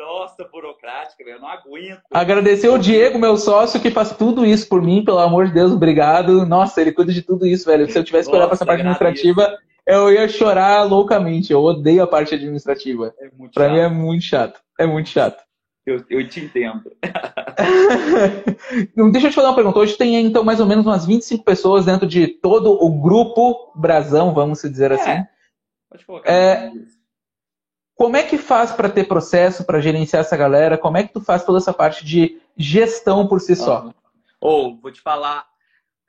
Nossa, 0.05 0.45
burocrática, 0.45 1.25
velho. 1.25 1.37
Eu 1.37 1.41
não 1.41 1.49
aguento. 1.49 2.03
Agradecer 2.13 2.69
o 2.69 2.77
Diego, 2.77 3.19
meu 3.19 3.39
sócio, 3.39 3.81
que 3.81 3.91
faz 3.91 4.15
tudo 4.15 4.45
isso 4.45 4.69
por 4.69 4.83
mim, 4.83 5.03
pelo 5.03 5.19
amor 5.19 5.47
de 5.47 5.55
Deus, 5.55 5.73
obrigado. 5.73 6.45
Nossa, 6.45 6.83
ele 6.83 6.93
cuida 6.93 7.11
de 7.11 7.23
tudo 7.23 7.47
isso, 7.47 7.65
velho. 7.65 7.91
Se 7.91 7.99
eu 7.99 8.05
tivesse 8.05 8.29
que 8.29 8.37
olhar 8.37 8.47
pra 8.47 8.55
essa 8.55 8.67
parte 8.67 8.81
administrativa, 8.81 9.57
eu 9.87 10.13
ia 10.13 10.29
chorar 10.29 10.83
loucamente. 10.83 11.53
Eu 11.53 11.63
odeio 11.63 12.03
a 12.03 12.07
parte 12.07 12.35
administrativa. 12.35 13.15
É 13.19 13.29
pra 13.29 13.65
chato. 13.65 13.73
mim 13.73 13.79
é 13.79 13.89
muito 13.89 14.25
chato. 14.25 14.61
É 14.79 14.87
muito 14.87 15.09
chato. 15.09 15.43
Eu, 15.87 16.05
eu 16.11 16.29
te 16.29 16.41
entendo. 16.41 16.83
Deixa 19.11 19.27
eu 19.27 19.31
te 19.31 19.35
fazer 19.35 19.49
uma 19.49 19.55
pergunta. 19.55 19.79
Hoje 19.79 19.97
tem, 19.97 20.17
então, 20.17 20.45
mais 20.45 20.61
ou 20.61 20.67
menos 20.67 20.85
umas 20.85 21.07
25 21.07 21.43
pessoas 21.45 21.87
dentro 21.87 22.07
de 22.07 22.27
todo 22.27 22.73
o 22.73 23.01
grupo 23.01 23.73
Brasão, 23.75 24.35
vamos 24.35 24.61
dizer 24.61 24.93
é. 24.93 24.95
assim. 24.95 25.25
Pode 25.91 26.05
colocar. 26.05 26.31
É, 26.31 26.71
como 27.95 28.17
é 28.17 28.23
que 28.23 28.37
faz 28.37 28.73
para 28.73 28.91
ter 28.91 29.07
processo, 29.07 29.65
para 29.65 29.81
gerenciar 29.81 30.21
essa 30.21 30.37
galera? 30.37 30.77
Como 30.77 30.97
é 30.97 31.05
que 31.05 31.13
tu 31.13 31.21
faz 31.21 31.45
toda 31.45 31.59
essa 31.59 31.73
parte 31.73 32.05
de 32.05 32.41
gestão 32.57 33.27
por 33.27 33.41
si 33.41 33.55
só? 33.55 33.93
Ou, 34.41 34.73
oh, 34.73 34.77
vou 34.77 34.91
te 34.91 35.01
falar 35.01 35.49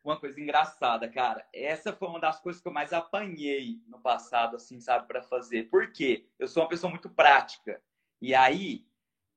uma 0.04 0.20
coisa 0.20 0.40
engraçada, 0.40 1.08
cara. 1.08 1.46
Essa 1.54 1.92
foi 1.94 2.08
uma 2.08 2.20
das 2.20 2.40
coisas 2.40 2.62
que 2.62 2.68
eu 2.68 2.74
mais 2.74 2.94
apanhei 2.94 3.82
no 3.88 4.00
passado, 4.00 4.56
assim, 4.56 4.80
sabe, 4.80 5.08
para 5.08 5.24
fazer. 5.24 5.64
Por 5.70 5.92
quê? 5.92 6.28
Eu 6.38 6.48
sou 6.48 6.64
uma 6.64 6.70
pessoa 6.70 6.92
muito 6.92 7.10
prática. 7.10 7.82
E 8.22 8.34
aí, 8.36 8.86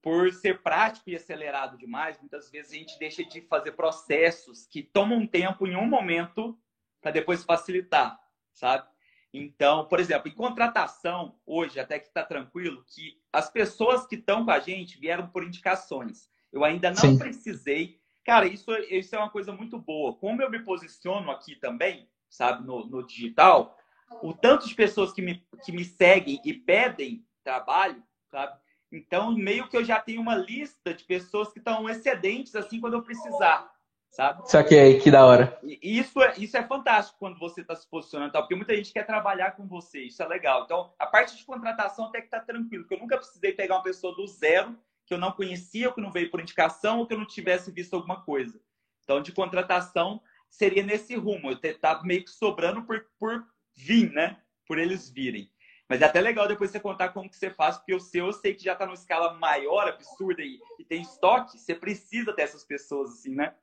por 0.02 0.32
ser 0.32 0.62
prático 0.62 1.11
e 1.11 1.16
acelerado 1.16 1.76
demais, 1.76 2.18
muitas 2.20 2.50
vezes 2.50 2.72
a 2.72 2.76
gente 2.76 2.98
deixa 2.98 3.24
de 3.24 3.40
fazer 3.42 3.72
processos 3.72 4.66
que 4.66 4.82
tomam 4.82 5.26
tempo 5.26 5.66
em 5.66 5.76
um 5.76 5.87
momento 5.87 6.58
para 7.00 7.11
depois 7.11 7.44
facilitar, 7.44 8.18
sabe? 8.52 8.87
Então, 9.32 9.86
por 9.86 10.00
exemplo, 10.00 10.28
em 10.28 10.34
contratação, 10.34 11.38
hoje 11.44 11.78
até 11.78 11.98
que 11.98 12.08
está 12.08 12.24
tranquilo, 12.24 12.84
que 12.86 13.20
as 13.32 13.50
pessoas 13.50 14.06
que 14.06 14.16
estão 14.16 14.44
com 14.44 14.50
a 14.50 14.58
gente 14.58 14.98
vieram 14.98 15.28
por 15.28 15.44
indicações. 15.44 16.30
Eu 16.52 16.64
ainda 16.64 16.90
não 16.90 16.96
Sim. 16.96 17.18
precisei. 17.18 18.00
Cara, 18.24 18.46
isso, 18.46 18.70
isso 18.90 19.14
é 19.14 19.18
uma 19.18 19.30
coisa 19.30 19.52
muito 19.52 19.78
boa. 19.78 20.14
Como 20.16 20.40
eu 20.40 20.50
me 20.50 20.60
posiciono 20.60 21.30
aqui 21.30 21.56
também, 21.56 22.08
sabe, 22.28 22.66
no, 22.66 22.86
no 22.86 23.06
digital, 23.06 23.76
o 24.22 24.32
tanto 24.32 24.66
de 24.66 24.74
pessoas 24.74 25.12
que 25.12 25.20
me, 25.20 25.46
que 25.64 25.72
me 25.72 25.84
seguem 25.84 26.40
e 26.44 26.54
pedem 26.54 27.24
trabalho, 27.44 28.02
sabe? 28.30 28.58
Então, 28.90 29.32
meio 29.32 29.68
que 29.68 29.76
eu 29.76 29.84
já 29.84 30.00
tenho 30.00 30.20
uma 30.20 30.34
lista 30.34 30.94
de 30.94 31.04
pessoas 31.04 31.52
que 31.52 31.58
estão 31.58 31.88
excedentes 31.88 32.56
assim 32.56 32.80
quando 32.80 32.94
eu 32.94 33.02
precisar, 33.02 33.70
sabe? 34.10 34.48
Saquei, 34.50 34.98
que 35.00 35.10
da 35.10 35.24
hora. 35.24 35.58
E 35.62 35.98
isso 35.98 36.20
é, 36.22 36.34
isso 36.38 36.56
é 36.56 36.62
fantástico 36.62 37.18
quando 37.18 37.38
você 37.38 37.60
está 37.60 37.74
se 37.74 37.88
posicionando, 37.88 38.32
tá? 38.32 38.40
porque 38.40 38.54
muita 38.54 38.74
gente 38.74 38.92
quer 38.92 39.06
trabalhar 39.06 39.52
com 39.52 39.66
você, 39.66 40.02
isso 40.02 40.22
é 40.22 40.26
legal. 40.26 40.64
Então, 40.64 40.92
a 40.98 41.06
parte 41.06 41.36
de 41.36 41.44
contratação 41.44 42.06
até 42.06 42.20
que 42.20 42.28
tá 42.28 42.40
tranquilo, 42.40 42.84
porque 42.84 42.94
eu 42.94 43.00
nunca 43.00 43.16
precisei 43.16 43.52
pegar 43.52 43.76
uma 43.76 43.82
pessoa 43.82 44.14
do 44.14 44.26
zero 44.26 44.76
que 45.06 45.14
eu 45.14 45.18
não 45.18 45.32
conhecia, 45.32 45.88
ou 45.88 45.94
que 45.94 46.00
não 46.02 46.12
veio 46.12 46.30
por 46.30 46.40
indicação, 46.40 46.98
ou 46.98 47.06
que 47.06 47.14
eu 47.14 47.18
não 47.18 47.26
tivesse 47.26 47.70
visto 47.70 47.94
alguma 47.94 48.22
coisa. 48.22 48.60
Então, 49.02 49.22
de 49.22 49.32
contratação, 49.32 50.20
seria 50.50 50.82
nesse 50.82 51.16
rumo. 51.16 51.50
Eu 51.50 51.78
tá 51.78 52.02
meio 52.04 52.24
que 52.24 52.30
sobrando 52.30 52.82
por, 52.82 53.06
por 53.18 53.46
vir, 53.74 54.12
né? 54.12 54.36
Por 54.66 54.78
eles 54.78 55.08
virem. 55.08 55.50
Mas 55.88 56.02
é 56.02 56.04
até 56.04 56.20
legal 56.20 56.46
depois 56.46 56.70
você 56.70 56.78
contar 56.78 57.10
como 57.10 57.30
que 57.30 57.36
você 57.36 57.48
faz, 57.48 57.78
porque 57.78 57.94
o 57.94 58.00
seu 58.00 58.26
eu 58.26 58.32
sei 58.34 58.52
que 58.54 58.62
já 58.62 58.74
está 58.74 58.84
numa 58.84 58.94
escala 58.94 59.32
maior, 59.32 59.88
absurda 59.88 60.42
e, 60.42 60.60
e, 60.78 60.84
tem 60.84 61.00
estoque, 61.00 61.58
você 61.58 61.74
precisa 61.74 62.34
dessas 62.34 62.62
pessoas, 62.62 63.12
assim, 63.12 63.34
né? 63.34 63.54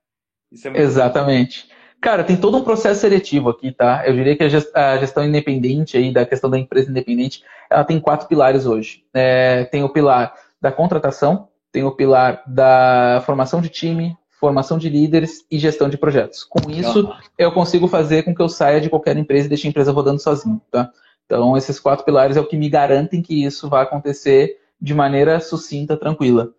É 0.74 0.82
Exatamente. 0.82 1.68
Bom. 1.68 1.76
Cara, 2.02 2.24
tem 2.24 2.38
todo 2.38 2.58
um 2.58 2.64
processo 2.64 3.02
seletivo 3.02 3.50
aqui, 3.50 3.72
tá? 3.72 4.04
Eu 4.06 4.14
diria 4.14 4.36
que 4.36 4.44
a 4.44 4.98
gestão 4.98 5.26
independente 5.26 5.98
aí, 5.98 6.14
da 6.14 6.26
questão 6.26 6.50
da 6.50 6.60
empresa 6.60 6.90
independente, 6.90 7.44
ela 7.70 7.84
tem 7.84 8.00
quatro 8.00 8.28
pilares 8.28 8.66
hoje. 8.66 9.04
É, 9.14 9.64
tem 9.66 9.84
o 9.84 9.90
pilar 9.90 10.34
da 10.62 10.72
contratação, 10.72 11.48
tem 11.72 11.84
o 11.84 11.92
pilar 11.92 12.44
da 12.46 13.24
formação 13.26 13.60
de 13.60 13.70
time, 13.70 14.16
formação 14.40 14.78
de 14.78 14.88
líderes 14.88 15.46
e 15.50 15.58
gestão 15.58 15.90
de 15.90 15.98
projetos. 15.98 16.44
Com 16.44 16.70
isso, 16.70 17.12
eu 17.38 17.52
consigo 17.52 17.88
fazer 17.88 18.24
com 18.24 18.36
que 18.36 18.42
eu 18.42 18.50
saia 18.50 18.80
de 18.80 18.90
qualquer 18.90 19.18
empresa 19.18 19.48
e 19.48 19.50
deixe 19.50 19.68
a 19.68 19.70
empresa 19.70 19.92
rodando 19.92 20.22
sozinho, 20.22 20.62
tá? 20.72 20.92
Então, 21.26 21.58
esses 21.58 21.80
quatro 21.80 22.06
pilares 22.06 22.38
é 22.38 22.40
o 22.40 22.46
que 22.46 22.56
me 22.56 22.70
garantem 22.70 23.22
que 23.22 23.44
isso 23.44 23.68
vai 23.68 23.82
acontecer 23.82 24.58
de 24.80 24.94
maneira 24.94 25.40
sucinta, 25.40 25.98
tranquila. 25.98 26.52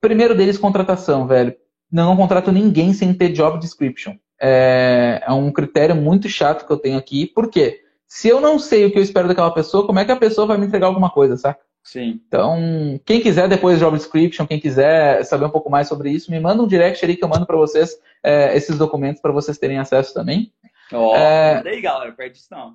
Primeiro 0.00 0.34
deles, 0.34 0.58
contratação, 0.58 1.26
velho. 1.26 1.54
Não, 1.92 2.16
contrato 2.16 2.50
ninguém 2.50 2.94
sem 2.94 3.12
ter 3.12 3.28
job 3.28 3.58
description. 3.58 4.14
É, 4.40 5.22
é, 5.26 5.32
um 5.32 5.52
critério 5.52 5.94
muito 5.94 6.28
chato 6.28 6.66
que 6.66 6.72
eu 6.72 6.78
tenho 6.78 6.96
aqui. 6.96 7.26
Por 7.26 7.50
quê? 7.50 7.82
Se 8.08 8.28
eu 8.28 8.40
não 8.40 8.58
sei 8.58 8.86
o 8.86 8.90
que 8.90 8.98
eu 8.98 9.02
espero 9.02 9.28
daquela 9.28 9.52
pessoa, 9.52 9.86
como 9.86 9.98
é 9.98 10.04
que 10.04 10.10
a 10.10 10.16
pessoa 10.16 10.46
vai 10.46 10.56
me 10.56 10.66
entregar 10.66 10.86
alguma 10.86 11.10
coisa, 11.10 11.36
saca? 11.36 11.60
Sim. 11.84 12.20
Então, 12.26 13.00
quem 13.04 13.20
quiser 13.20 13.48
depois 13.48 13.78
job 13.78 13.96
description, 13.96 14.46
quem 14.46 14.60
quiser 14.60 15.24
saber 15.24 15.44
um 15.46 15.50
pouco 15.50 15.68
mais 15.68 15.88
sobre 15.88 16.10
isso, 16.10 16.30
me 16.30 16.40
manda 16.40 16.62
um 16.62 16.66
direct 16.66 17.04
ali 17.04 17.16
que 17.16 17.24
eu 17.24 17.28
mando 17.28 17.44
para 17.44 17.56
vocês 17.56 17.96
é, 18.22 18.56
esses 18.56 18.78
documentos 18.78 19.20
para 19.20 19.32
vocês 19.32 19.58
terem 19.58 19.78
acesso 19.78 20.14
também. 20.14 20.52
Ó, 20.92 21.12
oh, 21.12 21.16
é... 21.16 21.62
aí, 21.66 21.80
galera, 21.80 22.12
perde 22.12 22.38
isso 22.38 22.48
não. 22.50 22.74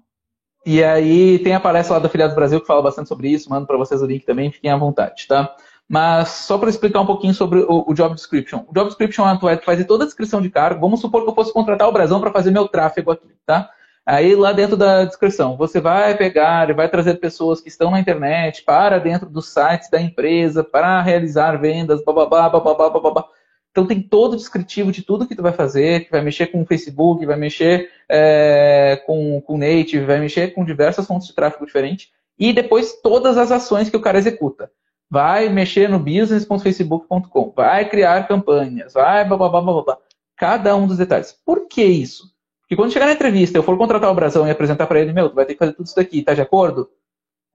E 0.66 0.84
aí 0.84 1.40
tem 1.40 1.54
a 1.54 1.60
palestra 1.60 1.98
lá 1.98 2.00
do 2.00 2.36
Brasil 2.36 2.60
que 2.60 2.68
fala 2.68 2.82
bastante 2.82 3.08
sobre 3.08 3.30
isso, 3.30 3.50
mando 3.50 3.66
para 3.66 3.78
vocês 3.78 4.02
o 4.02 4.06
link 4.06 4.26
também, 4.26 4.52
fiquem 4.52 4.70
à 4.70 4.76
vontade, 4.76 5.26
tá? 5.26 5.56
Mas 5.88 6.30
só 6.30 6.58
para 6.58 6.70
explicar 6.70 7.00
um 7.00 7.06
pouquinho 7.06 7.34
sobre 7.34 7.60
o, 7.60 7.86
o, 7.88 7.94
job 7.94 8.14
description. 8.14 8.66
O 8.68 8.74
job 8.74 8.88
description 8.88 9.28
é 9.30 9.38
tu 9.38 9.46
vai 9.46 9.58
fazer 9.58 9.86
toda 9.86 10.04
a 10.04 10.08
descrição 10.08 10.42
de 10.42 10.50
cargo. 10.50 10.82
Vamos 10.82 11.00
supor 11.00 11.24
que 11.24 11.30
eu 11.30 11.36
fosse 11.36 11.54
contratar 11.54 11.88
o 11.88 11.92
Brasão 11.92 12.20
para 12.20 12.32
fazer 12.32 12.52
meu 12.52 12.68
tráfego 12.68 13.12
aqui, 13.12 13.30
tá? 13.46 13.70
Aí 14.06 14.36
lá 14.36 14.54
dentro 14.54 14.78
da 14.78 15.04
descrição, 15.04 15.58
você 15.58 15.82
vai 15.82 16.16
pegar 16.18 16.70
e 16.70 16.74
vai 16.74 16.88
trazer 16.90 17.16
pessoas 17.16 17.60
que 17.60 17.68
estão 17.68 17.92
na 17.92 18.00
internet 18.00 18.64
para 18.64 19.00
dentro 19.00 19.30
dos 19.30 19.50
sites 19.50 19.90
da 19.90 20.02
empresa 20.02 20.64
para 20.64 21.02
realizar 21.02 21.58
vendas, 21.58 22.04
bababá, 22.04 22.50
bababá, 22.50 22.90
bababá. 22.90 23.26
Então 23.72 23.86
tem 23.86 24.02
todo 24.02 24.34
o 24.34 24.38
descritivo 24.38 24.92
de 24.92 25.04
tudo 25.04 25.28
que 25.28 25.36
tu 25.36 25.44
vai 25.44 25.52
fazer, 25.52 26.06
que 26.06 26.12
vai 26.12 26.22
mexer 26.22 26.48
com 26.48 26.62
o 26.62 26.66
Facebook, 26.66 27.26
vai 27.26 27.36
mexer 27.38 27.90
é, 28.10 29.02
com 29.06 29.44
o 29.46 29.58
Native, 29.58 30.06
vai 30.06 30.20
mexer 30.20 30.54
com 30.54 30.66
diversas 30.66 31.06
fontes 31.06 31.28
de 31.28 31.36
tráfego 31.36 31.66
diferentes. 31.66 32.10
E 32.40 32.54
depois 32.54 33.02
todas 33.02 33.38
as 33.38 33.52
ações 33.52 33.90
que 33.90 33.98
o 33.98 34.02
cara 34.02 34.18
executa. 34.18 34.72
Vai 35.10 35.50
mexer 35.50 35.90
no 35.90 36.00
business.facebook.com, 36.00 37.54
vai 37.56 37.88
criar 37.90 38.28
campanhas, 38.28 38.94
vai 38.94 39.24
blá, 39.26 39.38
blá, 39.38 39.50
blá, 39.50 39.62
blá, 39.62 39.82
blá. 39.84 39.98
Cada 40.36 40.76
um 40.76 40.86
dos 40.86 40.98
detalhes. 40.98 41.36
Por 41.46 41.68
que 41.68 41.84
isso? 41.84 42.36
Porque 42.62 42.76
quando 42.76 42.92
chegar 42.92 43.06
na 43.06 43.14
entrevista, 43.14 43.58
eu 43.58 43.64
for 43.64 43.78
contratar 43.78 44.12
o 44.12 44.14
Brasão 44.14 44.46
e 44.46 44.52
apresentar 44.52 44.86
para 44.88 45.00
ele, 45.00 45.14
meu, 45.14 45.30
tu 45.30 45.36
vai 45.36 45.46
ter 45.46 45.54
que 45.54 45.60
fazer 45.60 45.72
tudo 45.72 45.86
isso 45.86 45.96
daqui, 45.96 46.22
tá 46.22 46.34
de 46.34 46.42
acordo? 46.42 46.90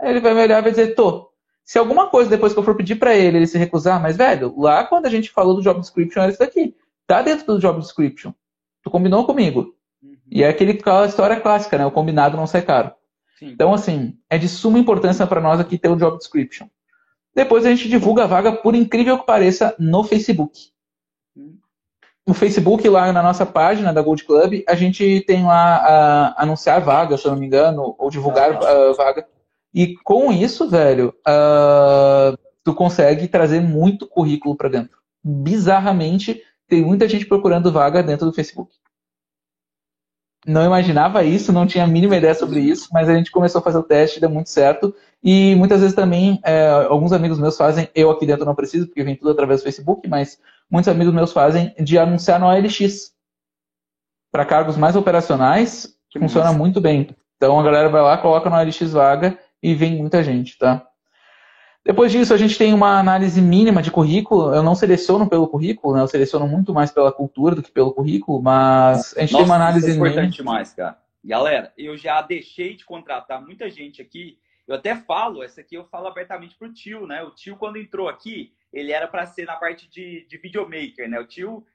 Aí 0.00 0.10
ele 0.10 0.20
vai 0.20 0.32
me 0.32 0.42
olhar 0.42 0.58
e 0.58 0.62
vai 0.62 0.70
dizer, 0.70 0.94
tô. 0.94 1.30
Se 1.64 1.78
alguma 1.78 2.08
coisa 2.08 2.30
depois 2.30 2.52
que 2.52 2.58
eu 2.58 2.62
for 2.62 2.74
pedir 2.74 2.96
para 2.96 3.14
ele, 3.14 3.36
ele 3.36 3.46
se 3.46 3.58
recusar, 3.58 4.00
mas 4.00 4.16
velho, 4.16 4.58
lá 4.58 4.84
quando 4.84 5.06
a 5.06 5.10
gente 5.10 5.30
falou 5.30 5.54
do 5.54 5.62
job 5.62 5.78
description 5.78 6.22
era 6.22 6.30
isso 6.30 6.40
daqui. 6.40 6.74
Tá 7.06 7.20
dentro 7.20 7.46
do 7.46 7.58
job 7.58 7.78
description. 7.78 8.32
Tu 8.82 8.90
combinou 8.90 9.24
comigo. 9.26 9.76
Uhum. 10.02 10.16
E 10.30 10.42
é 10.42 10.48
aquele, 10.48 10.72
aquela 10.72 11.06
história 11.06 11.38
clássica, 11.38 11.76
né? 11.76 11.86
O 11.86 11.90
combinado 11.90 12.36
não 12.36 12.46
sai 12.46 12.62
caro. 12.62 12.92
Sim. 13.38 13.50
Então, 13.50 13.72
assim, 13.72 14.16
é 14.30 14.38
de 14.38 14.48
suma 14.48 14.78
importância 14.78 15.26
para 15.26 15.40
nós 15.40 15.60
aqui 15.60 15.78
ter 15.78 15.88
o 15.88 15.96
job 15.96 16.16
description. 16.16 16.66
Depois 17.34 17.64
a 17.64 17.70
gente 17.70 17.88
divulga 17.88 18.24
a 18.24 18.26
vaga, 18.26 18.52
por 18.52 18.74
incrível 18.74 19.18
que 19.18 19.26
pareça, 19.26 19.74
no 19.78 20.04
Facebook. 20.04 20.70
Uhum. 21.36 21.58
No 22.26 22.34
Facebook, 22.34 22.86
lá 22.88 23.12
na 23.12 23.22
nossa 23.22 23.44
página 23.46 23.92
da 23.92 24.02
Gold 24.02 24.24
Club, 24.24 24.62
a 24.68 24.74
gente 24.74 25.24
tem 25.26 25.44
lá 25.44 26.34
anunciar 26.36 26.80
vaga, 26.80 27.16
se 27.16 27.26
eu 27.26 27.32
não 27.32 27.38
me 27.38 27.46
engano, 27.46 27.94
ou 27.98 28.10
divulgar 28.10 28.52
a 28.62 28.92
vaga. 28.92 29.26
E 29.74 29.96
com 30.04 30.30
isso, 30.32 30.68
velho, 30.68 31.14
uh, 31.26 32.36
tu 32.62 32.74
consegue 32.74 33.26
trazer 33.26 33.60
muito 33.60 34.06
currículo 34.06 34.54
para 34.54 34.68
dentro. 34.68 34.98
Bizarramente, 35.24 36.42
tem 36.68 36.82
muita 36.82 37.08
gente 37.08 37.26
procurando 37.26 37.72
vaga 37.72 38.02
dentro 38.02 38.26
do 38.26 38.32
Facebook. 38.32 38.74
Não 40.46 40.64
imaginava 40.64 41.22
isso, 41.22 41.52
não 41.52 41.66
tinha 41.66 41.84
a 41.84 41.86
mínima 41.86 42.16
ideia 42.16 42.34
sobre 42.34 42.58
isso, 42.60 42.88
mas 42.92 43.08
a 43.08 43.14
gente 43.14 43.30
começou 43.30 43.60
a 43.60 43.62
fazer 43.62 43.78
o 43.78 43.82
teste, 43.82 44.20
deu 44.20 44.28
muito 44.28 44.50
certo. 44.50 44.92
E 45.22 45.54
muitas 45.54 45.80
vezes 45.80 45.94
também, 45.94 46.40
é, 46.42 46.68
alguns 46.88 47.12
amigos 47.12 47.38
meus 47.38 47.56
fazem, 47.56 47.88
eu 47.94 48.10
aqui 48.10 48.26
dentro 48.26 48.44
não 48.44 48.54
preciso, 48.54 48.86
porque 48.86 49.04
vem 49.04 49.14
tudo 49.14 49.30
através 49.30 49.60
do 49.60 49.64
Facebook, 49.64 50.08
mas 50.08 50.38
muitos 50.68 50.88
amigos 50.88 51.14
meus 51.14 51.32
fazem 51.32 51.72
de 51.78 51.96
anunciar 51.96 52.40
no 52.40 52.46
OLX. 52.46 53.12
Para 54.32 54.44
cargos 54.44 54.76
mais 54.76 54.96
operacionais, 54.96 55.94
que 56.10 56.18
funciona 56.18 56.52
muito 56.52 56.80
bem. 56.80 57.14
Então 57.36 57.60
a 57.60 57.62
galera 57.62 57.88
vai 57.88 58.02
lá, 58.02 58.18
coloca 58.18 58.50
no 58.50 58.56
OLX 58.56 58.92
vaga 58.92 59.38
e 59.62 59.74
vem 59.74 59.96
muita 59.96 60.24
gente, 60.24 60.58
tá? 60.58 60.84
Depois 61.84 62.12
disso, 62.12 62.32
a 62.32 62.36
gente 62.36 62.56
tem 62.56 62.72
uma 62.72 62.98
análise 62.98 63.40
mínima 63.40 63.82
de 63.82 63.90
currículo. 63.90 64.54
Eu 64.54 64.62
não 64.62 64.74
seleciono 64.74 65.28
pelo 65.28 65.48
currículo, 65.48 65.96
né? 65.96 66.02
Eu 66.02 66.06
seleciono 66.06 66.46
muito 66.46 66.72
mais 66.72 66.92
pela 66.92 67.10
cultura 67.10 67.56
do 67.56 67.62
que 67.62 67.72
pelo 67.72 67.92
currículo, 67.92 68.40
mas 68.40 69.16
a 69.16 69.20
gente 69.20 69.32
Nossa, 69.32 69.44
tem 69.44 69.44
uma 69.44 69.56
análise 69.56 69.90
isso 69.90 70.04
é 70.04 70.08
importante 70.08 70.36
demais, 70.36 70.72
cara. 70.72 70.98
Galera, 71.24 71.72
eu 71.76 71.96
já 71.96 72.22
deixei 72.22 72.76
de 72.76 72.84
contratar 72.84 73.42
muita 73.42 73.68
gente 73.68 74.00
aqui. 74.00 74.38
Eu 74.66 74.76
até 74.76 74.94
falo, 74.94 75.42
essa 75.42 75.60
aqui 75.60 75.74
eu 75.74 75.84
falo 75.84 76.06
abertamente 76.06 76.56
pro 76.56 76.72
tio, 76.72 77.06
né? 77.06 77.22
O 77.24 77.30
tio, 77.30 77.56
quando 77.56 77.78
entrou 77.78 78.08
aqui, 78.08 78.52
ele 78.72 78.92
era 78.92 79.08
para 79.08 79.26
ser 79.26 79.44
na 79.44 79.56
parte 79.56 79.90
de, 79.90 80.24
de 80.28 80.38
videomaker, 80.38 81.08
né? 81.08 81.18
O 81.18 81.26
tio, 81.26 81.66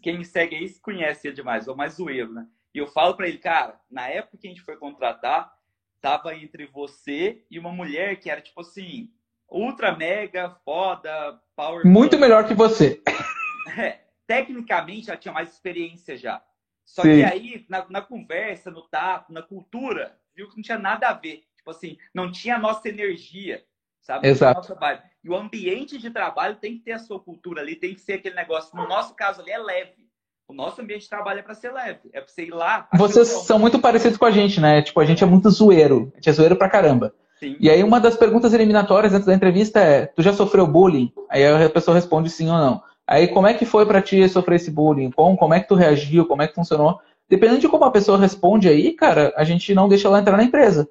quem 0.00 0.16
me 0.16 0.24
segue 0.24 0.54
aí, 0.54 0.70
conhece 0.78 1.32
demais, 1.32 1.66
é 1.66 1.72
o 1.72 1.76
mais 1.76 1.94
zoeiro, 1.94 2.32
né? 2.32 2.46
E 2.72 2.78
eu 2.78 2.86
falo 2.86 3.14
para 3.14 3.26
ele, 3.26 3.38
cara, 3.38 3.80
na 3.90 4.08
época 4.08 4.38
que 4.38 4.46
a 4.46 4.50
gente 4.50 4.62
foi 4.62 4.76
contratar, 4.76 5.52
tava 6.00 6.34
entre 6.36 6.66
você 6.66 7.44
e 7.50 7.58
uma 7.58 7.72
mulher 7.72 8.20
que 8.20 8.30
era 8.30 8.40
tipo 8.40 8.60
assim, 8.60 9.10
ultra 9.50 9.96
mega, 9.96 10.50
foda, 10.64 11.40
power. 11.54 11.86
Muito 11.86 12.18
melhor 12.18 12.46
que 12.46 12.54
você. 12.54 13.02
É, 13.76 13.98
tecnicamente 14.28 15.10
ela 15.10 15.18
tinha 15.18 15.34
mais 15.34 15.52
experiência 15.52 16.16
já. 16.16 16.40
Só 16.84 17.02
Sim. 17.02 17.16
que 17.16 17.24
aí, 17.24 17.66
na, 17.68 17.84
na, 17.90 18.00
conversa, 18.00 18.70
no 18.70 18.82
tato, 18.82 19.32
na 19.32 19.42
cultura, 19.42 20.16
viu 20.36 20.48
que 20.48 20.56
não 20.56 20.62
tinha 20.62 20.78
nada 20.78 21.08
a 21.08 21.12
ver. 21.12 21.42
Tipo 21.56 21.72
assim, 21.72 21.98
não 22.14 22.30
tinha 22.30 22.54
a 22.54 22.60
nossa 22.60 22.88
energia, 22.88 23.64
sabe? 24.00 24.28
Exato. 24.28 24.78
E 25.22 25.28
o 25.28 25.34
ambiente 25.36 25.98
de 25.98 26.10
trabalho 26.10 26.54
tem 26.56 26.78
que 26.78 26.84
ter 26.84 26.92
a 26.92 26.98
sua 27.00 27.18
cultura 27.18 27.60
ali, 27.60 27.74
tem 27.74 27.92
que 27.92 28.00
ser 28.00 28.14
aquele 28.14 28.36
negócio. 28.36 28.74
No 28.76 28.86
nosso 28.86 29.14
caso 29.14 29.42
ali 29.42 29.50
é 29.50 29.58
leve. 29.58 30.06
O 30.48 30.54
nosso 30.54 30.80
ambiente 30.80 31.02
de 31.02 31.08
trabalho 31.08 31.40
é 31.40 31.42
para 31.42 31.54
ser 31.56 31.72
leve, 31.72 32.08
é 32.12 32.20
para 32.20 32.28
você 32.28 32.44
ir 32.44 32.54
lá. 32.54 32.88
Vocês 32.96 33.26
são 33.26 33.58
muito 33.58 33.80
parecidos 33.80 34.16
com 34.16 34.26
a 34.26 34.30
gente, 34.30 34.60
né? 34.60 34.80
Tipo, 34.80 35.00
a 35.00 35.04
gente 35.04 35.24
é 35.24 35.26
muito 35.26 35.50
zoeiro. 35.50 36.12
A 36.12 36.16
gente 36.16 36.30
é 36.30 36.32
zoeiro 36.32 36.54
pra 36.54 36.70
caramba. 36.70 37.12
Sim. 37.38 37.56
E 37.60 37.68
aí 37.68 37.82
uma 37.82 38.00
das 38.00 38.16
perguntas 38.16 38.54
eliminatórias 38.54 39.12
antes 39.12 39.26
da 39.26 39.34
entrevista 39.34 39.80
é: 39.80 40.06
tu 40.06 40.22
já 40.22 40.32
sofreu 40.32 40.66
bullying? 40.66 41.12
Aí 41.28 41.46
a 41.46 41.68
pessoa 41.68 41.94
responde 41.94 42.30
sim 42.30 42.50
ou 42.50 42.56
não. 42.56 42.82
Aí 43.06 43.28
como 43.28 43.46
é 43.46 43.54
que 43.54 43.64
foi 43.64 43.86
para 43.86 44.02
ti 44.02 44.28
sofrer 44.28 44.56
esse 44.56 44.70
bullying? 44.70 45.10
Como, 45.10 45.36
como 45.36 45.54
é 45.54 45.60
que 45.60 45.68
tu 45.68 45.74
reagiu? 45.74 46.26
Como 46.26 46.42
é 46.42 46.48
que 46.48 46.54
funcionou? 46.54 46.98
Dependendo 47.28 47.60
de 47.60 47.68
como 47.68 47.84
a 47.84 47.90
pessoa 47.90 48.18
responde 48.18 48.68
aí, 48.68 48.92
cara, 48.92 49.32
a 49.36 49.44
gente 49.44 49.74
não 49.74 49.88
deixa 49.88 50.08
ela 50.08 50.20
entrar 50.20 50.36
na 50.36 50.44
empresa. 50.44 50.88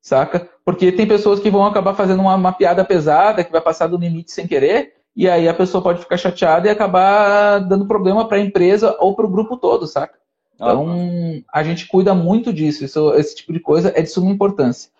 Saca? 0.00 0.48
Porque 0.64 0.92
tem 0.92 1.06
pessoas 1.06 1.40
que 1.40 1.50
vão 1.50 1.66
acabar 1.66 1.94
fazendo 1.94 2.20
uma, 2.20 2.34
uma 2.36 2.52
piada 2.52 2.84
pesada, 2.84 3.42
que 3.42 3.50
vai 3.50 3.60
passar 3.60 3.88
do 3.88 3.96
limite 3.96 4.30
sem 4.30 4.46
querer, 4.46 4.94
e 5.16 5.28
aí 5.28 5.48
a 5.48 5.54
pessoa 5.54 5.82
pode 5.82 6.00
ficar 6.00 6.16
chateada 6.16 6.68
e 6.68 6.70
acabar 6.70 7.58
dando 7.58 7.88
problema 7.88 8.26
para 8.28 8.36
a 8.36 8.40
empresa 8.40 8.96
ou 9.00 9.16
para 9.16 9.26
o 9.26 9.30
grupo 9.30 9.56
todo, 9.56 9.86
saca? 9.86 10.16
Então, 10.54 11.42
a 11.52 11.62
gente 11.62 11.86
cuida 11.86 12.14
muito 12.14 12.52
disso. 12.52 12.84
Isso, 12.84 13.12
esse 13.14 13.36
tipo 13.36 13.52
de 13.52 13.60
coisa 13.60 13.92
é 13.94 14.02
de 14.02 14.08
suma 14.08 14.30
importância. 14.30 14.90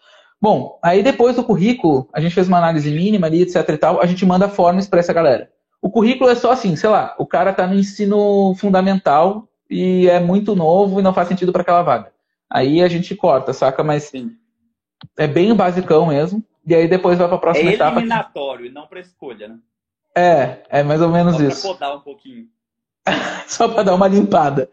Bom, 0.40 0.78
aí 0.82 1.02
depois 1.02 1.36
do 1.36 1.44
currículo, 1.44 2.08
a 2.12 2.20
gente 2.20 2.34
fez 2.34 2.46
uma 2.46 2.58
análise 2.58 2.90
mínima 2.90 3.26
ali, 3.26 3.42
etc 3.42 3.68
e 3.68 3.76
tal, 3.76 4.00
a 4.00 4.06
gente 4.06 4.24
manda 4.26 4.48
formas 4.48 4.86
para 4.86 5.00
essa 5.00 5.12
galera. 5.12 5.50
O 5.80 5.90
currículo 5.90 6.30
é 6.30 6.34
só 6.34 6.52
assim, 6.52 6.76
sei 6.76 6.90
lá, 6.90 7.14
o 7.18 7.26
cara 7.26 7.50
está 7.50 7.66
no 7.66 7.74
ensino 7.74 8.54
fundamental 8.56 9.48
e 9.70 10.08
é 10.08 10.20
muito 10.20 10.54
novo 10.54 11.00
e 11.00 11.02
não 11.02 11.14
faz 11.14 11.28
sentido 11.28 11.52
para 11.52 11.62
aquela 11.62 11.82
vaga. 11.82 12.12
Aí 12.50 12.82
a 12.82 12.88
gente 12.88 13.14
corta, 13.14 13.52
saca? 13.52 13.82
Mas 13.82 14.04
Sim. 14.04 14.32
é 15.16 15.26
bem 15.26 15.54
basicão 15.54 16.06
mesmo. 16.06 16.44
E 16.66 16.74
aí 16.74 16.88
depois 16.88 17.18
vai 17.18 17.28
para 17.28 17.36
a 17.36 17.40
próxima 17.40 17.70
é 17.70 17.74
etapa. 17.74 17.96
É 17.96 18.00
eliminatório 18.00 18.66
e 18.66 18.70
não 18.70 18.86
para 18.86 19.00
escolha, 19.00 19.48
né? 19.48 19.58
É, 20.16 20.80
é 20.80 20.82
mais 20.82 21.00
ou 21.00 21.08
menos 21.08 21.36
Só 21.36 21.42
isso. 21.42 21.62
Para 21.62 21.72
podar 21.72 21.96
um 21.96 22.00
pouquinho. 22.00 22.46
Só 23.46 23.68
para 23.68 23.84
dar 23.84 23.94
uma 23.94 24.08
limpada. 24.08 24.68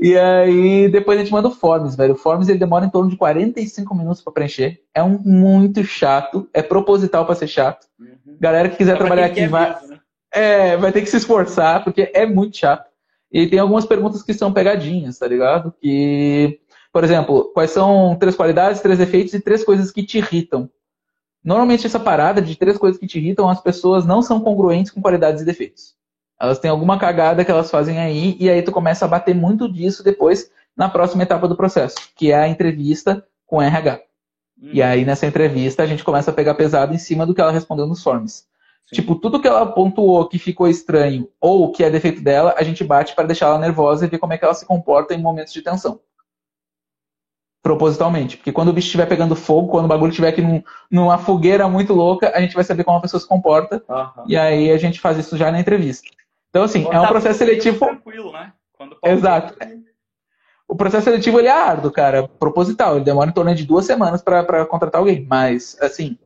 E 0.00 0.16
aí 0.18 0.88
depois 0.88 1.18
a 1.18 1.22
gente 1.22 1.32
manda 1.32 1.48
o 1.48 1.52
Forms, 1.52 1.96
velho. 1.96 2.14
O 2.14 2.16
Forms 2.16 2.48
ele 2.48 2.58
demora 2.58 2.84
em 2.84 2.90
torno 2.90 3.10
de 3.10 3.16
45 3.16 3.94
minutos 3.94 4.22
para 4.22 4.32
preencher. 4.32 4.80
É 4.94 5.02
um 5.02 5.18
muito 5.18 5.84
chato, 5.84 6.48
é 6.52 6.62
proposital 6.62 7.24
para 7.24 7.34
ser 7.34 7.46
chato. 7.46 7.86
Uhum. 7.98 8.36
Galera 8.40 8.68
que 8.68 8.76
quiser 8.76 8.98
trabalhar 8.98 9.26
aqui 9.26 9.46
vai, 9.46 9.74
mesmo, 9.74 9.88
né? 9.88 10.00
é, 10.32 10.76
vai 10.76 10.92
ter 10.92 11.02
que 11.02 11.10
se 11.10 11.16
esforçar, 11.16 11.84
porque 11.84 12.10
é 12.12 12.26
muito 12.26 12.56
chato. 12.56 12.90
E 13.32 13.46
tem 13.46 13.58
algumas 13.58 13.84
perguntas 13.84 14.22
que 14.22 14.34
são 14.34 14.52
pegadinhas, 14.52 15.18
tá 15.18 15.26
ligado? 15.26 15.72
Que, 15.80 16.60
por 16.92 17.04
exemplo, 17.04 17.50
quais 17.52 17.70
são 17.70 18.16
três 18.16 18.34
qualidades, 18.34 18.80
três 18.80 18.98
defeitos 18.98 19.34
e 19.34 19.40
três 19.40 19.64
coisas 19.64 19.90
que 19.90 20.02
te 20.02 20.18
irritam? 20.18 20.70
Normalmente 21.44 21.86
essa 21.86 22.00
parada 22.00 22.42
de 22.42 22.56
três 22.56 22.76
coisas 22.76 22.98
que 22.98 23.06
te 23.06 23.18
irritam, 23.18 23.48
as 23.48 23.60
pessoas 23.60 24.04
não 24.04 24.20
são 24.20 24.40
congruentes 24.40 24.90
com 24.90 25.00
qualidades 25.00 25.42
e 25.42 25.44
defeitos. 25.44 25.94
Elas 26.40 26.58
têm 26.58 26.70
alguma 26.70 26.98
cagada 26.98 27.44
que 27.44 27.50
elas 27.50 27.70
fazem 27.70 27.98
aí, 27.98 28.36
e 28.38 28.50
aí 28.50 28.62
tu 28.62 28.70
começa 28.70 29.04
a 29.04 29.08
bater 29.08 29.34
muito 29.34 29.70
disso 29.72 30.04
depois 30.04 30.50
na 30.76 30.88
próxima 30.88 31.22
etapa 31.22 31.48
do 31.48 31.56
processo, 31.56 31.96
que 32.14 32.30
é 32.30 32.36
a 32.36 32.48
entrevista 32.48 33.26
com 33.46 33.62
RH. 33.62 34.00
Hum. 34.60 34.70
E 34.72 34.82
aí 34.82 35.04
nessa 35.04 35.26
entrevista 35.26 35.82
a 35.82 35.86
gente 35.86 36.04
começa 36.04 36.30
a 36.30 36.34
pegar 36.34 36.54
pesado 36.54 36.94
em 36.94 36.98
cima 36.98 37.24
do 37.24 37.34
que 37.34 37.40
ela 37.40 37.52
respondeu 37.52 37.86
nos 37.86 38.02
forms. 38.02 38.46
Sim. 38.86 38.96
Tipo, 38.96 39.16
tudo 39.16 39.40
que 39.40 39.48
ela 39.48 39.66
pontuou 39.66 40.28
que 40.28 40.38
ficou 40.38 40.68
estranho 40.68 41.28
ou 41.40 41.72
que 41.72 41.82
é 41.82 41.90
defeito 41.90 42.22
dela, 42.22 42.54
a 42.56 42.62
gente 42.62 42.84
bate 42.84 43.14
para 43.14 43.26
deixar 43.26 43.46
ela 43.46 43.58
nervosa 43.58 44.04
e 44.04 44.08
ver 44.08 44.18
como 44.18 44.32
é 44.32 44.38
que 44.38 44.44
ela 44.44 44.54
se 44.54 44.64
comporta 44.64 45.14
em 45.14 45.20
momentos 45.20 45.52
de 45.52 45.62
tensão. 45.62 45.98
Propositalmente. 47.62 48.36
Porque 48.36 48.52
quando 48.52 48.68
o 48.68 48.72
bicho 48.72 48.86
estiver 48.86 49.06
pegando 49.06 49.34
fogo, 49.34 49.68
quando 49.68 49.86
o 49.86 49.88
bagulho 49.88 50.10
estiver 50.10 50.28
aqui 50.28 50.40
num, 50.40 50.62
numa 50.88 51.18
fogueira 51.18 51.68
muito 51.68 51.92
louca, 51.92 52.30
a 52.32 52.40
gente 52.40 52.54
vai 52.54 52.62
saber 52.62 52.84
como 52.84 52.98
a 52.98 53.00
pessoa 53.00 53.20
se 53.20 53.26
comporta. 53.26 53.82
Uhum. 53.88 54.24
E 54.28 54.36
aí 54.36 54.70
a 54.70 54.78
gente 54.78 55.00
faz 55.00 55.18
isso 55.18 55.36
já 55.36 55.50
na 55.50 55.58
entrevista. 55.58 56.08
Então, 56.56 56.64
assim, 56.64 56.84
Quando 56.84 56.94
é 56.94 56.98
um 57.00 57.02
tá 57.02 57.08
processo 57.08 57.38
seletivo. 57.38 57.78
Tranquilo, 57.78 58.32
né? 58.32 58.50
Exato. 59.04 59.54
O 60.66 60.74
processo 60.74 61.04
seletivo 61.04 61.38
ele 61.38 61.48
é 61.48 61.52
árduo, 61.52 61.90
cara, 61.90 62.26
proposital. 62.26 62.96
Ele 62.96 63.04
demora 63.04 63.28
em 63.28 63.32
torno 63.34 63.54
de 63.54 63.62
duas 63.62 63.84
semanas 63.84 64.22
para 64.22 64.64
contratar 64.64 65.00
alguém. 65.00 65.26
Mas, 65.28 65.76
assim, 65.82 66.16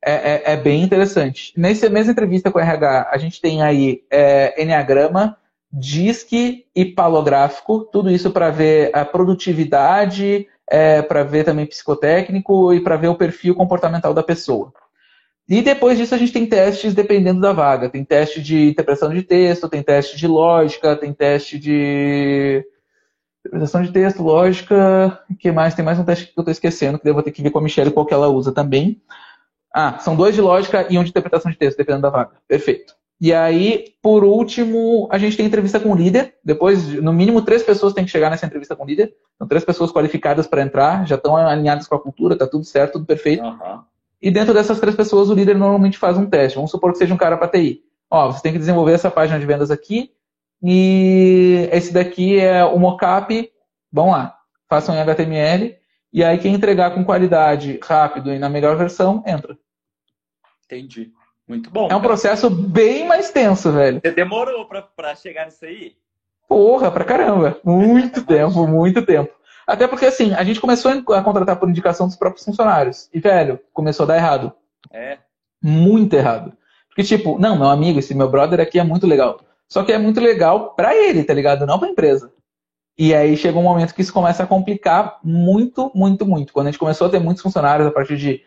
é, 0.00 0.12
é, 0.12 0.52
é, 0.52 0.56
bem 0.56 0.80
interessante. 0.80 1.52
Nessa 1.56 1.90
mesma 1.90 2.12
entrevista 2.12 2.52
com 2.52 2.60
o 2.60 2.62
RH, 2.62 3.08
a 3.10 3.18
gente 3.18 3.40
tem 3.40 3.62
aí 3.62 4.04
é, 4.08 4.62
Enneagrama, 4.62 5.36
DISC 5.72 6.64
e 6.72 6.84
palográfico, 6.84 7.80
tudo 7.80 8.12
isso 8.12 8.30
para 8.30 8.48
ver 8.48 8.90
a 8.94 9.04
produtividade, 9.04 10.46
é, 10.70 11.02
para 11.02 11.24
ver 11.24 11.42
também 11.42 11.66
psicotécnico 11.66 12.72
e 12.72 12.80
para 12.80 12.96
ver 12.96 13.08
o 13.08 13.16
perfil 13.16 13.56
comportamental 13.56 14.14
da 14.14 14.22
pessoa. 14.22 14.72
E 15.50 15.60
depois 15.62 15.98
disso 15.98 16.14
a 16.14 16.18
gente 16.18 16.32
tem 16.32 16.46
testes 16.46 16.94
dependendo 16.94 17.40
da 17.40 17.52
vaga. 17.52 17.90
Tem 17.90 18.04
teste 18.04 18.40
de 18.40 18.70
interpretação 18.70 19.12
de 19.12 19.24
texto, 19.24 19.68
tem 19.68 19.82
teste 19.82 20.16
de 20.16 20.28
lógica, 20.28 20.94
tem 20.94 21.12
teste 21.12 21.58
de 21.58 22.64
interpretação 23.40 23.82
de 23.82 23.90
texto, 23.90 24.22
lógica. 24.22 25.20
Que 25.40 25.50
mais? 25.50 25.74
Tem 25.74 25.84
mais 25.84 25.98
um 25.98 26.04
teste 26.04 26.26
que 26.26 26.38
eu 26.38 26.42
estou 26.42 26.52
esquecendo, 26.52 27.00
que 27.00 27.08
eu 27.08 27.14
vou 27.14 27.22
ter 27.24 27.32
que 27.32 27.42
ver 27.42 27.50
com 27.50 27.58
a 27.58 27.62
Michelle 27.62 27.90
qual 27.90 28.06
que 28.06 28.14
ela 28.14 28.28
usa 28.28 28.52
também. 28.52 29.02
Ah, 29.74 29.98
são 29.98 30.14
dois 30.14 30.36
de 30.36 30.40
lógica 30.40 30.86
e 30.88 30.96
um 30.96 31.02
de 31.02 31.10
interpretação 31.10 31.50
de 31.50 31.58
texto, 31.58 31.78
dependendo 31.78 32.02
da 32.02 32.10
vaga. 32.10 32.30
Perfeito. 32.46 32.94
E 33.20 33.34
aí, 33.34 33.86
por 34.00 34.22
último, 34.22 35.08
a 35.10 35.18
gente 35.18 35.36
tem 35.36 35.46
entrevista 35.46 35.80
com 35.80 35.90
o 35.90 35.96
líder. 35.96 36.36
Depois, 36.44 36.86
no 37.02 37.12
mínimo, 37.12 37.42
três 37.42 37.64
pessoas 37.64 37.92
têm 37.92 38.04
que 38.04 38.10
chegar 38.10 38.30
nessa 38.30 38.46
entrevista 38.46 38.76
com 38.76 38.84
o 38.84 38.86
líder. 38.86 39.12
São 39.36 39.48
três 39.48 39.64
pessoas 39.64 39.90
qualificadas 39.90 40.46
para 40.46 40.62
entrar, 40.62 41.04
já 41.08 41.16
estão 41.16 41.36
alinhadas 41.36 41.88
com 41.88 41.96
a 41.96 42.00
cultura, 42.00 42.38
tá 42.38 42.46
tudo 42.46 42.64
certo, 42.64 42.92
tudo 42.94 43.06
perfeito. 43.06 43.42
Uhum. 43.42 43.80
E 44.22 44.30
dentro 44.30 44.52
dessas 44.52 44.78
três 44.78 44.94
pessoas, 44.94 45.30
o 45.30 45.34
líder 45.34 45.56
normalmente 45.56 45.98
faz 45.98 46.18
um 46.18 46.26
teste. 46.26 46.56
Vamos 46.56 46.70
supor 46.70 46.92
que 46.92 46.98
seja 46.98 47.14
um 47.14 47.18
cara 47.18 47.36
para 47.36 47.48
TI. 47.48 47.82
Ó, 48.10 48.30
você 48.30 48.42
tem 48.42 48.52
que 48.52 48.58
desenvolver 48.58 48.92
essa 48.92 49.10
página 49.10 49.38
de 49.38 49.46
vendas 49.46 49.70
aqui. 49.70 50.12
E 50.62 51.68
esse 51.72 51.92
daqui 51.92 52.38
é 52.38 52.64
o 52.64 52.78
mockup. 52.78 53.50
Vamos 53.90 54.12
lá. 54.12 54.36
Façam 54.68 54.94
em 54.94 55.00
HTML. 55.00 55.76
E 56.12 56.22
aí, 56.24 56.38
quem 56.38 56.54
entregar 56.54 56.92
com 56.92 57.04
qualidade, 57.04 57.78
rápido 57.82 58.32
e 58.32 58.38
na 58.38 58.48
melhor 58.48 58.76
versão, 58.76 59.22
entra. 59.26 59.56
Entendi. 60.66 61.12
Muito 61.48 61.70
bom. 61.70 61.88
É 61.90 61.96
um 61.96 62.02
processo 62.02 62.50
bem 62.50 63.06
mais 63.06 63.30
tenso, 63.30 63.72
velho. 63.72 64.00
Você 64.00 64.12
demorou 64.12 64.66
pra 64.66 65.14
chegar 65.16 65.46
nisso 65.46 65.64
aí? 65.64 65.96
Porra, 66.48 66.90
pra 66.90 67.04
caramba. 67.04 67.58
Muito 67.64 68.22
tempo, 68.26 68.66
muito 68.66 69.02
tempo. 69.02 69.32
Até 69.70 69.86
porque, 69.86 70.04
assim, 70.04 70.34
a 70.34 70.42
gente 70.42 70.60
começou 70.60 70.90
a 70.90 71.22
contratar 71.22 71.54
por 71.54 71.68
indicação 71.68 72.08
dos 72.08 72.16
próprios 72.16 72.44
funcionários. 72.44 73.08
E, 73.14 73.20
velho, 73.20 73.60
começou 73.72 74.02
a 74.02 74.08
dar 74.08 74.16
errado. 74.16 74.52
É. 74.90 75.18
Muito 75.62 76.14
errado. 76.14 76.52
Porque, 76.88 77.04
tipo, 77.04 77.38
não, 77.38 77.56
meu 77.56 77.68
amigo, 77.68 78.00
esse 78.00 78.12
meu 78.12 78.28
brother 78.28 78.58
aqui 78.58 78.80
é 78.80 78.82
muito 78.82 79.06
legal. 79.06 79.40
Só 79.68 79.84
que 79.84 79.92
é 79.92 79.98
muito 79.98 80.20
legal 80.20 80.74
pra 80.74 80.96
ele, 80.96 81.22
tá 81.22 81.32
ligado? 81.32 81.64
Não 81.66 81.78
pra 81.78 81.88
empresa. 81.88 82.32
E 82.98 83.14
aí 83.14 83.36
chega 83.36 83.60
um 83.60 83.62
momento 83.62 83.94
que 83.94 84.02
isso 84.02 84.12
começa 84.12 84.42
a 84.42 84.46
complicar 84.46 85.20
muito, 85.22 85.92
muito, 85.94 86.26
muito. 86.26 86.52
Quando 86.52 86.66
a 86.66 86.70
gente 86.72 86.80
começou 86.80 87.06
a 87.06 87.10
ter 87.10 87.20
muitos 87.20 87.40
funcionários, 87.40 87.86
a 87.86 87.92
partir 87.92 88.16
de 88.16 88.42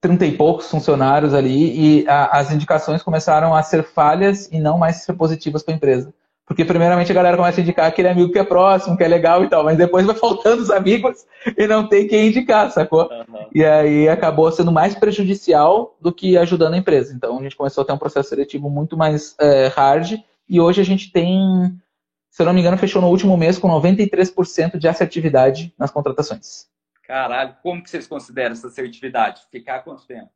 30 0.00 0.24
e 0.24 0.34
poucos 0.34 0.70
funcionários 0.70 1.34
ali, 1.34 2.00
e 2.00 2.08
a, 2.08 2.38
as 2.38 2.50
indicações 2.50 3.02
começaram 3.02 3.54
a 3.54 3.62
ser 3.62 3.84
falhas 3.84 4.48
e 4.50 4.58
não 4.58 4.78
mais 4.78 4.96
ser 4.96 5.12
positivas 5.12 5.62
para 5.62 5.74
a 5.74 5.76
empresa. 5.76 6.14
Porque, 6.50 6.64
primeiramente, 6.64 7.12
a 7.12 7.14
galera 7.14 7.36
começa 7.36 7.60
a 7.60 7.62
indicar 7.62 7.86
aquele 7.86 8.08
amigo 8.08 8.32
que 8.32 8.38
é 8.38 8.42
próximo, 8.42 8.96
que 8.96 9.04
é 9.04 9.06
legal 9.06 9.44
e 9.44 9.48
tal, 9.48 9.62
mas 9.62 9.78
depois 9.78 10.04
vai 10.04 10.16
faltando 10.18 10.60
os 10.60 10.68
amigos 10.68 11.24
e 11.56 11.64
não 11.68 11.88
tem 11.88 12.08
quem 12.08 12.26
indicar, 12.26 12.68
sacou? 12.72 13.08
Uhum. 13.08 13.46
E 13.54 13.64
aí 13.64 14.08
acabou 14.08 14.50
sendo 14.50 14.72
mais 14.72 14.92
prejudicial 14.92 15.96
do 16.00 16.12
que 16.12 16.36
ajudando 16.36 16.74
a 16.74 16.76
empresa. 16.76 17.14
Então, 17.14 17.38
a 17.38 17.42
gente 17.44 17.54
começou 17.54 17.82
a 17.82 17.84
ter 17.84 17.92
um 17.92 17.98
processo 17.98 18.30
seletivo 18.30 18.68
muito 18.68 18.96
mais 18.96 19.36
é, 19.40 19.68
hard 19.68 20.18
e 20.48 20.60
hoje 20.60 20.80
a 20.80 20.84
gente 20.84 21.12
tem, 21.12 21.72
se 22.28 22.42
eu 22.42 22.46
não 22.46 22.52
me 22.52 22.58
engano, 22.58 22.76
fechou 22.76 23.00
no 23.00 23.10
último 23.10 23.36
mês 23.36 23.56
com 23.56 23.68
93% 23.68 24.76
de 24.76 24.88
assertividade 24.88 25.72
nas 25.78 25.92
contratações. 25.92 26.66
Caralho, 27.06 27.54
como 27.62 27.80
que 27.80 27.88
vocês 27.88 28.08
consideram 28.08 28.54
essa 28.54 28.66
assertividade? 28.66 29.42
Ficar 29.52 29.84
quanto 29.84 30.04
tempo? 30.04 30.30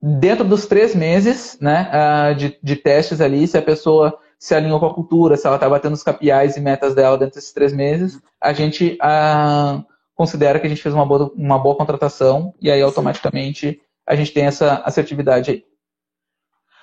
Dentro 0.00 0.44
dos 0.44 0.64
três 0.66 0.94
meses 0.94 1.58
né, 1.60 1.88
ah, 1.90 2.32
de, 2.34 2.56
de 2.62 2.76
testes 2.76 3.20
ali, 3.20 3.48
se 3.48 3.58
a 3.58 3.62
pessoa 3.62 4.16
se 4.38 4.54
alinhou 4.54 4.78
com 4.78 4.86
a 4.86 4.94
cultura, 4.94 5.36
se 5.36 5.46
ela 5.46 5.56
está 5.56 5.68
batendo 5.68 5.94
os 5.94 6.02
KPIs 6.02 6.56
e 6.56 6.60
metas 6.60 6.94
dela 6.94 7.16
dentro 7.16 7.34
desses 7.34 7.52
três 7.52 7.72
meses, 7.72 8.20
a 8.40 8.52
gente 8.52 8.98
ah, 9.00 9.82
considera 10.14 10.60
que 10.60 10.66
a 10.66 10.68
gente 10.68 10.82
fez 10.82 10.94
uma 10.94 11.06
boa, 11.06 11.32
uma 11.34 11.58
boa 11.58 11.76
contratação 11.76 12.54
e 12.60 12.70
aí 12.70 12.82
automaticamente 12.82 13.80
a 14.06 14.14
gente 14.14 14.32
tem 14.32 14.44
essa 14.44 14.82
assertividade 14.84 15.50
aí. 15.50 15.64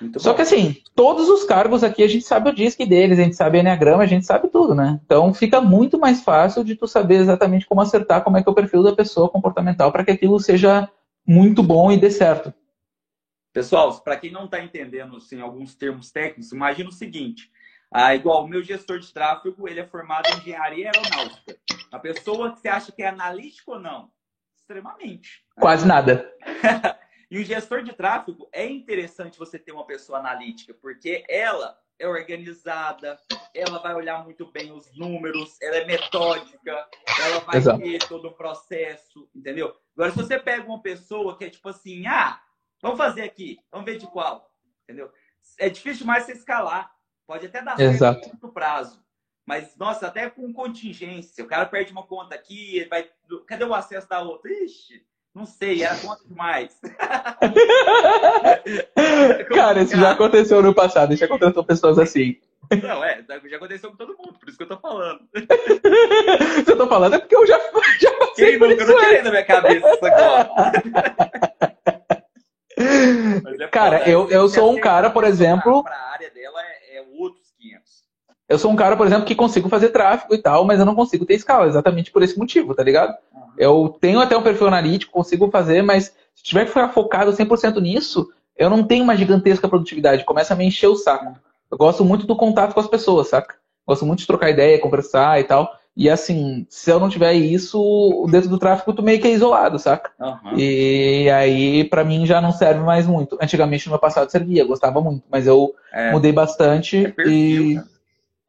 Muito 0.01 0.19
Só 0.19 0.31
bom. 0.31 0.35
que 0.35 0.41
assim, 0.41 0.75
todos 0.95 1.29
os 1.29 1.45
cargos 1.45 1.83
aqui 1.83 2.03
a 2.03 2.07
gente 2.07 2.25
sabe 2.25 2.49
o 2.49 2.53
DISC 2.53 2.85
deles, 2.85 3.19
a 3.19 3.23
gente 3.23 3.35
sabe 3.35 3.59
Enneagrama, 3.59 4.03
a 4.03 4.07
gente 4.07 4.25
sabe 4.25 4.49
tudo, 4.49 4.75
né? 4.75 4.99
Então 5.05 5.33
fica 5.33 5.61
muito 5.61 5.97
mais 5.97 6.21
fácil 6.21 6.63
de 6.63 6.75
tu 6.75 6.87
saber 6.87 7.15
exatamente 7.15 7.65
como 7.65 7.81
acertar 7.81 8.23
como 8.23 8.37
é 8.37 8.43
que 8.43 8.49
é 8.49 8.51
o 8.51 8.55
perfil 8.55 8.83
da 8.83 8.95
pessoa 8.95 9.29
comportamental 9.29 9.91
para 9.91 10.03
que 10.03 10.11
aquilo 10.11 10.39
seja 10.39 10.89
muito 11.25 11.63
bom 11.63 11.91
e 11.91 11.97
dê 11.97 12.09
certo. 12.09 12.53
Pessoal, 13.53 14.01
para 14.01 14.17
quem 14.17 14.31
não 14.31 14.45
está 14.45 14.59
entendendo 14.59 15.15
assim, 15.15 15.39
alguns 15.39 15.75
termos 15.75 16.11
técnicos, 16.11 16.51
imagina 16.51 16.89
o 16.89 16.93
seguinte: 16.93 17.51
ah, 17.91 18.15
igual 18.15 18.43
o 18.43 18.47
meu 18.47 18.63
gestor 18.63 18.97
de 18.97 19.13
tráfego, 19.13 19.69
ele 19.69 19.79
é 19.79 19.85
formado 19.85 20.27
em 20.27 20.39
engenharia 20.39 20.91
aeronáutica. 20.93 21.55
A 21.91 21.99
pessoa 21.99 22.51
que 22.51 22.59
você 22.59 22.67
acha 22.67 22.91
que 22.91 23.03
é 23.03 23.07
analítico 23.07 23.73
ou 23.73 23.79
não? 23.79 24.11
Extremamente. 24.57 25.45
Quase 25.55 25.85
nada. 25.85 26.33
e 27.29 27.39
o 27.39 27.45
gestor 27.45 27.83
de 27.83 27.93
tráfego 27.93 28.49
é 28.51 28.65
interessante 28.65 29.37
você 29.37 29.59
ter 29.59 29.71
uma 29.71 29.85
pessoa 29.85 30.17
analítica, 30.17 30.73
porque 30.73 31.23
ela 31.29 31.77
é 31.99 32.07
organizada, 32.07 33.19
ela 33.53 33.77
vai 33.77 33.93
olhar 33.93 34.23
muito 34.23 34.51
bem 34.51 34.71
os 34.71 34.91
números, 34.97 35.61
ela 35.61 35.77
é 35.77 35.85
metódica, 35.85 36.87
ela 37.21 37.39
vai 37.41 37.57
Exato. 37.57 37.79
ter 37.79 37.99
todo 38.07 38.29
o 38.29 38.33
processo, 38.33 39.29
entendeu? 39.35 39.75
Agora, 39.95 40.09
se 40.09 40.17
você 40.17 40.39
pega 40.39 40.65
uma 40.65 40.81
pessoa 40.81 41.37
que 41.37 41.45
é 41.45 41.49
tipo 41.51 41.69
assim, 41.69 42.07
ah, 42.07 42.41
Vamos 42.83 42.97
fazer 42.97 43.21
aqui, 43.21 43.57
vamos 43.71 43.85
ver 43.85 43.97
de 43.97 44.05
qual. 44.05 44.51
Entendeu? 44.83 45.09
É 45.57 45.69
difícil 45.69 45.99
demais 45.99 46.25
você 46.25 46.33
escalar. 46.33 46.91
Pode 47.25 47.45
até 47.45 47.61
dar 47.61 47.79
Exato. 47.79 48.25
certo 48.25 48.43
no 48.43 48.51
prazo. 48.51 49.01
Mas, 49.45 49.77
nossa, 49.77 50.07
até 50.07 50.29
com 50.29 50.51
contingência. 50.51 51.45
O 51.45 51.47
cara 51.47 51.65
perde 51.65 51.93
uma 51.93 52.05
conta 52.05 52.35
aqui, 52.35 52.79
ele 52.79 52.89
vai. 52.89 53.09
Cadê 53.47 53.63
o 53.63 53.73
acesso 53.73 54.09
da 54.09 54.21
outra? 54.21 54.51
Ixi, 54.51 55.01
não 55.33 55.45
sei, 55.45 55.81
era 55.81 55.97
conta 55.97 56.27
demais. 56.27 56.77
cara, 59.55 59.81
isso 59.81 59.95
já 59.95 60.11
aconteceu 60.11 60.61
no 60.61 60.75
passado, 60.75 61.13
isso 61.13 61.23
aconteceu 61.23 61.53
com 61.53 61.63
pessoas 61.63 61.97
assim. 61.97 62.35
Não, 62.81 63.03
é, 63.03 63.23
já 63.49 63.57
aconteceu 63.57 63.91
com 63.91 63.97
todo 63.97 64.17
mundo, 64.17 64.37
por 64.37 64.49
isso 64.49 64.57
que 64.57 64.63
eu 64.63 64.69
tô 64.69 64.77
falando. 64.77 65.21
Se 66.65 66.71
eu 66.71 66.77
tô 66.77 66.87
falando 66.87 67.15
é 67.15 67.19
porque 67.19 67.35
eu 67.35 67.47
já, 67.47 67.57
já 67.99 68.11
passei 68.17 68.57
Quem 68.57 68.59
nunca? 68.59 68.83
Eu 68.83 68.87
não 68.87 68.99
tirei 68.99 69.21
da 69.21 69.29
minha 69.29 69.45
cabeça 69.45 69.87
essa. 69.87 71.63
É 72.77 73.67
cara, 73.67 74.09
eu, 74.09 74.29
eu 74.29 74.47
sou 74.49 74.71
um 74.71 74.79
cara, 74.79 75.09
por 75.09 75.23
exemplo. 75.23 75.83
Área 76.13 76.29
dela 76.29 76.59
é, 76.61 76.97
é 76.97 77.05
outros 77.17 77.51
500. 77.59 78.03
Eu 78.49 78.59
sou 78.59 78.71
um 78.71 78.75
cara, 78.75 78.95
por 78.97 79.07
exemplo, 79.07 79.25
que 79.25 79.35
consigo 79.35 79.69
fazer 79.69 79.89
tráfego 79.89 80.33
e 80.35 80.37
tal, 80.37 80.65
mas 80.65 80.79
eu 80.79 80.85
não 80.85 80.95
consigo 80.95 81.25
ter 81.25 81.35
escala, 81.35 81.67
exatamente 81.67 82.11
por 82.11 82.21
esse 82.21 82.37
motivo, 82.37 82.75
tá 82.75 82.83
ligado? 82.83 83.15
Uhum. 83.33 83.41
Eu 83.57 83.97
tenho 83.99 84.19
até 84.19 84.37
um 84.37 84.43
perfil 84.43 84.67
analítico, 84.67 85.11
consigo 85.11 85.49
fazer, 85.49 85.81
mas 85.81 86.13
se 86.35 86.43
tiver 86.43 86.65
que 86.65 86.69
ficar 86.69 86.89
focado 86.89 87.31
100% 87.31 87.81
nisso, 87.81 88.29
eu 88.55 88.69
não 88.69 88.83
tenho 88.83 89.03
uma 89.03 89.15
gigantesca 89.15 89.67
produtividade, 89.67 90.25
começa 90.25 90.53
a 90.53 90.57
me 90.57 90.65
encher 90.65 90.87
o 90.87 90.95
saco. 90.95 91.35
Eu 91.71 91.77
gosto 91.77 92.05
muito 92.05 92.27
do 92.27 92.35
contato 92.35 92.73
com 92.73 92.79
as 92.79 92.87
pessoas, 92.87 93.29
saca? 93.29 93.55
Gosto 93.87 94.05
muito 94.05 94.19
de 94.19 94.27
trocar 94.27 94.49
ideia, 94.49 94.79
conversar 94.79 95.39
e 95.39 95.43
tal. 95.43 95.69
E 95.95 96.09
assim, 96.09 96.65
se 96.69 96.89
eu 96.89 96.99
não 96.99 97.07
tiver 97.07 97.33
isso, 97.33 98.25
dentro 98.29 98.49
do 98.49 98.57
tráfego 98.57 98.93
tu 98.93 99.03
meio 99.03 99.21
que 99.21 99.27
é 99.27 99.31
isolado, 99.31 99.77
saca? 99.77 100.11
Uhum. 100.19 100.57
E 100.57 101.29
aí, 101.29 101.83
para 101.83 102.03
mim, 102.03 102.25
já 102.25 102.41
não 102.41 102.51
serve 102.51 102.81
mais 102.81 103.05
muito. 103.05 103.37
Antigamente, 103.39 103.85
no 103.85 103.91
meu 103.91 103.99
passado, 103.99 104.29
servia, 104.29 104.65
gostava 104.65 104.99
muito, 104.99 105.23
mas 105.29 105.45
eu 105.45 105.75
é. 105.91 106.11
mudei 106.11 106.31
bastante 106.31 107.05
é 107.05 107.11
perfil, 107.11 107.31
e. 107.31 107.75
Né? 107.75 107.87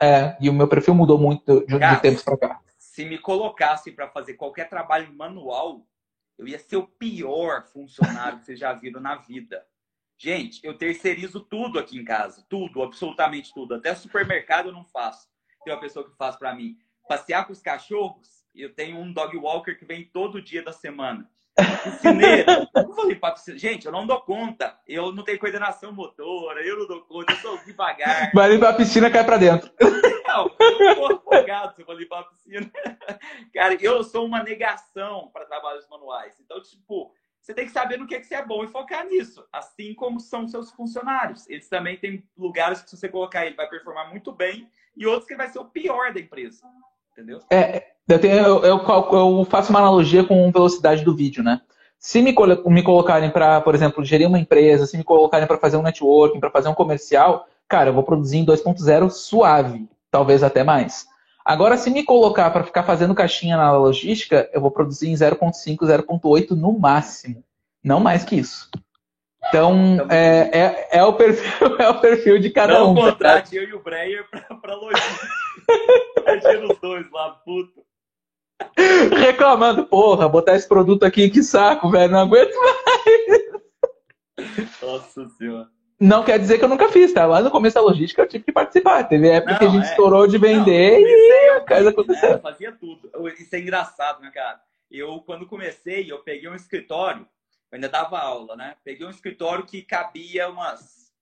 É, 0.02 0.36
e 0.40 0.50
o 0.50 0.52
meu 0.52 0.66
perfil 0.66 0.94
mudou 0.94 1.18
muito 1.18 1.64
de, 1.66 1.78
Cara, 1.78 1.94
de 1.94 2.02
tempos 2.02 2.22
pra 2.22 2.36
cá. 2.36 2.60
Se 2.78 3.04
me 3.04 3.18
colocasse 3.18 3.92
para 3.92 4.08
fazer 4.08 4.34
qualquer 4.34 4.68
trabalho 4.68 5.12
manual, 5.14 5.86
eu 6.38 6.48
ia 6.48 6.58
ser 6.58 6.76
o 6.76 6.86
pior 6.86 7.64
funcionário 7.66 8.38
que 8.38 8.46
vocês 8.46 8.58
já 8.58 8.72
viram 8.72 9.00
na 9.00 9.16
vida. 9.16 9.64
Gente, 10.18 10.60
eu 10.64 10.76
terceirizo 10.76 11.40
tudo 11.40 11.78
aqui 11.78 11.98
em 11.98 12.04
casa. 12.04 12.44
Tudo, 12.48 12.82
absolutamente 12.82 13.52
tudo. 13.52 13.74
Até 13.74 13.94
supermercado 13.94 14.68
eu 14.68 14.72
não 14.72 14.84
faço. 14.84 15.28
Tem 15.64 15.72
uma 15.72 15.80
pessoa 15.80 16.08
que 16.08 16.16
faz 16.16 16.36
para 16.36 16.54
mim 16.54 16.76
passear 17.08 17.46
com 17.46 17.52
os 17.52 17.60
cachorros, 17.60 18.44
eu 18.54 18.72
tenho 18.72 18.98
um 18.98 19.12
dog 19.12 19.36
walker 19.36 19.74
que 19.74 19.84
vem 19.84 20.04
todo 20.04 20.42
dia 20.42 20.62
da 20.62 20.72
semana. 20.72 21.28
Piscineira, 21.84 22.68
eu 22.74 22.94
vou 22.94 23.08
limpar 23.08 23.28
a 23.28 23.32
piscina. 23.32 23.58
Gente, 23.58 23.86
eu 23.86 23.92
não 23.92 24.06
dou 24.06 24.20
conta. 24.20 24.76
Eu 24.86 25.12
não 25.12 25.22
tenho 25.22 25.38
coordenação 25.38 25.92
motora, 25.92 26.60
eu 26.62 26.78
não 26.78 26.86
dou 26.86 27.02
conta, 27.02 27.32
eu 27.32 27.36
sou 27.36 27.58
devagar. 27.64 28.30
Vai 28.34 28.50
limpar 28.50 28.70
a 28.70 28.76
piscina, 28.76 29.10
cai 29.10 29.24
pra 29.24 29.36
dentro. 29.36 29.70
Não, 30.26 30.50
eu 30.58 30.96
tô 30.96 31.06
afogado 31.06 31.74
se 31.74 31.82
eu 31.82 31.86
vou 31.86 31.96
limpar 31.96 32.20
a 32.20 32.24
piscina. 32.24 32.70
Cara, 33.54 33.76
eu 33.80 34.02
sou 34.02 34.26
uma 34.26 34.42
negação 34.42 35.30
para 35.32 35.46
trabalhos 35.46 35.88
manuais. 35.88 36.34
Então, 36.40 36.60
tipo, 36.60 37.12
você 37.40 37.54
tem 37.54 37.66
que 37.66 37.72
saber 37.72 37.98
no 37.98 38.06
que, 38.06 38.16
é 38.16 38.20
que 38.20 38.26
você 38.26 38.34
é 38.34 38.44
bom 38.44 38.64
e 38.64 38.68
focar 38.68 39.06
nisso. 39.06 39.46
Assim 39.52 39.94
como 39.94 40.18
são 40.18 40.48
seus 40.48 40.72
funcionários. 40.72 41.48
Eles 41.48 41.68
também 41.68 41.96
têm 41.96 42.26
lugares 42.36 42.82
que, 42.82 42.90
se 42.90 42.96
você 42.96 43.08
colocar 43.08 43.46
ele, 43.46 43.54
vai 43.54 43.68
performar 43.68 44.10
muito 44.10 44.32
bem 44.32 44.68
e 44.96 45.06
outros 45.06 45.28
que 45.28 45.36
vai 45.36 45.48
ser 45.48 45.58
o 45.60 45.66
pior 45.66 46.12
da 46.12 46.20
empresa. 46.20 46.66
Entendeu? 47.16 47.40
É, 47.48 47.84
eu, 48.08 48.18
tenho, 48.18 48.34
eu, 48.34 48.64
eu, 48.64 48.84
eu 49.12 49.46
faço 49.48 49.70
uma 49.70 49.78
analogia 49.78 50.24
com 50.24 50.50
velocidade 50.50 51.04
do 51.04 51.14
vídeo, 51.14 51.44
né? 51.44 51.60
Se 51.96 52.20
me, 52.20 52.34
me 52.66 52.82
colocarem 52.82 53.30
para, 53.30 53.60
por 53.60 53.74
exemplo, 53.74 54.04
gerir 54.04 54.28
uma 54.28 54.38
empresa, 54.38 54.84
se 54.84 54.98
me 54.98 55.04
colocarem 55.04 55.46
para 55.46 55.56
fazer 55.56 55.76
um 55.76 55.82
networking, 55.82 56.40
para 56.40 56.50
fazer 56.50 56.68
um 56.68 56.74
comercial, 56.74 57.46
cara, 57.68 57.90
eu 57.90 57.94
vou 57.94 58.02
produzir 58.02 58.38
em 58.38 58.44
2.0 58.44 59.08
suave, 59.10 59.88
talvez 60.10 60.42
até 60.42 60.64
mais. 60.64 61.06
Agora, 61.44 61.76
se 61.76 61.90
me 61.90 62.02
colocar 62.02 62.50
para 62.50 62.64
ficar 62.64 62.82
fazendo 62.82 63.14
caixinha 63.14 63.56
na 63.56 63.72
logística, 63.72 64.50
eu 64.52 64.60
vou 64.60 64.70
produzir 64.70 65.08
em 65.08 65.14
0.5, 65.14 65.78
0.8 65.78 66.50
no 66.50 66.78
máximo. 66.78 67.44
Não 67.82 68.00
mais 68.00 68.24
que 68.24 68.36
isso. 68.36 68.68
Então, 69.54 70.08
é, 70.10 70.50
é, 70.52 70.88
é, 70.98 71.04
o 71.04 71.12
perfil, 71.12 71.46
é 71.78 71.88
o 71.88 72.00
perfil 72.00 72.40
de 72.40 72.50
cada 72.50 72.72
Não 72.72 72.90
um. 72.90 72.94
Não 72.94 73.02
contrate 73.02 73.54
eu 73.54 73.62
e 73.62 73.72
o 73.72 73.78
Breyer 73.78 74.28
pra, 74.28 74.40
pra 74.40 74.74
lojinha. 74.74 75.00
Imagina 76.18 76.72
os 76.72 76.80
dois 76.80 77.08
lá, 77.12 77.30
puto. 77.44 77.84
Reclamando, 79.16 79.86
porra, 79.86 80.28
botar 80.28 80.56
esse 80.56 80.66
produto 80.66 81.04
aqui, 81.04 81.30
que 81.30 81.40
saco, 81.40 81.88
velho, 81.88 82.10
não 82.10 82.22
aguento 82.22 82.52
mais. 82.52 84.72
Nossa 84.82 85.28
senhora. 85.38 85.68
Não 86.00 86.24
quer 86.24 86.40
dizer 86.40 86.58
que 86.58 86.64
eu 86.64 86.68
nunca 86.68 86.88
fiz, 86.88 87.12
tá? 87.12 87.24
Lá 87.24 87.40
no 87.40 87.52
começo 87.52 87.76
da 87.76 87.80
logística 87.80 88.22
eu 88.22 88.28
tive 88.28 88.42
que 88.42 88.52
participar. 88.52 89.04
Teve 89.04 89.28
época 89.28 89.52
não, 89.52 89.58
que 89.60 89.66
a 89.66 89.68
gente 89.68 89.86
é... 89.86 89.90
estourou 89.90 90.26
de 90.26 90.36
vender 90.36 90.98
não, 90.98 91.08
e 91.08 91.50
a 91.50 91.60
coisa 91.60 91.90
aconteceu. 91.90 92.30
É, 92.30 92.34
eu 92.34 92.40
fazia 92.40 92.72
tudo. 92.72 93.08
Isso 93.38 93.54
é 93.54 93.60
engraçado, 93.60 94.20
né, 94.20 94.32
cara? 94.34 94.58
Eu, 94.90 95.22
quando 95.24 95.46
comecei, 95.46 96.10
eu 96.10 96.18
peguei 96.18 96.48
um 96.48 96.56
escritório 96.56 97.24
eu 97.74 97.76
ainda 97.76 97.88
dava 97.88 98.20
aula, 98.20 98.54
né? 98.54 98.76
Peguei 98.84 99.04
um 99.04 99.10
escritório 99.10 99.66
que 99.66 99.82
cabia 99.82 100.48
umas 100.48 101.12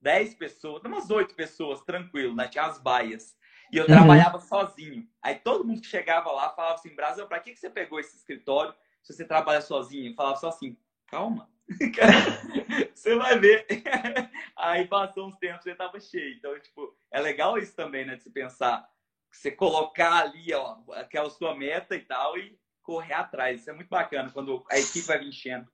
10 0.00 0.34
pessoas, 0.34 0.82
umas 0.82 1.10
8 1.10 1.34
pessoas, 1.34 1.82
tranquilo, 1.82 2.34
né? 2.34 2.48
Tinha 2.48 2.64
as 2.64 2.78
baias. 2.78 3.36
E 3.70 3.76
eu 3.76 3.82
uhum. 3.82 3.90
trabalhava 3.90 4.38
sozinho. 4.38 5.06
Aí 5.20 5.34
todo 5.34 5.62
mundo 5.62 5.82
que 5.82 5.86
chegava 5.86 6.32
lá 6.32 6.48
falava 6.54 6.76
assim, 6.76 6.94
Brasil, 6.94 7.26
pra 7.26 7.38
que, 7.38 7.52
que 7.52 7.60
você 7.60 7.68
pegou 7.68 8.00
esse 8.00 8.16
escritório 8.16 8.74
se 9.02 9.12
você 9.12 9.26
trabalha 9.26 9.60
sozinho? 9.60 10.10
Eu 10.10 10.14
falava 10.14 10.36
só 10.36 10.48
assim, 10.48 10.74
calma, 11.06 11.50
você 12.94 13.14
vai 13.16 13.38
ver. 13.38 13.66
Aí 14.56 14.88
passou 14.88 15.28
uns 15.28 15.36
tempos 15.36 15.66
e 15.66 15.74
tava 15.74 16.00
cheio. 16.00 16.34
Então, 16.34 16.58
tipo, 16.60 16.96
é 17.10 17.20
legal 17.20 17.58
isso 17.58 17.76
também, 17.76 18.06
né? 18.06 18.16
De 18.16 18.22
se 18.22 18.30
pensar. 18.30 18.88
Você 19.30 19.50
colocar 19.50 20.14
ali, 20.14 20.54
ó, 20.54 20.78
aquela 20.92 21.28
sua 21.28 21.54
meta 21.54 21.94
e 21.94 22.00
tal, 22.00 22.38
e 22.38 22.58
correr 22.82 23.14
atrás. 23.14 23.60
Isso 23.60 23.68
é 23.68 23.72
muito 23.74 23.88
bacana 23.88 24.30
quando 24.30 24.64
a 24.70 24.78
equipe 24.78 25.06
vai 25.06 25.22
enchendo. 25.22 25.73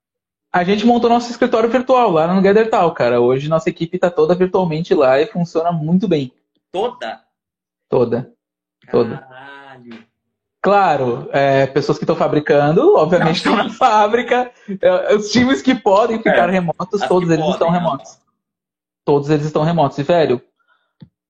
A 0.53 0.65
gente 0.65 0.85
montou 0.85 1.09
nosso 1.09 1.31
escritório 1.31 1.71
virtual 1.71 2.11
lá 2.11 2.27
no 2.27 2.43
GatherTal, 2.43 2.93
cara. 2.93 3.21
Hoje 3.21 3.49
nossa 3.49 3.71
equipe 3.71 3.97
está 3.97 4.11
toda 4.11 4.35
virtualmente 4.35 4.93
lá 4.95 5.21
e 5.21 5.27
funciona 5.27 5.71
muito 5.71 6.09
bem. 6.09 6.33
Toda? 6.73 7.21
Toda. 7.89 8.33
Toda. 8.91 9.19
Caralho. 9.19 10.05
Claro, 10.61 11.29
é, 11.33 11.67
pessoas 11.67 11.97
que 11.97 12.05
estão 12.05 12.17
fabricando, 12.17 12.97
obviamente 12.97 13.37
estão 13.37 13.57
na 13.57 13.71
fábrica. 13.71 14.51
É, 14.81 15.15
os 15.15 15.31
times 15.31 15.63
que 15.63 15.75
podem 15.75 16.19
ficar 16.19 16.49
é, 16.49 16.53
remotos, 16.53 17.01
todos 17.07 17.31
eles 17.31 17.41
podem, 17.41 17.53
estão 17.53 17.71
remotos. 17.71 18.19
Não. 18.19 18.31
Todos 19.05 19.31
eles 19.31 19.47
estão 19.47 19.63
remotos. 19.63 19.99
E, 19.99 20.03
velho, 20.03 20.43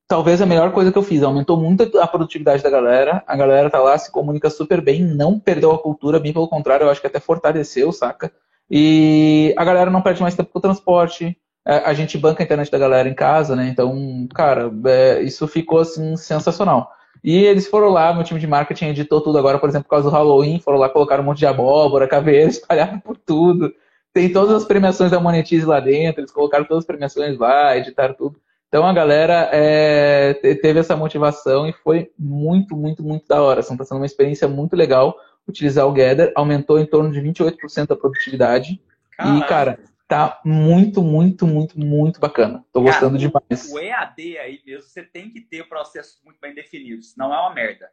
talvez 0.07 0.41
a 0.41 0.47
melhor 0.47 0.71
coisa 0.71 0.91
que 0.91 0.97
eu 0.97 1.03
fiz. 1.03 1.21
Aumentou 1.21 1.57
muito 1.57 1.97
a 1.99 2.07
produtividade 2.07 2.61
da 2.61 2.69
galera. 2.69 3.23
A 3.27 3.35
galera 3.35 3.69
tá 3.69 3.79
lá, 3.79 3.97
se 3.97 4.11
comunica 4.11 4.49
super 4.49 4.81
bem, 4.81 5.01
não 5.01 5.39
perdeu 5.39 5.71
a 5.71 5.79
cultura, 5.79 6.19
bem 6.19 6.33
pelo 6.33 6.49
contrário, 6.49 6.85
eu 6.85 6.89
acho 6.89 6.99
que 6.99 7.07
até 7.07 7.19
fortaleceu, 7.19 7.91
saca? 7.91 8.31
E 8.73 9.53
a 9.57 9.65
galera 9.65 9.91
não 9.91 10.01
perde 10.01 10.21
mais 10.21 10.33
tempo 10.33 10.49
com 10.49 10.59
o 10.59 10.61
transporte. 10.61 11.37
É, 11.67 11.75
a 11.79 11.93
gente 11.93 12.17
banca 12.17 12.41
a 12.41 12.45
internet 12.45 12.71
da 12.71 12.77
galera 12.77 13.09
em 13.09 13.13
casa, 13.13 13.53
né? 13.53 13.67
Então, 13.67 14.27
cara, 14.33 14.71
é, 14.85 15.21
isso 15.21 15.45
ficou 15.45 15.79
assim 15.79 16.15
sensacional. 16.15 16.89
E 17.21 17.35
eles 17.43 17.67
foram 17.67 17.89
lá, 17.89 18.13
meu 18.13 18.23
time 18.23 18.39
de 18.39 18.47
marketing 18.47 18.85
editou 18.85 19.19
tudo 19.19 19.37
agora, 19.37 19.59
por 19.59 19.67
exemplo, 19.67 19.83
por 19.83 19.91
causa 19.91 20.09
do 20.09 20.15
Halloween, 20.15 20.59
foram 20.59 20.77
lá, 20.79 20.87
colocar 20.87 21.19
um 21.19 21.23
monte 21.23 21.39
de 21.39 21.45
abóbora, 21.45 22.07
caveira, 22.07 22.47
espalharam 22.49 22.99
por 22.99 23.17
tudo. 23.17 23.73
Tem 24.13 24.31
todas 24.31 24.55
as 24.55 24.65
premiações 24.65 25.11
da 25.11 25.19
Monetize 25.19 25.65
lá 25.65 25.79
dentro, 25.79 26.21
eles 26.21 26.31
colocaram 26.31 26.65
todas 26.65 26.83
as 26.83 26.87
premiações 26.87 27.37
lá, 27.37 27.77
editaram 27.77 28.13
tudo. 28.13 28.39
Então 28.69 28.87
a 28.87 28.93
galera 28.93 29.49
é, 29.51 30.33
teve 30.61 30.79
essa 30.79 30.95
motivação 30.95 31.67
e 31.67 31.73
foi 31.73 32.09
muito, 32.17 32.75
muito, 32.75 33.03
muito 33.03 33.27
da 33.27 33.41
hora. 33.41 33.59
Está 33.59 33.83
sendo 33.83 33.97
uma 33.97 34.05
experiência 34.05 34.47
muito 34.47 34.77
legal 34.77 35.13
utilizar 35.47 35.87
o 35.87 35.93
Gather, 35.93 36.31
aumentou 36.35 36.79
em 36.79 36.85
torno 36.85 37.11
de 37.11 37.19
28% 37.21 37.91
a 37.91 37.95
produtividade. 37.95 38.81
E, 39.19 39.43
cara, 39.47 39.79
tá 40.07 40.41
muito, 40.43 41.01
muito, 41.01 41.45
muito, 41.45 41.79
muito 41.79 42.19
bacana. 42.19 42.65
Tô 42.73 42.83
Cara, 42.83 42.91
gostando 42.91 43.17
demais. 43.17 43.71
O 43.71 43.79
EAD 43.79 44.37
aí 44.37 44.61
mesmo, 44.65 44.89
você 44.89 45.03
tem 45.03 45.29
que 45.29 45.39
ter 45.41 45.67
processos 45.69 46.19
muito 46.23 46.39
bem 46.41 46.53
definidos, 46.53 47.15
não 47.15 47.33
é 47.33 47.39
uma 47.39 47.53
merda. 47.53 47.89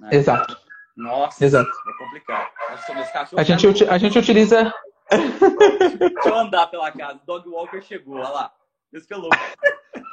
Né? 0.00 0.10
Exato. 0.12 0.58
Nossa, 0.96 1.44
Exato. 1.44 1.70
é 1.70 2.04
complicado. 2.04 2.50
Nossa, 2.70 2.92
a, 3.36 3.42
gente, 3.42 3.84
a 3.88 3.98
gente 3.98 4.18
utiliza. 4.18 4.72
Deixa 5.98 6.28
eu 6.28 6.34
andar 6.34 6.66
pela 6.68 6.90
casa. 6.92 7.20
Dog 7.26 7.48
Walker 7.48 7.82
chegou, 7.82 8.16
olha 8.16 8.28
lá. 8.28 8.52
Isso 8.92 9.06
que 9.06 9.14
é 9.14 9.16
louco. 9.16 9.36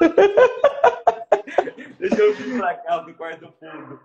Deixa 1.99 2.15
eu 2.15 2.33
vir 2.33 2.57
pra 2.57 2.75
cá 2.75 2.97
do 2.97 3.13
quarto 3.13 3.53
fundo 3.59 3.99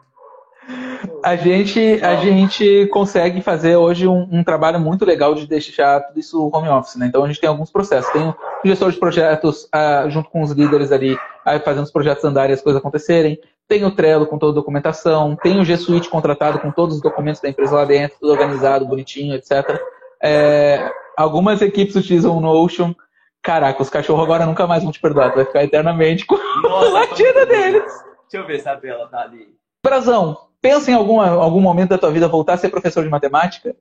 a 1.22 1.36
gente, 1.36 2.00
a 2.02 2.16
gente 2.16 2.86
consegue 2.92 3.40
fazer 3.40 3.76
hoje 3.76 4.06
um, 4.06 4.28
um, 4.30 4.44
trabalho 4.44 4.80
muito 4.80 5.04
legal 5.04 5.34
de 5.34 5.46
deixar 5.46 6.00
tudo 6.00 6.18
isso 6.18 6.50
home 6.52 6.68
office, 6.68 6.96
né? 6.96 7.06
Então 7.06 7.24
a 7.24 7.26
gente 7.26 7.40
tem 7.40 7.48
alguns 7.48 7.70
processos. 7.70 8.10
Tem 8.12 8.22
o 8.22 8.34
gestor 8.64 8.90
de 8.90 8.98
projetos 8.98 9.64
uh, 9.64 10.08
junto 10.10 10.30
com 10.30 10.42
os 10.42 10.52
líderes 10.52 10.92
ali, 10.92 11.18
fazendo 11.64 11.84
os 11.84 11.92
projetos 11.92 12.24
andarem 12.24 12.50
e 12.50 12.54
as 12.54 12.62
coisas 12.62 12.80
acontecerem. 12.80 13.38
Tem 13.68 13.84
o 13.84 13.90
Trello 13.90 14.26
com 14.26 14.38
toda 14.38 14.52
a 14.52 14.54
documentação. 14.54 15.36
Tem 15.36 15.58
o 15.58 15.64
G 15.64 15.76
Suite 15.76 16.08
contratado 16.08 16.60
com 16.60 16.70
todos 16.70 16.96
os 16.96 17.02
documentos 17.02 17.40
da 17.40 17.48
empresa 17.48 17.74
lá 17.74 17.84
dentro, 17.84 18.18
tudo 18.20 18.32
organizado, 18.32 18.86
bonitinho, 18.86 19.34
etc. 19.34 19.80
É, 20.22 20.90
algumas 21.16 21.60
equipes 21.62 21.96
utilizam 21.96 22.36
o 22.36 22.40
Notion. 22.40 22.94
Caraca, 23.42 23.82
os 23.82 23.90
cachorros 23.90 24.24
agora 24.24 24.46
nunca 24.46 24.66
mais 24.66 24.82
vão 24.82 24.92
te 24.92 25.00
perdoar. 25.00 25.30
Tu 25.30 25.36
vai 25.36 25.44
ficar 25.44 25.64
eternamente 25.64 26.24
com 26.24 26.36
Nossa, 26.62 26.86
a 26.86 26.92
latina 26.92 27.46
deles. 27.46 28.04
Deixa 28.30 28.44
eu 28.44 28.46
ver 28.46 28.60
se 28.60 28.68
a 28.68 28.76
Bela 28.76 29.08
tá 29.08 29.22
ali. 29.22 29.56
Brazão, 29.86 30.50
pensa 30.60 30.90
em 30.90 30.94
algum, 30.94 31.20
algum 31.20 31.60
momento 31.60 31.90
da 31.90 31.98
tua 31.98 32.10
vida 32.10 32.26
voltar 32.26 32.54
a 32.54 32.58
ser 32.58 32.70
professor 32.70 33.04
de 33.04 33.08
matemática? 33.08 33.76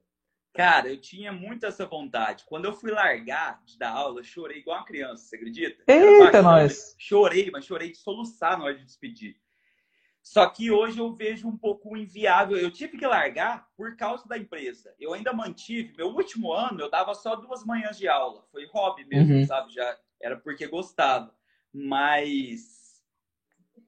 Cara, 0.54 0.88
eu 0.88 1.02
tinha 1.02 1.34
muito 1.34 1.66
essa 1.66 1.86
vontade. 1.86 2.46
Quando 2.48 2.66
eu 2.66 2.74
fui 2.74 2.92
largar 2.92 3.62
de 3.66 3.78
dar 3.78 3.90
aula, 3.90 4.20
eu 4.20 4.24
chorei 4.24 4.60
igual 4.60 4.78
uma 4.78 4.86
criança, 4.86 5.24
você 5.24 5.36
acredita? 5.36 5.84
Eita, 5.88 6.44
nós! 6.44 6.96
Chorei, 7.00 7.50
mas 7.52 7.66
chorei 7.66 7.92
de 7.92 7.98
soluçar 7.98 8.58
na 8.58 8.66
hora 8.66 8.76
de 8.76 8.86
despedir. 8.86 9.36
Só 10.22 10.48
que 10.48 10.72
hoje 10.72 11.00
eu 11.00 11.12
vejo 11.16 11.48
um 11.48 11.58
pouco 11.58 11.98
inviável. 11.98 12.56
Eu 12.56 12.72
tive 12.72 12.98
que 12.98 13.06
largar 13.06 13.68
por 13.76 13.96
causa 13.96 14.28
da 14.28 14.38
empresa. 14.38 14.94
Eu 15.00 15.14
ainda 15.14 15.34
mantive. 15.34 15.94
Meu 15.98 16.10
último 16.10 16.54
ano, 16.54 16.82
eu 16.82 16.90
dava 16.90 17.16
só 17.16 17.36
duas 17.36 17.66
manhãs 17.66 17.98
de 17.98 18.08
aula. 18.08 18.44
Foi 18.52 18.66
hobby 18.68 19.06
mesmo, 19.06 19.36
uhum. 19.36 19.46
sabe? 19.46 19.74
Já 19.74 19.98
era 20.22 20.36
porque 20.38 20.68
gostava. 20.68 21.34
Mas 21.74 22.75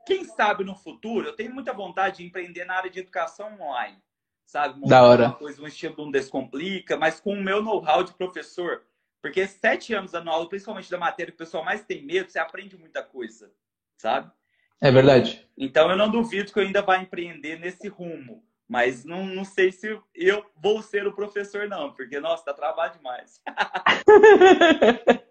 quem 0.08 0.24
sabe 0.24 0.64
no 0.64 0.74
futuro, 0.74 1.28
eu 1.28 1.36
tenho 1.36 1.54
muita 1.54 1.74
vontade 1.74 2.18
de 2.18 2.24
empreender 2.26 2.64
na 2.64 2.76
área 2.76 2.90
de 2.90 3.00
educação 3.00 3.60
online, 3.62 3.98
sabe? 4.46 4.80
Montar 4.80 4.90
da 4.90 5.04
hora. 5.04 5.26
Uma 5.26 5.34
coisa, 5.34 5.62
um 5.62 5.68
estilo 5.68 5.96
um 6.00 6.10
Descomplica, 6.10 6.96
mas 6.96 7.20
com 7.20 7.34
o 7.34 7.44
meu 7.44 7.62
know-how 7.62 8.04
de 8.04 8.14
professor. 8.14 8.84
Porque 9.22 9.46
sete 9.46 9.94
anos 9.94 10.14
dando 10.14 10.30
aula, 10.30 10.48
principalmente 10.48 10.90
da 10.90 10.98
matéria 10.98 11.32
que 11.32 11.36
o 11.36 11.46
pessoal 11.46 11.66
mais 11.66 11.84
tem 11.84 12.06
medo, 12.06 12.32
você 12.32 12.40
aprende 12.40 12.78
muita 12.78 13.04
coisa, 13.04 13.52
sabe? 13.98 14.32
É 14.80 14.90
verdade. 14.90 15.46
Então 15.58 15.90
eu 15.90 15.98
não 15.98 16.10
duvido 16.10 16.54
que 16.54 16.60
eu 16.60 16.64
ainda 16.64 16.82
vá 16.82 16.98
empreender 16.98 17.60
nesse 17.60 17.90
rumo. 17.90 18.48
Mas 18.68 19.06
não, 19.06 19.26
não 19.26 19.46
sei 19.46 19.72
se 19.72 19.98
eu 20.14 20.46
vou 20.56 20.82
ser 20.82 21.08
o 21.08 21.14
professor, 21.14 21.70
não, 21.70 21.94
porque, 21.94 22.20
nossa, 22.20 22.44
dá 22.46 22.54
trabalho 22.54 22.94
demais. 22.94 23.42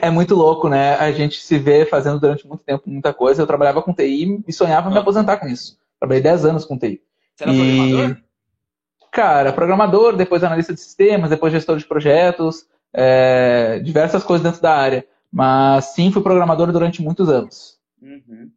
é 0.00 0.10
muito 0.10 0.34
louco, 0.34 0.68
né? 0.68 0.94
A 0.96 1.10
gente 1.12 1.40
se 1.40 1.58
vê 1.58 1.84
fazendo 1.86 2.20
durante 2.20 2.46
muito 2.46 2.62
tempo 2.62 2.82
muita 2.86 3.12
coisa. 3.12 3.42
Eu 3.42 3.46
trabalhava 3.46 3.82
com 3.82 3.92
TI 3.92 4.42
e 4.46 4.52
sonhava 4.52 4.90
me 4.90 4.98
aposentar 4.98 5.38
com 5.38 5.46
isso. 5.46 5.78
Trabalhei 5.98 6.22
10 6.22 6.44
anos 6.44 6.64
com 6.64 6.78
TI. 6.78 7.00
Você 7.34 7.44
era 7.44 7.52
e... 7.52 7.76
programador? 7.76 8.16
Cara, 9.10 9.52
programador, 9.52 10.16
depois 10.16 10.42
analista 10.42 10.72
de 10.72 10.80
sistemas, 10.80 11.30
depois 11.30 11.52
gestor 11.52 11.76
de 11.76 11.84
projetos, 11.84 12.66
é... 12.92 13.80
diversas 13.80 14.22
coisas 14.24 14.44
dentro 14.44 14.60
da 14.60 14.74
área. 14.74 15.06
Mas 15.30 15.86
sim, 15.86 16.12
fui 16.12 16.22
programador 16.22 16.70
durante 16.70 17.02
muitos 17.02 17.28
anos. 17.28 17.78
Uhum. 18.00 18.50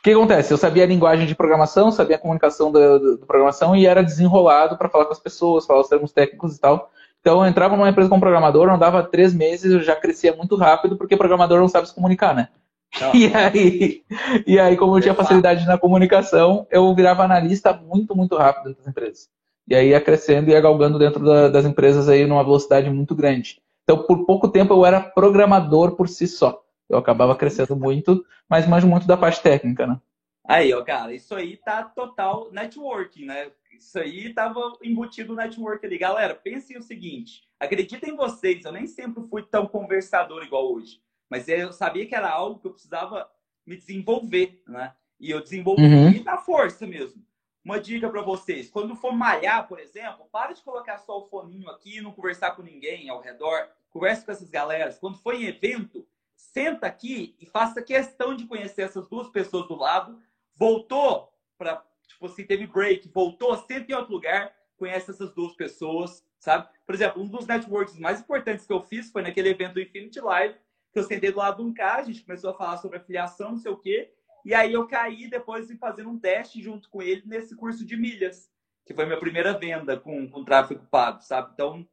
O 0.00 0.02
que 0.02 0.12
acontece? 0.12 0.52
Eu 0.52 0.56
sabia 0.56 0.84
a 0.84 0.86
linguagem 0.86 1.26
de 1.26 1.34
programação, 1.34 1.92
sabia 1.92 2.16
a 2.16 2.18
comunicação 2.18 2.72
da, 2.72 2.80
programação 3.26 3.76
e 3.76 3.86
era 3.86 4.02
desenrolado 4.02 4.78
para 4.78 4.88
falar 4.88 5.04
com 5.04 5.12
as 5.12 5.20
pessoas, 5.20 5.66
falar 5.66 5.80
os 5.80 5.88
termos 5.88 6.10
técnicos 6.10 6.56
e 6.56 6.60
tal. 6.60 6.90
Então 7.20 7.42
eu 7.42 7.48
entrava 7.48 7.76
numa 7.76 7.88
empresa 7.88 8.08
como 8.08 8.20
programador, 8.20 8.66
não 8.66 8.78
dava 8.78 9.02
três 9.02 9.34
meses, 9.34 9.72
eu 9.72 9.82
já 9.82 9.94
crescia 9.94 10.34
muito 10.34 10.56
rápido, 10.56 10.96
porque 10.96 11.16
programador 11.16 11.60
não 11.60 11.68
sabe 11.68 11.88
se 11.88 11.94
comunicar, 11.94 12.34
né? 12.34 12.48
E 13.14 13.32
aí, 13.32 14.02
e 14.46 14.58
aí, 14.58 14.76
como 14.76 14.96
eu 14.96 15.00
tinha 15.00 15.14
facilidade 15.14 15.64
na 15.64 15.78
comunicação, 15.78 16.66
eu 16.70 16.92
virava 16.94 17.22
analista 17.22 17.72
muito, 17.72 18.16
muito 18.16 18.36
rápido 18.36 18.64
dentro 18.64 18.78
das 18.78 18.88
empresas. 18.88 19.28
E 19.68 19.74
aí 19.76 19.90
ia 19.90 20.00
crescendo 20.00 20.48
e 20.48 20.52
ia 20.52 20.60
galgando 20.60 20.98
dentro 20.98 21.24
da, 21.24 21.48
das 21.48 21.64
empresas 21.64 22.08
aí 22.08 22.26
numa 22.26 22.42
velocidade 22.42 22.90
muito 22.90 23.14
grande. 23.14 23.62
Então, 23.84 24.02
por 24.02 24.26
pouco 24.26 24.48
tempo, 24.48 24.74
eu 24.74 24.84
era 24.84 25.00
programador 25.00 25.94
por 25.94 26.08
si 26.08 26.26
só. 26.26 26.62
Eu 26.88 26.98
acabava 26.98 27.36
crescendo 27.36 27.76
muito, 27.76 28.24
mas 28.48 28.66
manjo 28.66 28.88
muito 28.88 29.06
da 29.06 29.16
parte 29.16 29.40
técnica, 29.40 29.86
né? 29.86 30.00
Aí, 30.44 30.72
ó, 30.74 30.82
cara, 30.82 31.14
isso 31.14 31.34
aí 31.34 31.56
tá 31.56 31.84
total 31.84 32.48
networking, 32.50 33.24
né? 33.26 33.50
Isso 33.80 33.98
aí 33.98 34.32
tava 34.34 34.60
embutido 34.82 35.30
no 35.30 35.36
network 35.36 35.84
ali. 35.84 35.96
Galera, 35.96 36.34
pensem 36.34 36.76
o 36.76 36.82
seguinte: 36.82 37.48
acreditem 37.58 38.10
em 38.10 38.16
vocês, 38.16 38.64
eu 38.64 38.72
nem 38.72 38.86
sempre 38.86 39.26
fui 39.26 39.42
tão 39.42 39.66
conversador 39.66 40.44
igual 40.44 40.72
hoje, 40.72 41.02
mas 41.30 41.48
eu 41.48 41.72
sabia 41.72 42.06
que 42.06 42.14
era 42.14 42.30
algo 42.30 42.60
que 42.60 42.66
eu 42.66 42.72
precisava 42.72 43.28
me 43.66 43.76
desenvolver, 43.76 44.62
né? 44.68 44.94
E 45.18 45.30
eu 45.30 45.42
desenvolvi 45.42 45.82
uhum. 45.82 46.22
na 46.22 46.36
força 46.36 46.86
mesmo. 46.86 47.24
Uma 47.64 47.80
dica 47.80 48.08
para 48.08 48.20
vocês: 48.20 48.70
quando 48.70 48.94
for 48.94 49.12
malhar, 49.12 49.66
por 49.66 49.80
exemplo, 49.80 50.26
para 50.30 50.52
de 50.52 50.62
colocar 50.62 50.98
só 50.98 51.18
o 51.18 51.28
foninho 51.28 51.70
aqui 51.70 51.96
e 51.96 52.00
não 52.02 52.12
conversar 52.12 52.52
com 52.52 52.62
ninguém 52.62 53.08
ao 53.08 53.20
redor. 53.20 53.68
Converse 53.90 54.24
com 54.24 54.30
essas 54.30 54.48
galeras. 54.48 54.98
Quando 54.98 55.18
for 55.18 55.34
em 55.34 55.46
evento, 55.46 56.06
senta 56.36 56.86
aqui 56.86 57.34
e 57.40 57.46
faça 57.46 57.82
questão 57.82 58.36
de 58.36 58.46
conhecer 58.46 58.82
essas 58.82 59.08
duas 59.08 59.28
pessoas 59.28 59.66
do 59.66 59.74
lado. 59.74 60.20
Voltou 60.54 61.32
para, 61.58 61.84
tipo 62.10 62.26
assim, 62.26 62.44
teve 62.44 62.66
break, 62.66 63.08
voltou, 63.08 63.56
senta 63.56 63.90
em 63.90 63.94
outro 63.94 64.12
lugar, 64.12 64.52
conhece 64.76 65.10
essas 65.10 65.32
duas 65.32 65.54
pessoas, 65.54 66.24
sabe? 66.38 66.68
Por 66.86 66.94
exemplo, 66.94 67.22
um 67.22 67.28
dos 67.28 67.46
networks 67.46 67.98
mais 67.98 68.20
importantes 68.20 68.66
que 68.66 68.72
eu 68.72 68.82
fiz 68.82 69.10
foi 69.10 69.22
naquele 69.22 69.50
evento 69.50 69.74
do 69.74 69.80
Infinity 69.80 70.20
Live, 70.20 70.56
que 70.92 70.98
eu 70.98 71.04
sentei 71.04 71.30
do 71.30 71.38
lado 71.38 71.62
de 71.62 71.68
um 71.68 71.72
cara, 71.72 72.02
a 72.02 72.04
gente 72.04 72.22
começou 72.22 72.50
a 72.50 72.54
falar 72.54 72.78
sobre 72.78 72.98
afiliação, 72.98 73.52
não 73.52 73.58
sei 73.58 73.70
o 73.70 73.76
quê, 73.76 74.12
e 74.44 74.54
aí 74.54 74.72
eu 74.72 74.86
caí 74.86 75.28
depois 75.28 75.68
de 75.68 75.76
fazer 75.76 76.06
um 76.06 76.18
teste 76.18 76.62
junto 76.62 76.88
com 76.88 77.02
ele 77.02 77.22
nesse 77.26 77.54
curso 77.54 77.84
de 77.84 77.96
milhas, 77.96 78.50
que 78.84 78.94
foi 78.94 79.04
minha 79.04 79.20
primeira 79.20 79.56
venda 79.56 79.98
com, 79.98 80.28
com 80.28 80.44
tráfego 80.44 80.84
pago, 80.90 81.20
sabe? 81.22 81.50
Então, 81.54 81.86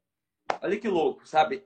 olha 0.62 0.80
que 0.80 0.88
louco, 0.88 1.28
sabe? 1.28 1.64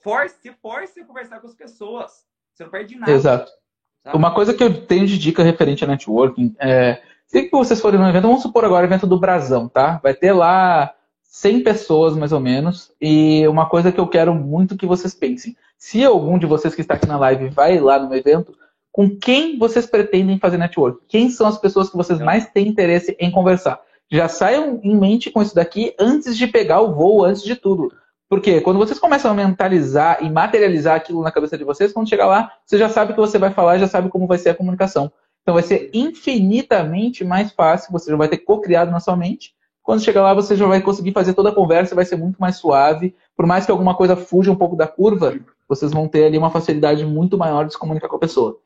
Force, 0.00 0.50
force 0.60 1.00
a 1.00 1.04
conversar 1.04 1.40
com 1.40 1.46
as 1.46 1.54
pessoas. 1.54 2.26
Você 2.52 2.64
não 2.64 2.70
perde 2.70 2.96
nada. 2.96 3.12
Exato. 3.12 3.52
Sabe? 4.00 4.16
Uma 4.16 4.34
coisa 4.34 4.52
que 4.52 4.62
eu 4.62 4.84
tenho 4.86 5.06
de 5.06 5.16
dica 5.16 5.42
referente 5.42 5.84
a 5.84 5.86
networking 5.86 6.56
é. 6.58 7.02
Se 7.32 7.44
que 7.44 7.50
vocês 7.50 7.80
forem 7.80 7.98
num 7.98 8.06
evento, 8.06 8.26
vamos 8.26 8.42
supor 8.42 8.62
agora 8.62 8.84
o 8.84 8.88
evento 8.90 9.06
do 9.06 9.18
Brasão, 9.18 9.66
tá? 9.66 9.98
Vai 10.02 10.12
ter 10.12 10.34
lá 10.34 10.92
100 11.22 11.62
pessoas, 11.62 12.14
mais 12.14 12.30
ou 12.30 12.38
menos. 12.38 12.92
E 13.00 13.48
uma 13.48 13.64
coisa 13.64 13.90
que 13.90 13.98
eu 13.98 14.06
quero 14.06 14.34
muito 14.34 14.76
que 14.76 14.84
vocês 14.84 15.14
pensem. 15.14 15.56
Se 15.78 16.04
algum 16.04 16.38
de 16.38 16.44
vocês 16.44 16.74
que 16.74 16.82
está 16.82 16.92
aqui 16.92 17.08
na 17.08 17.18
live 17.18 17.48
vai 17.48 17.80
lá 17.80 17.98
no 17.98 18.14
evento, 18.14 18.54
com 18.92 19.08
quem 19.08 19.58
vocês 19.58 19.86
pretendem 19.86 20.38
fazer 20.38 20.58
network? 20.58 20.98
Quem 21.08 21.30
são 21.30 21.46
as 21.46 21.56
pessoas 21.56 21.88
que 21.88 21.96
vocês 21.96 22.18
mais 22.18 22.50
têm 22.50 22.68
interesse 22.68 23.16
em 23.18 23.30
conversar? 23.30 23.80
Já 24.10 24.28
saiam 24.28 24.78
em 24.82 24.94
mente 24.94 25.30
com 25.30 25.40
isso 25.40 25.54
daqui 25.54 25.94
antes 25.98 26.36
de 26.36 26.46
pegar 26.46 26.82
o 26.82 26.92
voo, 26.92 27.24
antes 27.24 27.42
de 27.42 27.56
tudo. 27.56 27.90
Porque 28.28 28.60
quando 28.60 28.78
vocês 28.78 28.98
começam 28.98 29.30
a 29.30 29.34
mentalizar 29.34 30.22
e 30.22 30.28
materializar 30.28 30.96
aquilo 30.96 31.22
na 31.22 31.32
cabeça 31.32 31.56
de 31.56 31.64
vocês, 31.64 31.94
quando 31.94 32.10
chegar 32.10 32.26
lá, 32.26 32.52
você 32.66 32.76
já 32.76 32.90
sabe 32.90 33.12
o 33.12 33.14
que 33.14 33.20
você 33.22 33.38
vai 33.38 33.50
falar, 33.50 33.78
já 33.78 33.88
sabe 33.88 34.10
como 34.10 34.26
vai 34.26 34.36
ser 34.36 34.50
a 34.50 34.54
comunicação. 34.54 35.10
Então 35.42 35.54
vai 35.54 35.62
ser 35.62 35.90
infinitamente 35.92 37.24
mais 37.24 37.52
fácil, 37.52 37.92
você 37.92 38.10
já 38.10 38.16
vai 38.16 38.28
ter 38.28 38.38
co-criado 38.38 38.90
na 38.90 39.00
sua 39.00 39.16
mente. 39.16 39.54
Quando 39.82 40.02
chegar 40.02 40.22
lá, 40.22 40.32
você 40.32 40.54
já 40.54 40.66
vai 40.66 40.80
conseguir 40.80 41.12
fazer 41.12 41.34
toda 41.34 41.48
a 41.48 41.54
conversa, 41.54 41.94
vai 41.94 42.04
ser 42.04 42.16
muito 42.16 42.40
mais 42.40 42.56
suave. 42.56 43.16
Por 43.36 43.46
mais 43.46 43.66
que 43.66 43.72
alguma 43.72 43.96
coisa 43.96 44.14
fuja 44.14 44.52
um 44.52 44.56
pouco 44.56 44.76
da 44.76 44.86
curva, 44.86 45.34
vocês 45.68 45.92
vão 45.92 46.06
ter 46.06 46.24
ali 46.24 46.38
uma 46.38 46.50
facilidade 46.50 47.04
muito 47.04 47.36
maior 47.36 47.66
de 47.66 47.72
se 47.72 47.78
comunicar 47.78 48.08
com 48.08 48.16
a 48.16 48.20
pessoa. 48.20 48.60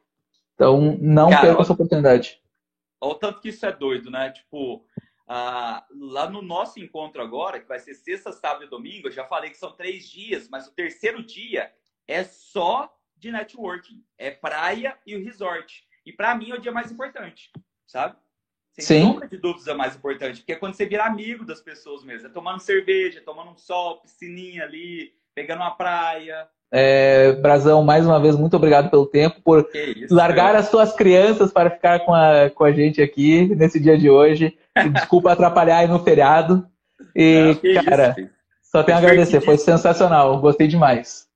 Então, 0.54 0.98
não 1.00 1.30
Cara, 1.30 1.46
perca 1.46 1.62
essa 1.62 1.72
oportunidade. 1.72 2.42
Olha 3.00 3.12
o 3.12 3.14
tanto 3.14 3.40
que 3.40 3.48
isso 3.48 3.64
é 3.64 3.72
doido, 3.72 4.10
né? 4.10 4.30
Tipo, 4.30 4.84
ah, 5.26 5.84
lá 5.98 6.28
no 6.28 6.42
nosso 6.42 6.78
encontro 6.78 7.22
agora, 7.22 7.60
que 7.60 7.68
vai 7.68 7.78
ser 7.78 7.94
sexta, 7.94 8.32
sábado 8.32 8.64
e 8.64 8.68
domingo, 8.68 9.08
eu 9.08 9.12
já 9.12 9.24
falei 9.24 9.50
que 9.50 9.56
são 9.56 9.72
três 9.72 10.08
dias, 10.08 10.48
mas 10.50 10.66
o 10.66 10.74
terceiro 10.74 11.22
dia 11.22 11.72
é 12.06 12.24
só 12.24 12.94
de 13.16 13.32
networking. 13.32 14.04
É 14.18 14.30
praia 14.30 14.98
e 15.06 15.16
o 15.16 15.24
resort. 15.24 15.85
E 16.06 16.12
para 16.12 16.34
mim 16.34 16.50
é 16.50 16.54
o 16.54 16.60
dia 16.60 16.72
mais 16.72 16.90
importante, 16.90 17.50
sabe? 17.86 18.16
Sem 18.78 18.84
Sim. 18.84 19.12
sombra 19.12 19.28
de 19.28 19.36
dúvidas 19.36 19.66
é 19.66 19.74
mais 19.74 19.96
importante, 19.96 20.40
porque 20.40 20.52
é 20.52 20.56
quando 20.56 20.74
você 20.74 20.86
vira 20.86 21.04
amigo 21.04 21.44
das 21.44 21.60
pessoas 21.60 22.04
mesmo. 22.04 22.28
É 22.28 22.30
tomando 22.30 22.60
cerveja, 22.60 23.22
tomando 23.24 23.50
um 23.50 23.56
sol, 23.56 24.00
piscininha 24.00 24.64
ali, 24.64 25.14
pegando 25.34 25.62
uma 25.62 25.74
praia, 25.74 26.48
é, 26.70 27.32
Brazão, 27.32 27.82
mais 27.84 28.04
uma 28.04 28.20
vez, 28.20 28.36
muito 28.36 28.56
obrigado 28.56 28.90
pelo 28.90 29.06
tempo, 29.06 29.40
por 29.42 29.68
isso, 29.72 30.12
largar 30.12 30.56
as 30.56 30.68
suas 30.68 30.92
crianças 30.92 31.52
para 31.52 31.70
ficar 31.70 32.00
com 32.00 32.12
a, 32.12 32.50
com 32.50 32.64
a 32.64 32.72
gente 32.72 33.00
aqui 33.00 33.46
nesse 33.54 33.78
dia 33.78 33.96
de 33.96 34.10
hoje. 34.10 34.56
Desculpa 34.92 35.32
atrapalhar 35.32 35.78
aí 35.78 35.88
no 35.88 36.02
feriado. 36.02 36.66
E, 37.14 37.56
Não, 37.62 37.84
cara, 37.84 38.14
isso, 38.18 38.30
só 38.62 38.82
tenho 38.82 38.98
a 38.98 39.00
agradecer, 39.00 39.40
foi 39.40 39.56
sensacional, 39.56 40.40
gostei 40.40 40.66
demais. 40.66 41.26